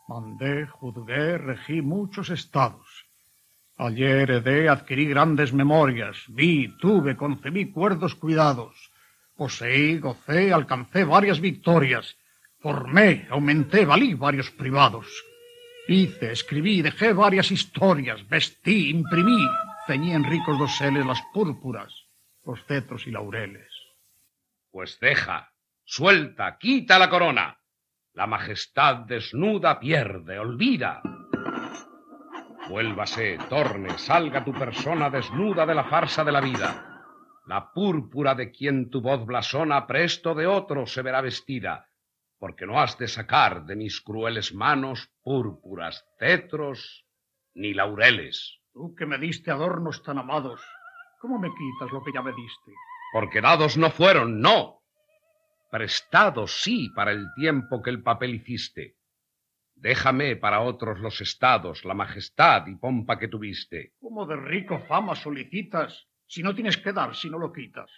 Mandé, 0.06 0.68
juzgué, 0.68 1.36
regí 1.36 1.82
muchos 1.82 2.30
estados, 2.30 3.07
Ayer 3.80 4.22
heredé, 4.22 4.68
adquirí 4.68 5.06
grandes 5.06 5.52
memorias, 5.52 6.24
vi, 6.26 6.66
tuve, 6.80 7.16
concebí 7.16 7.70
cuerdos 7.70 8.16
cuidados, 8.16 8.74
poseí, 9.36 10.00
gocé, 10.00 10.52
alcancé 10.52 11.04
varias 11.04 11.40
victorias, 11.40 12.16
formé, 12.58 13.28
aumenté, 13.30 13.84
valí 13.84 14.14
varios 14.14 14.50
privados. 14.50 15.06
Hice, 15.86 16.32
escribí, 16.32 16.82
dejé 16.82 17.12
varias 17.12 17.52
historias, 17.52 18.28
vestí, 18.28 18.90
imprimí, 18.90 19.46
ceñí 19.86 20.12
en 20.12 20.24
ricos 20.24 20.58
doseles 20.58 21.06
las 21.06 21.22
púrpuras, 21.32 21.94
los 22.44 22.58
cetros 22.66 23.06
y 23.06 23.12
laureles. 23.12 23.70
Pues 24.72 24.98
deja, 25.00 25.52
suelta, 25.84 26.58
quita 26.58 26.98
la 26.98 27.08
corona. 27.08 27.60
La 28.12 28.26
majestad 28.26 29.06
desnuda 29.06 29.78
pierde, 29.78 30.40
olvida. 30.40 31.00
Vuélvase, 32.68 33.38
torne, 33.48 33.96
salga 33.96 34.44
tu 34.44 34.52
persona 34.52 35.08
desnuda 35.08 35.64
de 35.64 35.74
la 35.74 35.84
farsa 35.84 36.22
de 36.22 36.32
la 36.32 36.40
vida. 36.40 36.68
La 37.46 37.72
púrpura 37.72 38.34
de 38.34 38.50
quien 38.50 38.90
tu 38.90 39.00
voz 39.00 39.24
blasona 39.24 39.86
presto 39.86 40.34
de 40.34 40.46
otro 40.46 40.86
se 40.86 41.00
verá 41.00 41.22
vestida, 41.22 41.88
porque 42.38 42.66
no 42.66 42.78
has 42.78 42.98
de 42.98 43.08
sacar 43.08 43.64
de 43.64 43.74
mis 43.74 44.02
crueles 44.02 44.52
manos 44.52 45.08
púrpuras, 45.22 46.04
cetros 46.18 47.06
ni 47.54 47.72
laureles. 47.72 48.60
Tú 48.74 48.94
que 48.94 49.06
me 49.06 49.16
diste 49.16 49.50
adornos 49.50 50.02
tan 50.02 50.18
amados, 50.18 50.60
¿cómo 51.22 51.38
me 51.38 51.48
quitas 51.48 51.90
lo 51.90 52.04
que 52.04 52.12
ya 52.12 52.20
me 52.20 52.34
diste? 52.34 52.72
Porque 53.14 53.40
dados 53.40 53.78
no 53.78 53.90
fueron, 53.90 54.42
no. 54.42 54.82
Prestados 55.70 56.60
sí 56.60 56.90
para 56.94 57.12
el 57.12 57.24
tiempo 57.34 57.80
que 57.80 57.88
el 57.88 58.02
papel 58.02 58.34
hiciste 58.34 58.97
Déjame 59.80 60.34
para 60.34 60.60
otros 60.60 60.98
los 60.98 61.20
estados, 61.20 61.84
la 61.84 61.94
majestad 61.94 62.66
y 62.66 62.74
pompa 62.74 63.16
que 63.16 63.28
tuviste. 63.28 63.92
¿Cómo 64.00 64.26
de 64.26 64.34
rico 64.34 64.80
fama 64.88 65.14
solicitas 65.14 66.08
si 66.26 66.42
no 66.42 66.52
tienes 66.52 66.78
que 66.78 66.92
dar 66.92 67.14
si 67.14 67.30
no 67.30 67.38
lo 67.38 67.52
quitas? 67.52 67.88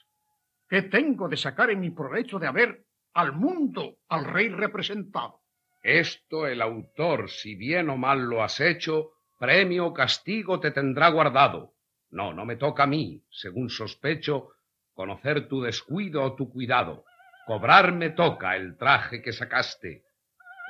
¿Qué 0.69 0.83
tengo 0.83 1.27
de 1.27 1.39
sacar 1.39 1.71
en 1.71 1.81
mi 1.81 1.91
provecho 1.91 2.39
de 2.39 2.47
haber 2.47 2.85
al 3.15 3.33
mundo 3.33 3.97
al 4.11 4.27
rey 4.27 4.51
representado? 4.51 5.41
Esto 5.83 6.47
el 6.47 6.61
autor, 6.61 7.31
si 7.31 7.55
bien 7.55 7.89
o 7.89 7.97
mal 7.97 8.21
lo 8.29 8.43
has 8.43 8.61
hecho, 8.61 9.13
premio 9.39 9.87
o 9.87 9.95
castigo 9.95 10.61
te 10.61 10.73
tendrá 10.73 11.09
guardado. 11.09 11.73
No, 12.11 12.35
no 12.35 12.45
me 12.45 12.57
toca 12.57 12.83
a 12.83 12.87
mí, 12.87 13.25
según 13.31 13.71
sospecho, 13.71 14.51
conocer 14.93 15.49
tu 15.49 15.63
descuido 15.63 16.23
o 16.25 16.35
tu 16.35 16.51
cuidado. 16.51 17.05
Cobrarme 17.47 18.11
toca 18.11 18.55
el 18.55 18.77
traje 18.77 19.23
que 19.23 19.33
sacaste 19.33 20.05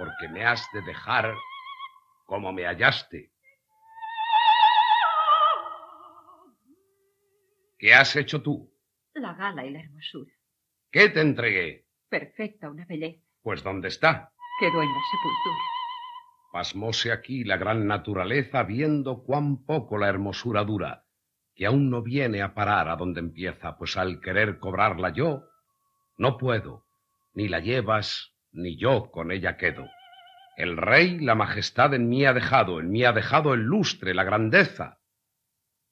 porque 0.01 0.28
me 0.28 0.46
has 0.46 0.66
de 0.72 0.80
dejar 0.80 1.34
como 2.24 2.55
me 2.55 2.64
hallaste. 2.64 3.30
¿Qué 7.78 7.92
has 7.92 8.16
hecho 8.16 8.40
tú? 8.40 8.72
La 9.12 9.34
gala 9.34 9.66
y 9.66 9.70
la 9.70 9.80
hermosura. 9.80 10.32
¿Qué 10.90 11.11
te 11.11 11.20
entregué? 11.20 11.84
Perfecta 12.09 12.70
una 12.70 12.86
belleza. 12.86 13.22
Pues 13.42 13.62
¿dónde 13.62 13.88
está? 13.88 14.32
Quedó 14.59 14.80
en 14.80 14.88
la 14.88 15.01
sepultura. 15.11 15.59
Pasmóse 16.51 17.12
aquí 17.12 17.44
la 17.44 17.59
gran 17.59 17.86
naturaleza 17.86 18.62
viendo 18.62 19.22
cuán 19.22 19.66
poco 19.66 19.98
la 19.98 20.09
hermosura 20.09 20.64
dura, 20.64 21.05
que 21.55 21.66
aún 21.66 21.90
no 21.90 22.01
viene 22.01 22.40
a 22.40 22.55
parar 22.55 22.88
a 22.88 22.96
donde 22.96 23.20
empieza, 23.20 23.76
pues 23.76 23.98
al 23.98 24.22
querer 24.22 24.61
cobrarla 24.61 25.11
yo, 25.11 25.44
no 26.16 26.38
puedo, 26.38 26.86
ni 27.34 27.48
la 27.48 27.61
llevas 27.61 28.30
ni 28.53 28.76
yo 28.76 29.11
con 29.11 29.32
ella 29.32 29.57
quedo. 29.57 29.88
El 30.57 30.76
rey 30.76 31.18
la 31.18 31.34
majestad 31.34 31.94
en 31.94 32.09
mí 32.09 32.24
ha 32.24 32.32
dejado, 32.32 32.80
en 32.80 32.90
mí 32.90 33.05
ha 33.05 33.12
dejado 33.12 33.55
el 33.55 33.61
lustre, 33.61 34.14
la 34.14 34.24
grandeza. 34.24 34.98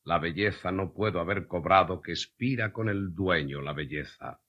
La 0.04 0.18
belleza 0.18 0.70
no 0.70 0.92
puedo 0.92 1.20
haber 1.20 1.46
cobrado 1.46 2.00
que 2.00 2.12
expira 2.12 2.72
con 2.72 2.88
el 2.88 3.14
dueño 3.14 3.60
la 3.60 3.72
belleza. 3.72 4.40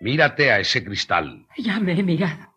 Mírate 0.00 0.50
a 0.50 0.60
ese 0.60 0.84
cristal. 0.84 1.46
Ya 1.56 1.78
me 1.80 1.98
he 1.98 2.02
mirado. 2.02 2.52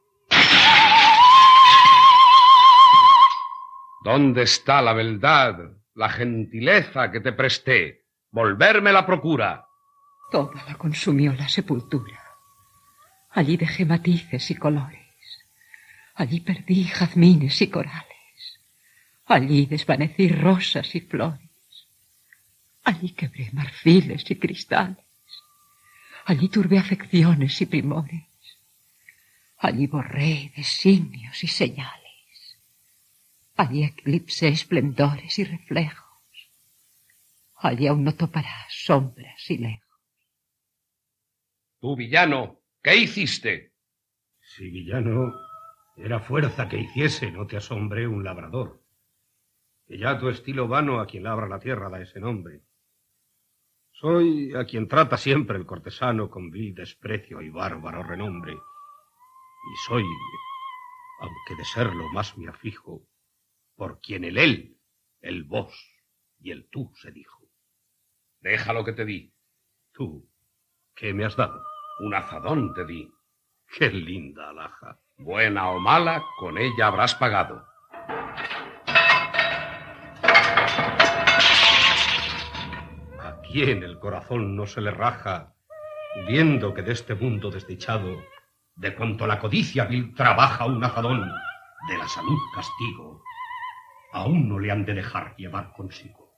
¿Dónde 4.03 4.43
está 4.43 4.81
la 4.81 4.93
beldad, 4.93 5.55
la 5.93 6.09
gentileza 6.09 7.11
que 7.11 7.19
te 7.19 7.33
presté? 7.33 8.05
Volverme 8.31 8.91
la 8.91 9.05
procura. 9.05 9.65
Toda 10.31 10.63
la 10.65 10.75
consumió 10.75 11.33
la 11.33 11.47
sepultura. 11.47 12.26
Allí 13.37 13.55
dejé 13.55 13.85
matices 13.85 14.49
y 14.49 14.55
colores. 14.55 15.05
Allí 16.15 16.39
perdí 16.39 16.85
jazmines 16.85 17.61
y 17.61 17.67
corales. 17.67 18.59
Allí 19.27 19.67
desvanecí 19.67 20.27
rosas 20.29 20.95
y 20.95 21.01
flores. 21.01 21.51
Allí 22.83 23.11
quebré 23.11 23.51
marfiles 23.53 24.25
y 24.31 24.37
cristales. 24.37 25.05
Allí 26.25 26.49
turbé 26.49 26.79
afecciones 26.79 27.61
y 27.61 27.67
primores. 27.67 28.23
Allí 29.59 29.85
borré 29.85 30.51
designios 30.55 31.43
y 31.43 31.47
señales. 31.47 32.57
Allí 33.55 33.83
eclipsé 33.83 34.47
esplendores 34.47 35.37
y 35.37 35.43
reflejos. 35.43 36.49
Allí 37.57 37.85
aún 37.85 38.03
no 38.03 38.15
toparás 38.15 38.73
sombras 38.73 39.47
y 39.51 39.59
lejos. 39.59 40.01
Tú, 41.79 41.95
villano, 41.95 42.56
¿Qué 42.87 42.95
hiciste? 42.95 43.73
Si 44.39 44.69
villano 44.69 45.33
era 45.97 46.21
fuerza 46.21 46.69
que 46.69 46.77
hiciese, 46.77 47.29
no 47.29 47.45
te 47.45 47.57
asombre 47.57 48.07
un 48.07 48.23
labrador. 48.23 48.81
Que 49.85 49.97
ya 49.97 50.17
tu 50.17 50.29
estilo 50.29 50.69
vano 50.69 51.01
a 51.01 51.05
quien 51.05 51.23
labra 51.23 51.49
la 51.49 51.59
tierra 51.59 51.89
da 51.89 51.99
ese 51.99 52.21
nombre. 52.21 52.61
Soy 53.91 54.53
a 54.55 54.63
quien 54.63 54.87
trata 54.87 55.17
siempre 55.17 55.57
el 55.57 55.65
cortesano 55.65 56.29
con 56.29 56.49
vil 56.49 56.73
desprecio 56.73 57.41
y 57.41 57.49
bárbaro 57.49 58.03
renombre. 58.03 58.53
Y 58.53 59.75
soy, 59.85 60.05
aunque 61.19 61.55
de 61.57 61.65
serlo 61.65 62.09
más 62.13 62.37
me 62.37 62.47
afijo, 62.47 63.05
por 63.75 63.99
quien 63.99 64.23
el 64.23 64.37
él, 64.37 64.79
el 65.19 65.43
vos 65.43 65.75
y 66.39 66.51
el 66.51 66.69
tú 66.69 66.93
se 66.95 67.11
dijo. 67.11 67.49
Deja 68.39 68.71
lo 68.71 68.85
que 68.85 68.93
te 68.93 69.03
di. 69.03 69.33
Tú, 69.91 70.31
¿qué 70.95 71.13
me 71.13 71.25
has 71.25 71.35
dado? 71.35 71.61
Un 71.99 72.13
azadón 72.13 72.75
te 72.75 72.85
di. 72.85 73.11
Qué 73.67 73.89
linda 73.89 74.49
alhaja. 74.49 74.99
Buena 75.17 75.69
o 75.69 75.79
mala, 75.79 76.23
con 76.37 76.57
ella 76.59 76.87
habrás 76.87 77.15
pagado. 77.15 77.65
¿A 83.19 83.41
quién 83.41 83.81
el 83.81 83.97
corazón 83.97 84.55
no 84.55 84.67
se 84.67 84.79
le 84.81 84.91
raja 84.91 85.55
viendo 86.27 86.73
que 86.75 86.83
de 86.83 86.93
este 86.93 87.15
mundo 87.15 87.49
desdichado, 87.49 88.23
de 88.75 88.95
cuanto 88.95 89.25
la 89.25 89.39
codicia 89.39 89.85
vil 89.85 90.13
trabaja 90.13 90.65
un 90.65 90.83
azadón, 90.83 91.21
de 91.89 91.97
la 91.97 92.07
salud 92.07 92.39
castigo, 92.53 93.23
aún 94.13 94.47
no 94.47 94.59
le 94.59 94.71
han 94.71 94.85
de 94.85 94.93
dejar 94.93 95.35
llevar 95.35 95.73
consigo. 95.73 96.31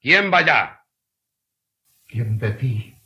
¿Quién 0.00 0.32
va 0.32 0.38
allá? 0.38 0.84
¿Quién 2.06 2.38
de 2.38 2.50
ti 2.52 2.97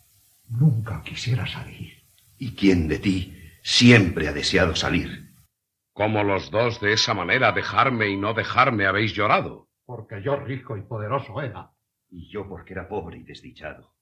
nunca 0.48 1.02
quisiera 1.02 1.46
salir? 1.46 2.02
¿Y 2.38 2.54
quién 2.54 2.88
de 2.88 2.98
ti 2.98 3.38
siempre 3.62 4.28
ha 4.28 4.32
deseado 4.32 4.74
salir? 4.74 5.34
Como 5.92 6.24
los 6.24 6.50
dos 6.50 6.80
de 6.80 6.92
esa 6.92 7.14
manera 7.14 7.52
dejarme 7.52 8.08
y 8.08 8.16
no 8.16 8.34
dejarme 8.34 8.86
habéis 8.86 9.12
llorado. 9.12 9.68
Porque 9.84 10.22
yo 10.22 10.36
rico 10.36 10.76
y 10.76 10.82
poderoso 10.82 11.40
era. 11.42 11.70
Y 12.08 12.30
yo 12.30 12.48
porque 12.48 12.72
era 12.72 12.88
pobre 12.88 13.18
y 13.18 13.22
desdichado. 13.22 13.94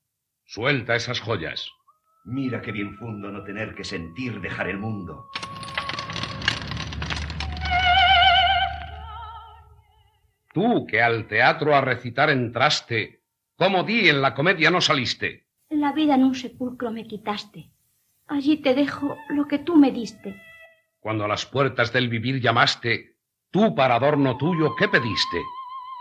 Suelta 0.44 0.96
esas 0.96 1.20
joyas. 1.20 1.68
Mira 2.24 2.60
qué 2.60 2.72
bien 2.72 2.96
fundo 2.96 3.30
no 3.30 3.44
tener 3.44 3.74
que 3.74 3.84
sentir 3.84 4.40
dejar 4.40 4.68
el 4.68 4.78
mundo. 4.78 5.30
Tú 10.52 10.86
que 10.86 11.00
al 11.00 11.28
teatro 11.28 11.74
a 11.74 11.80
recitar 11.80 12.28
entraste, 12.30 13.22
¿cómo 13.56 13.84
di 13.84 14.08
en 14.08 14.20
la 14.20 14.34
comedia 14.34 14.70
no 14.70 14.80
saliste? 14.80 15.49
La 15.70 15.92
vida 15.92 16.16
en 16.16 16.24
un 16.24 16.34
sepulcro 16.34 16.90
me 16.90 17.06
quitaste. 17.06 17.70
Allí 18.26 18.56
te 18.56 18.74
dejo 18.74 19.16
lo 19.28 19.46
que 19.46 19.58
tú 19.58 19.76
me 19.76 19.92
diste. 19.92 20.34
Cuando 20.98 21.24
a 21.24 21.28
las 21.28 21.46
puertas 21.46 21.92
del 21.92 22.08
vivir 22.08 22.40
llamaste, 22.40 23.16
tú 23.52 23.72
para 23.74 23.94
adorno 23.94 24.36
tuyo, 24.36 24.74
¿qué 24.76 24.88
pediste? 24.88 25.40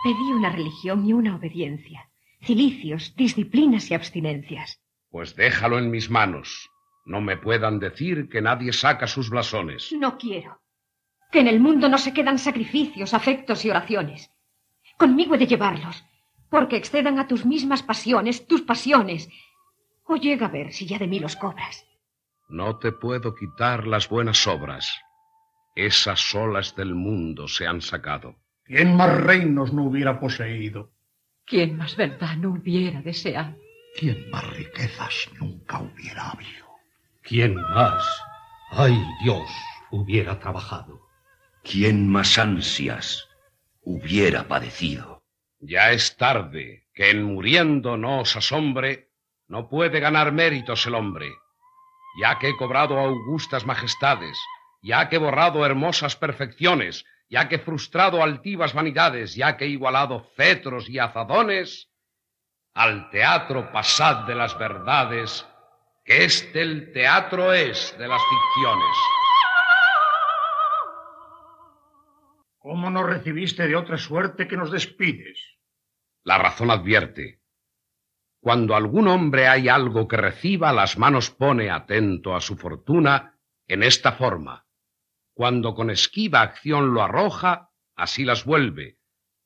Pedí 0.03 0.31
una 0.33 0.49
religión 0.49 1.05
y 1.05 1.13
una 1.13 1.35
obediencia, 1.35 2.09
cilicios, 2.41 3.15
disciplinas 3.15 3.91
y 3.91 3.93
abstinencias. 3.93 4.81
Pues 5.11 5.35
déjalo 5.35 5.77
en 5.77 5.91
mis 5.91 6.09
manos. 6.09 6.69
No 7.05 7.21
me 7.21 7.37
puedan 7.37 7.79
decir 7.79 8.27
que 8.27 8.41
nadie 8.41 8.73
saca 8.73 9.05
sus 9.05 9.29
blasones. 9.29 9.91
No 9.93 10.17
quiero. 10.17 10.61
Que 11.31 11.41
en 11.41 11.47
el 11.47 11.59
mundo 11.59 11.89
no 11.89 11.99
se 11.99 12.13
quedan 12.13 12.39
sacrificios, 12.39 13.13
afectos 13.13 13.63
y 13.65 13.69
oraciones. 13.69 14.31
Conmigo 14.97 15.35
he 15.35 15.37
de 15.37 15.47
llevarlos, 15.47 16.03
porque 16.49 16.75
excedan 16.75 17.19
a 17.19 17.27
tus 17.27 17.45
mismas 17.45 17.83
pasiones, 17.83 18.47
tus 18.47 18.63
pasiones. 18.63 19.29
O 20.11 20.15
llega 20.15 20.47
a 20.47 20.49
ver 20.49 20.73
si 20.73 20.87
ya 20.87 20.97
de 20.97 21.05
mí 21.07 21.19
los 21.19 21.35
cobras. 21.35 21.85
No 22.49 22.79
te 22.79 22.91
puedo 22.91 23.35
quitar 23.35 23.85
las 23.85 24.09
buenas 24.09 24.47
obras. 24.47 24.99
Esas 25.75 26.19
solas 26.19 26.75
del 26.75 26.95
mundo 26.95 27.47
se 27.47 27.67
han 27.67 27.81
sacado. 27.81 28.35
¿Quién 28.63 28.95
más 28.95 29.15
reinos 29.21 29.71
no 29.71 29.83
hubiera 29.83 30.19
poseído? 30.19 30.91
¿Quién 31.45 31.77
más 31.77 31.95
verdad 31.95 32.37
no 32.37 32.49
hubiera 32.49 33.03
deseado? 33.03 33.55
¿Quién 33.99 34.31
más 34.31 34.49
riquezas 34.57 35.29
nunca 35.39 35.79
hubiera 35.79 36.31
habido? 36.31 36.65
¿Quién 37.21 37.53
más, 37.55 38.03
ay 38.71 38.99
Dios, 39.23 39.47
hubiera 39.91 40.39
trabajado? 40.39 41.01
¿Quién 41.63 42.09
más 42.09 42.39
ansias 42.39 43.27
hubiera 43.83 44.47
padecido? 44.47 45.23
Ya 45.59 45.91
es 45.91 46.17
tarde, 46.17 46.87
que 46.95 47.11
en 47.11 47.23
muriendo 47.23 47.95
no 47.95 48.21
os 48.21 48.35
asombre, 48.35 49.08
no 49.49 49.67
puede 49.67 49.99
ganar 49.99 50.31
méritos 50.31 50.85
el 50.85 50.95
hombre. 50.95 51.27
Ya 52.21 52.39
que 52.39 52.49
he 52.49 52.55
cobrado 52.55 52.97
augustas 52.97 53.65
majestades, 53.65 54.39
ya 54.81 55.09
que 55.09 55.17
he 55.17 55.19
borrado 55.19 55.65
hermosas 55.65 56.15
perfecciones, 56.15 57.05
ya 57.29 57.49
que 57.49 57.55
he 57.55 57.59
frustrado 57.59 58.23
altivas 58.23 58.73
vanidades, 58.73 59.35
ya 59.35 59.57
que 59.57 59.65
he 59.65 59.69
igualado 59.69 60.25
cetros 60.35 60.87
y 60.89 60.99
azadones, 60.99 61.89
al 62.75 63.09
teatro 63.09 63.71
pasad 63.71 64.25
de 64.25 64.35
las 64.35 64.57
verdades, 64.57 65.45
que 66.05 66.23
este 66.25 66.61
el 66.61 66.93
teatro 66.93 67.51
es 67.51 67.95
de 67.97 68.07
las 68.07 68.21
ficciones. 68.21 68.97
¿Cómo 72.59 72.89
no 72.91 73.03
recibiste 73.03 73.67
de 73.67 73.75
otra 73.75 73.97
suerte 73.97 74.47
que 74.47 74.57
nos 74.57 74.71
despides? 74.71 75.39
La 76.23 76.37
razón 76.37 76.69
advierte. 76.69 77.38
Cuando 78.41 78.75
algún 78.75 79.07
hombre 79.07 79.47
hay 79.47 79.67
algo 79.67 80.07
que 80.07 80.15
reciba, 80.15 80.71
las 80.71 80.97
manos 80.97 81.29
pone 81.29 81.69
atento 81.69 82.35
a 82.35 82.41
su 82.41 82.55
fortuna 82.55 83.37
en 83.67 83.83
esta 83.83 84.13
forma. 84.13 84.65
Cuando 85.33 85.73
con 85.73 85.89
esquiva 85.89 86.41
acción 86.41 86.93
lo 86.93 87.01
arroja, 87.01 87.71
así 87.95 88.23
las 88.23 88.45
vuelve. 88.45 88.97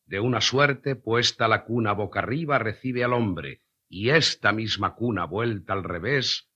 De 0.06 0.20
una 0.20 0.41
suerte 0.41 0.96
puesta 0.96 1.48
la 1.48 1.66
cuna 1.66 1.94
boca 1.94 2.20
arriba 2.20 2.60
recibe 2.60 3.04
al 3.04 3.14
hombre, 3.14 3.62
y 3.89 4.10
esta 4.10 4.52
misma 4.52 4.96
cuna 4.96 5.26
vuelta 5.26 5.74
al 5.74 5.84
revés, 5.84 6.50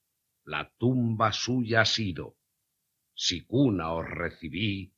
la 0.44 0.72
tumba 0.78 1.32
suya 1.32 1.82
ha 1.82 1.86
sido. 1.86 2.38
Si 3.14 3.46
cuna 3.46 3.94
os 3.94 4.08
recibí, 4.08 4.94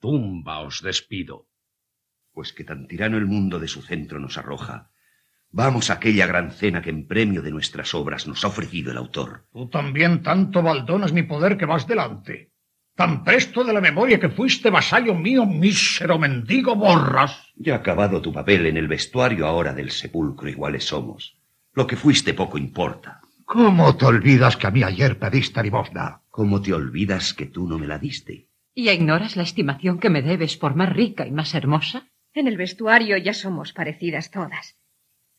tumba 0.00 0.60
os 0.60 0.82
despido. 0.82 1.48
Pues 2.32 2.52
que 2.52 2.64
tan 2.64 2.86
tirano 2.88 3.16
el 3.16 3.26
mundo 3.26 3.58
de 3.58 3.68
su 3.68 3.80
centro 3.80 4.20
nos 4.20 4.36
arroja. 4.36 4.92
Vamos 5.56 5.88
a 5.88 5.94
aquella 5.94 6.26
gran 6.26 6.50
cena 6.50 6.82
que 6.82 6.90
en 6.90 7.06
premio 7.06 7.40
de 7.40 7.50
nuestras 7.50 7.94
obras 7.94 8.26
nos 8.28 8.44
ha 8.44 8.48
ofrecido 8.48 8.92
el 8.92 8.98
autor. 8.98 9.46
Tú 9.54 9.70
también 9.70 10.22
tanto 10.22 10.62
baldonas 10.62 11.14
mi 11.14 11.22
poder 11.22 11.56
que 11.56 11.64
vas 11.64 11.86
delante. 11.86 12.50
Tan 12.94 13.24
presto 13.24 13.64
de 13.64 13.72
la 13.72 13.80
memoria 13.80 14.20
que 14.20 14.28
fuiste 14.28 14.68
vasallo 14.68 15.14
mío, 15.14 15.46
mísero 15.46 16.18
mendigo, 16.18 16.76
borras. 16.76 17.54
Ya 17.54 17.76
acabado 17.76 18.20
tu 18.20 18.34
papel 18.34 18.66
en 18.66 18.76
el 18.76 18.86
vestuario 18.86 19.46
ahora 19.46 19.72
del 19.72 19.90
sepulcro 19.92 20.46
iguales 20.50 20.84
somos. 20.84 21.38
Lo 21.72 21.86
que 21.86 21.96
fuiste 21.96 22.34
poco 22.34 22.58
importa. 22.58 23.22
¿Cómo 23.46 23.96
te 23.96 24.04
olvidas 24.04 24.58
que 24.58 24.66
a 24.66 24.70
mí 24.70 24.82
ayer 24.82 25.18
pediste 25.18 25.62
limosna? 25.62 26.20
¿Cómo 26.28 26.60
te 26.60 26.74
olvidas 26.74 27.32
que 27.32 27.46
tú 27.46 27.66
no 27.66 27.78
me 27.78 27.86
la 27.86 27.98
diste? 27.98 28.50
¿Y 28.74 28.90
ignoras 28.90 29.36
la 29.36 29.44
estimación 29.44 30.00
que 30.00 30.10
me 30.10 30.20
debes 30.20 30.58
por 30.58 30.74
más 30.74 30.92
rica 30.92 31.26
y 31.26 31.30
más 31.30 31.54
hermosa? 31.54 32.08
En 32.34 32.46
el 32.46 32.58
vestuario 32.58 33.16
ya 33.16 33.32
somos 33.32 33.72
parecidas 33.72 34.30
todas. 34.30 34.76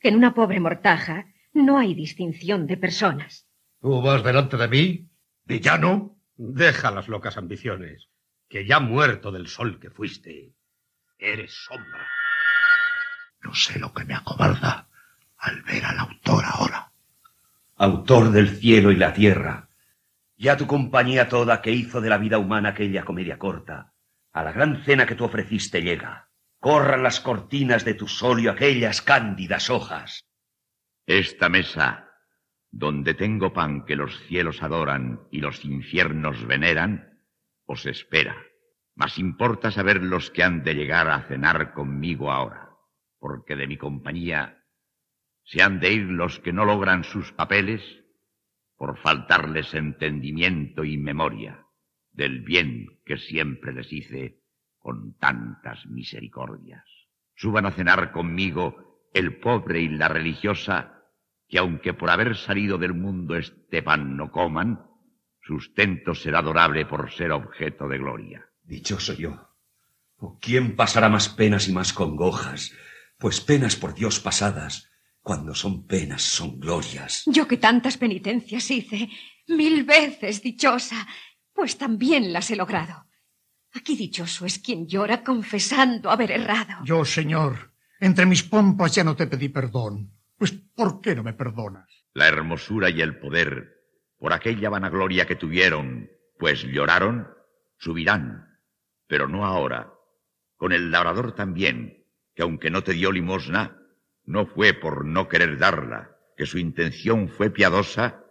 En 0.02 0.16
una 0.16 0.34
pobre 0.34 0.60
mortaja 0.60 1.26
no 1.54 1.78
hay 1.78 1.95
distinción 1.95 2.68
de 2.68 2.78
personas. 2.78 3.48
¿Tú 3.82 4.02
vas 4.02 4.24
delante 4.24 4.58
de 4.58 4.68
mí? 4.68 5.10
¿Villano? 5.45 6.18
Deja 6.36 6.91
las 6.91 7.08
locas 7.08 7.38
ambiciones, 7.38 8.10
que 8.48 8.66
ya 8.66 8.80
muerto 8.80 9.32
del 9.32 9.48
sol 9.48 9.80
que 9.80 9.89
fuiste, 9.89 10.54
eres 11.18 11.52
sombra. 11.52 12.08
No 13.41 13.56
sé 13.56 13.80
lo 13.80 13.91
que 13.93 14.06
me 14.06 14.14
acobarda 14.14 14.88
al 15.38 15.62
ver 15.64 15.84
al 15.84 15.98
autor 16.00 16.43
ahora. 16.45 16.91
Autor 17.78 18.32
del 18.32 18.50
cielo 18.50 18.91
y 18.91 18.95
la 18.95 19.14
tierra, 19.14 19.68
ya 20.38 20.58
tu 20.58 20.68
compañía 20.68 21.28
toda 21.28 21.62
que 21.62 21.72
hizo 21.72 22.02
de 22.02 22.10
la 22.10 22.18
vida 22.18 22.38
humana 22.38 22.70
aquella 22.70 23.04
comedia 23.04 23.39
corta, 23.39 23.93
a 24.32 24.43
la 24.43 24.52
gran 24.52 24.84
cena 24.84 25.08
que 25.08 25.16
tú 25.16 25.26
ofreciste 25.26 25.82
llega. 25.82 26.26
Corran 26.60 27.03
las 27.03 27.20
cortinas 27.20 27.86
de 27.86 27.93
tu 27.93 28.08
solio 28.08 28.51
aquellas 28.51 29.01
cándidas 29.01 29.70
hojas. 29.70 30.22
Esta 31.05 31.49
mesa, 31.49 32.12
donde 32.72 33.14
tengo 33.14 33.53
pan 33.53 33.86
que 33.86 33.95
los 33.95 34.20
cielos 34.28 34.64
adoran 34.64 35.22
y 35.32 35.39
los 35.39 35.64
infiernos 35.64 36.45
veneran, 36.45 37.24
os 37.66 37.86
espera. 37.86 38.36
Mas 38.95 39.20
importa 39.20 39.72
saber 39.72 40.03
los 40.03 40.32
que 40.32 40.43
han 40.43 40.64
de 40.64 40.74
llegar 40.74 41.10
a 41.10 41.28
cenar 41.28 41.74
conmigo 41.74 42.32
ahora, 42.32 42.72
porque 43.20 43.55
de 43.55 43.68
mi 43.68 43.78
compañía 43.78 44.64
se 45.43 45.62
han 45.62 45.80
de 45.80 45.93
ir 45.93 46.03
los 46.03 46.39
que 46.39 46.51
no 46.51 46.66
logran 46.66 47.03
sus 47.03 47.32
papeles 47.32 47.82
por 48.76 48.97
faltarles 48.97 49.74
entendimiento 49.74 50.84
y 50.84 50.97
memoria 50.97 51.66
del 52.12 52.41
bien 52.41 52.99
que 53.05 53.18
siempre 53.18 53.74
les 53.74 53.93
hice 53.93 54.41
con 54.88 55.18
tantas 55.18 55.86
misericordias. 55.88 56.86
Suban 57.36 57.66
a 57.66 57.72
cenar 57.72 58.14
conmigo 58.14 59.10
el 59.14 59.38
pobre 59.38 59.82
y 59.82 59.90
la 59.90 60.08
religiosa, 60.08 61.04
que 61.46 61.58
aunque 61.58 61.94
por 61.94 62.10
haber 62.10 62.38
salido 62.38 62.78
del 62.78 62.94
mundo 62.94 63.36
este 63.36 63.84
pan 63.84 64.16
no 64.16 64.32
coman, 64.32 64.88
sustento 65.42 66.16
será 66.16 66.40
adorable 66.40 66.86
por 66.86 67.12
ser 67.12 67.34
objeto 67.34 67.90
de 67.90 67.98
gloria. 67.98 68.46
Dichoso 68.64 69.12
yo. 69.12 69.50
¿O 70.16 70.40
quién 70.40 70.78
pasará 70.78 71.10
más 71.10 71.28
penas 71.28 71.68
y 71.68 71.74
más 71.74 71.92
congojas? 71.92 72.72
Pues 73.18 73.42
penas 73.42 73.76
por 73.76 73.94
Dios 73.94 74.22
pasadas, 74.22 74.90
cuando 75.20 75.54
son 75.54 75.86
penas 75.86 76.22
son 76.22 76.62
glorias. 76.62 77.24
Yo 77.26 77.46
que 77.46 77.58
tantas 77.58 77.98
penitencias 77.98 78.72
hice, 78.72 79.10
mil 79.50 79.84
veces 79.84 80.42
dichosa, 80.42 81.06
pues 81.52 81.78
también 81.78 82.32
las 82.32 82.52
he 82.52 82.56
logrado. 82.56 83.07
Aquí 83.78 83.95
dichoso 83.95 84.47
es 84.47 84.57
quien 84.57 84.88
llora 84.88 85.23
confesando 85.23 86.09
haber 86.09 86.32
errado. 86.32 86.84
Yo, 86.84 87.05
señor, 87.05 87.73
entre 87.99 88.25
mis 88.25 88.41
pompas 88.41 88.95
ya 88.95 89.03
no 89.03 89.15
te 89.15 89.28
pedí 89.28 89.49
perdón. 89.49 90.13
Pues, 90.36 90.51
¿por 90.51 90.99
qué 90.99 91.15
no 91.15 91.21
me 91.21 91.34
perdonas? 91.34 91.88
La 92.13 92.28
hermosura 92.28 92.89
y 92.89 93.01
el 93.01 93.19
poder, 93.19 93.84
por 94.17 94.34
aquella 94.34 94.71
vanagloria 94.71 95.28
que 95.28 95.36
tuvieron, 95.36 96.09
pues 96.39 96.63
lloraron, 96.63 97.28
subirán, 97.78 98.47
pero 99.05 99.28
no 99.28 99.45
ahora. 99.45 99.93
Con 100.55 100.73
el 100.73 100.89
labrador 100.89 101.36
también, 101.36 102.03
que 102.34 102.41
aunque 102.41 102.71
no 102.71 102.84
te 102.84 102.93
dio 102.93 103.11
limosna, 103.11 103.78
no 104.25 104.47
fue 104.47 104.73
por 104.73 105.05
no 105.05 105.28
querer 105.28 105.59
darla, 105.59 106.17
que 106.36 106.47
su 106.47 106.57
intención 106.57 107.30
fue 107.30 107.51
piadosa, 107.51 108.23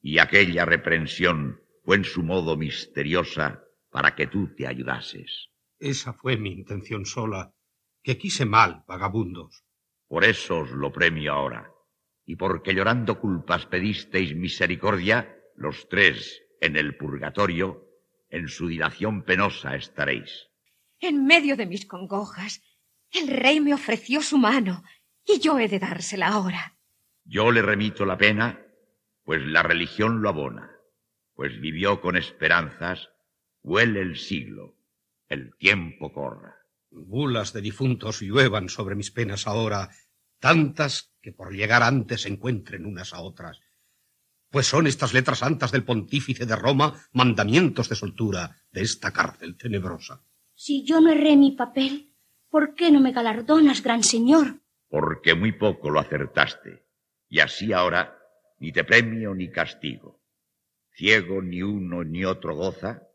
y 0.00 0.18
aquella 0.20 0.64
reprensión 0.64 1.60
fue 1.84 1.96
en 1.96 2.04
su 2.04 2.22
modo 2.22 2.56
misteriosa 2.56 3.65
para 3.96 4.14
que 4.14 4.26
tú 4.26 4.54
te 4.54 4.66
ayudases. 4.66 5.48
Esa 5.78 6.12
fue 6.12 6.36
mi 6.36 6.52
intención 6.52 7.06
sola, 7.06 7.54
que 8.02 8.18
quise 8.18 8.44
mal, 8.44 8.84
vagabundos. 8.86 9.64
Por 10.06 10.22
eso 10.22 10.58
os 10.58 10.70
lo 10.70 10.92
premio 10.92 11.32
ahora, 11.32 11.72
y 12.26 12.36
porque 12.36 12.74
llorando 12.74 13.18
culpas 13.18 13.64
pedisteis 13.64 14.36
misericordia, 14.36 15.34
los 15.54 15.88
tres 15.88 16.42
en 16.60 16.76
el 16.76 16.98
purgatorio, 16.98 17.88
en 18.28 18.48
su 18.48 18.68
dilación 18.68 19.22
penosa 19.22 19.76
estaréis. 19.76 20.50
En 21.00 21.24
medio 21.24 21.56
de 21.56 21.64
mis 21.64 21.86
congojas, 21.86 22.60
el 23.10 23.28
rey 23.28 23.60
me 23.60 23.72
ofreció 23.72 24.20
su 24.20 24.36
mano, 24.36 24.82
y 25.24 25.40
yo 25.40 25.58
he 25.58 25.68
de 25.68 25.78
dársela 25.78 26.28
ahora. 26.28 26.76
Yo 27.24 27.50
le 27.50 27.62
remito 27.62 28.04
la 28.04 28.18
pena, 28.18 28.60
pues 29.24 29.40
la 29.40 29.62
religión 29.62 30.20
lo 30.20 30.28
abona, 30.28 30.70
pues 31.32 31.58
vivió 31.62 32.02
con 32.02 32.18
esperanzas, 32.18 33.08
huele 33.66 34.00
el 34.00 34.16
siglo, 34.16 34.76
el 35.28 35.56
tiempo 35.56 36.12
corra. 36.12 36.54
Bulas 36.88 37.52
de 37.52 37.60
difuntos 37.60 38.20
lluevan 38.20 38.68
sobre 38.68 38.94
mis 38.94 39.10
penas 39.10 39.48
ahora, 39.48 39.90
tantas 40.38 41.12
que 41.20 41.32
por 41.32 41.52
llegar 41.52 41.82
antes 41.82 42.22
se 42.22 42.28
encuentren 42.28 42.86
unas 42.86 43.12
a 43.12 43.20
otras. 43.20 43.60
Pues 44.50 44.68
son 44.68 44.86
estas 44.86 45.12
letras 45.12 45.40
santas 45.40 45.72
del 45.72 45.82
pontífice 45.82 46.46
de 46.46 46.54
Roma 46.54 46.94
mandamientos 47.12 47.88
de 47.88 47.96
soltura 47.96 48.56
de 48.70 48.82
esta 48.82 49.12
cárcel 49.12 49.56
tenebrosa. 49.56 50.22
Si 50.54 50.84
yo 50.84 51.00
no 51.00 51.10
erré 51.10 51.36
mi 51.36 51.50
papel, 51.50 52.14
¿por 52.48 52.76
qué 52.76 52.92
no 52.92 53.00
me 53.00 53.10
galardonas, 53.10 53.82
gran 53.82 54.04
señor? 54.04 54.60
Porque 54.88 55.34
muy 55.34 55.50
poco 55.50 55.90
lo 55.90 55.98
acertaste, 55.98 56.86
y 57.28 57.40
así 57.40 57.72
ahora 57.72 58.16
ni 58.60 58.70
te 58.70 58.84
premio 58.84 59.34
ni 59.34 59.50
castigo. 59.50 60.22
Ciego 60.92 61.42
ni 61.42 61.62
uno 61.62 62.04
ni 62.04 62.24
otro 62.24 62.54
goza, 62.54 63.05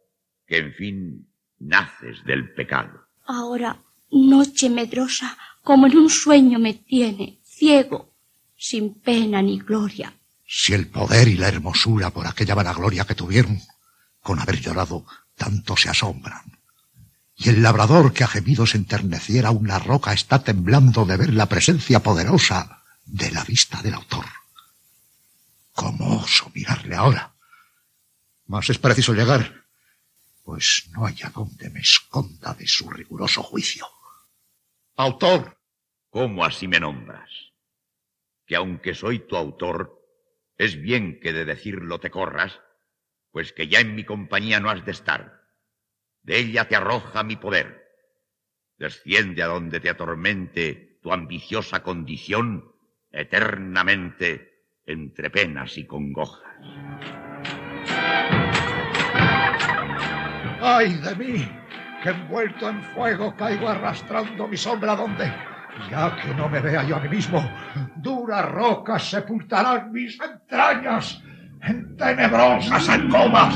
que 0.52 0.58
en 0.58 0.74
fin 0.74 1.28
naces 1.60 2.26
del 2.26 2.54
pecado. 2.54 3.08
Ahora, 3.26 3.78
noche 4.12 4.70
medrosa, 4.70 5.38
como 5.64 5.88
en 5.88 5.98
un 5.98 6.10
sueño 6.10 6.60
me 6.60 6.74
tiene, 6.74 7.40
ciego, 7.46 8.14
sin 8.58 8.96
pena 8.96 9.42
ni 9.42 9.60
gloria. 9.60 10.14
Si 10.46 10.74
el 10.74 10.90
poder 10.90 11.30
y 11.30 11.38
la 11.38 11.48
hermosura 11.48 12.10
por 12.10 12.28
aquella 12.28 12.54
vanagloria 12.54 13.06
que 13.06 13.16
tuvieron, 13.16 13.62
con 14.20 14.40
haber 14.40 14.60
llorado, 14.60 15.06
tanto 15.38 15.78
se 15.78 15.88
asombran. 15.88 16.44
Y 17.38 17.48
el 17.48 17.64
labrador 17.64 18.12
que 18.12 18.26
a 18.26 18.28
gemidos 18.28 18.76
enterneciera 18.76 19.52
una 19.52 19.80
roca 19.80 20.12
está 20.12 20.44
temblando 20.44 21.06
de 21.06 21.16
ver 21.16 21.34
la 21.34 21.46
presencia 21.46 22.04
poderosa 22.04 22.84
de 23.06 23.32
la 23.32 23.46
vista 23.46 23.82
del 23.82 23.94
autor. 23.94 24.26
¿Cómo 25.72 26.18
oso 26.18 26.52
mirarle 26.54 26.98
ahora? 26.98 27.32
Mas 28.48 28.70
es 28.70 28.80
preciso 28.80 29.14
llegar 29.14 29.61
pues 30.44 30.90
no 30.92 31.06
hay 31.06 31.16
a 31.24 31.30
dónde 31.30 31.70
me 31.70 31.80
esconda 31.80 32.54
de 32.54 32.68
su 32.68 32.90
riguroso 32.90 33.44
juicio. 33.44 33.86
Autor. 34.96 35.58
¿Cómo 36.10 36.44
así 36.44 36.68
me 36.68 36.80
nombras? 36.80 37.30
Que 38.46 38.58
aunque 38.58 38.94
soy 38.94 39.20
tu 39.20 39.38
autor, 39.38 39.98
es 40.58 40.82
bien 40.82 41.20
que 41.22 41.32
de 41.32 41.46
decirlo 41.46 42.00
te 42.02 42.12
corras, 42.12 42.60
pues 43.32 43.54
que 43.54 43.68
ya 43.68 43.80
en 43.80 43.96
mi 43.96 44.04
compañía 44.04 44.60
no 44.60 44.70
has 44.70 44.84
de 44.86 44.92
estar. 44.92 45.42
De 46.22 46.38
ella 46.38 46.68
te 46.68 46.76
arroja 46.76 47.24
mi 47.24 47.38
poder. 47.38 47.82
Desciende 48.78 49.42
a 49.42 49.48
donde 49.48 49.80
te 49.80 49.90
atormente 49.90 51.00
tu 51.02 51.14
ambiciosa 51.14 51.82
condición 51.82 52.76
eternamente 53.12 54.66
entre 54.86 55.30
penas 55.30 55.78
y 55.78 55.86
congojas. 55.86 56.58
¡Ay 60.62 60.94
de 60.94 61.16
mí! 61.16 61.50
Que 62.04 62.10
envuelto 62.10 62.70
en 62.70 62.84
fuego 62.84 63.36
caigo 63.36 63.68
arrastrando 63.68 64.48
mi 64.48 64.58
sombra 64.58 64.96
donde, 64.96 65.26
ya 65.90 66.16
que 66.16 66.34
no 66.36 66.48
me 66.50 66.60
vea 66.60 66.84
yo 66.84 66.98
a 66.98 67.00
mí 67.00 67.10
mismo, 67.10 67.44
duras 67.98 68.46
rocas 68.52 69.10
sepultarán 69.10 69.92
mis 69.92 70.20
entrañas 70.22 71.22
en 71.64 71.98
tenebrosas 71.98 72.90
alcobas. 72.90 73.56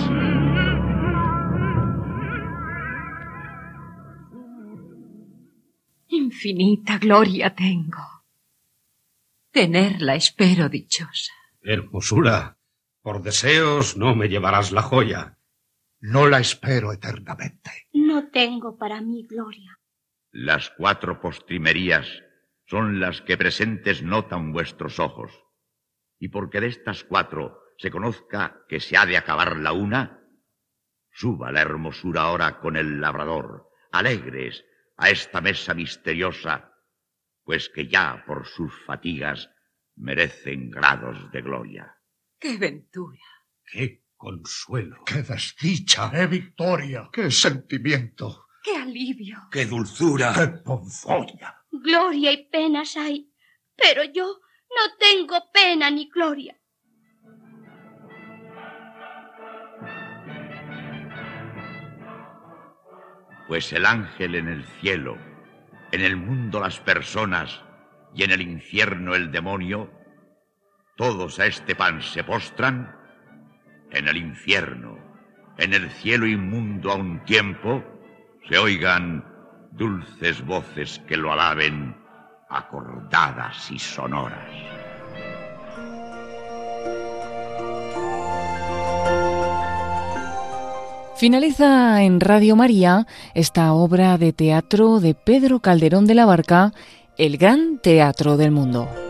Infinita 6.08 6.98
gloria 6.98 7.54
tengo. 7.54 8.04
Tenerla 9.52 10.16
espero 10.16 10.70
dichosa. 10.70 11.34
Hermosura, 11.62 12.58
por 13.02 13.22
deseos 13.22 13.96
no 13.96 14.16
me 14.16 14.28
llevarás 14.28 14.72
la 14.72 14.82
joya 14.82 15.35
no 16.00 16.28
la 16.28 16.40
espero 16.40 16.92
eternamente. 16.92 17.88
No 17.94 18.30
tengo 18.30 18.78
para 18.78 19.02
mí 19.02 19.26
gloria. 19.28 19.80
Las 20.32 20.70
cuatro 20.72 21.20
postrimerías 21.22 22.08
son 22.68 23.00
las 23.00 23.22
que 23.22 23.38
presentes 23.38 24.04
notan 24.04 24.52
vuestros 24.52 25.00
ojos. 25.00 25.32
Y 26.20 26.30
porque 26.30 26.62
de 26.62 26.68
estas 26.68 27.04
cuatro 27.04 27.60
se 27.78 27.92
conozca 27.92 28.64
que 28.68 28.80
se 28.80 28.98
ha 28.98 29.06
de 29.06 29.18
acabar 29.18 29.58
la 29.58 29.74
una, 29.74 30.22
suba 31.12 31.52
la 31.52 31.62
hermosura 31.62 32.22
ahora 32.22 32.60
con 32.60 32.78
el 32.78 33.02
labrador, 33.02 33.70
alegres 33.92 34.66
a 34.98 35.10
esta 35.10 35.42
mesa 35.42 35.74
misteriosa, 35.74 36.74
pues 37.44 37.70
que 37.70 37.88
ya 37.88 38.24
por 38.26 38.48
sus 38.48 38.74
fatigas 38.86 39.50
merecen 39.96 40.70
grados 40.72 41.32
de 41.32 41.42
gloria. 41.42 41.98
¡Qué 42.40 42.58
ventura! 42.58 43.24
¡Qué 43.64 44.05
consuelo. 44.16 45.04
¡Qué 45.06 45.22
desdicha! 45.24 46.12
¡Qué 46.12 46.28
victoria! 46.28 47.10
¡Qué 47.12 47.32
sentimiento! 47.32 48.48
¡Qué 48.64 48.78
alivio! 48.78 49.38
¡Qué 49.52 49.66
dulzura! 49.66 50.34
¡Qué 50.34 50.48
ponzoña! 50.64 51.56
Gloria 51.72 52.32
y 52.32 52.48
penas 52.50 52.96
hay, 52.98 53.32
pero 53.76 54.04
yo 54.04 54.26
no 54.26 54.98
tengo 55.00 55.52
pena 55.54 55.92
ni 55.92 56.10
gloria. 56.10 56.58
Pues 63.48 63.72
el 63.74 63.86
ángel 63.86 64.36
en 64.36 64.48
el 64.48 64.66
cielo, 64.80 65.18
en 65.92 66.02
el 66.02 66.18
mundo 66.18 66.60
las 66.60 66.80
personas 66.80 67.62
y 68.16 68.24
en 68.24 68.32
el 68.32 68.42
infierno 68.42 69.14
el 69.14 69.32
demonio, 69.32 69.92
todos 70.98 71.40
a 71.40 71.46
este 71.46 71.76
pan 71.76 72.02
se 72.02 72.24
postran 72.24 72.95
en 73.96 74.08
el 74.08 74.18
infierno, 74.18 74.98
en 75.58 75.74
el 75.74 75.90
cielo 75.90 76.28
inmundo 76.28 76.92
a 76.92 76.96
un 76.96 77.24
tiempo, 77.24 77.84
se 78.48 78.58
oigan 78.58 79.24
dulces 79.72 80.46
voces 80.46 81.02
que 81.08 81.18
lo 81.18 81.32
alaben, 81.32 81.96
acordadas 82.50 83.72
y 83.72 83.80
sonoras. 83.80 84.46
Finaliza 91.18 92.04
en 92.04 92.20
Radio 92.20 92.58
María 92.58 93.08
esta 93.34 93.72
obra 93.72 94.18
de 94.18 94.34
teatro 94.34 95.00
de 95.00 95.16
Pedro 95.16 95.62
Calderón 95.62 96.06
de 96.06 96.16
la 96.16 96.26
Barca, 96.26 96.74
El 97.18 97.38
Gran 97.38 97.80
Teatro 97.80 98.36
del 98.36 98.52
Mundo. 98.52 99.05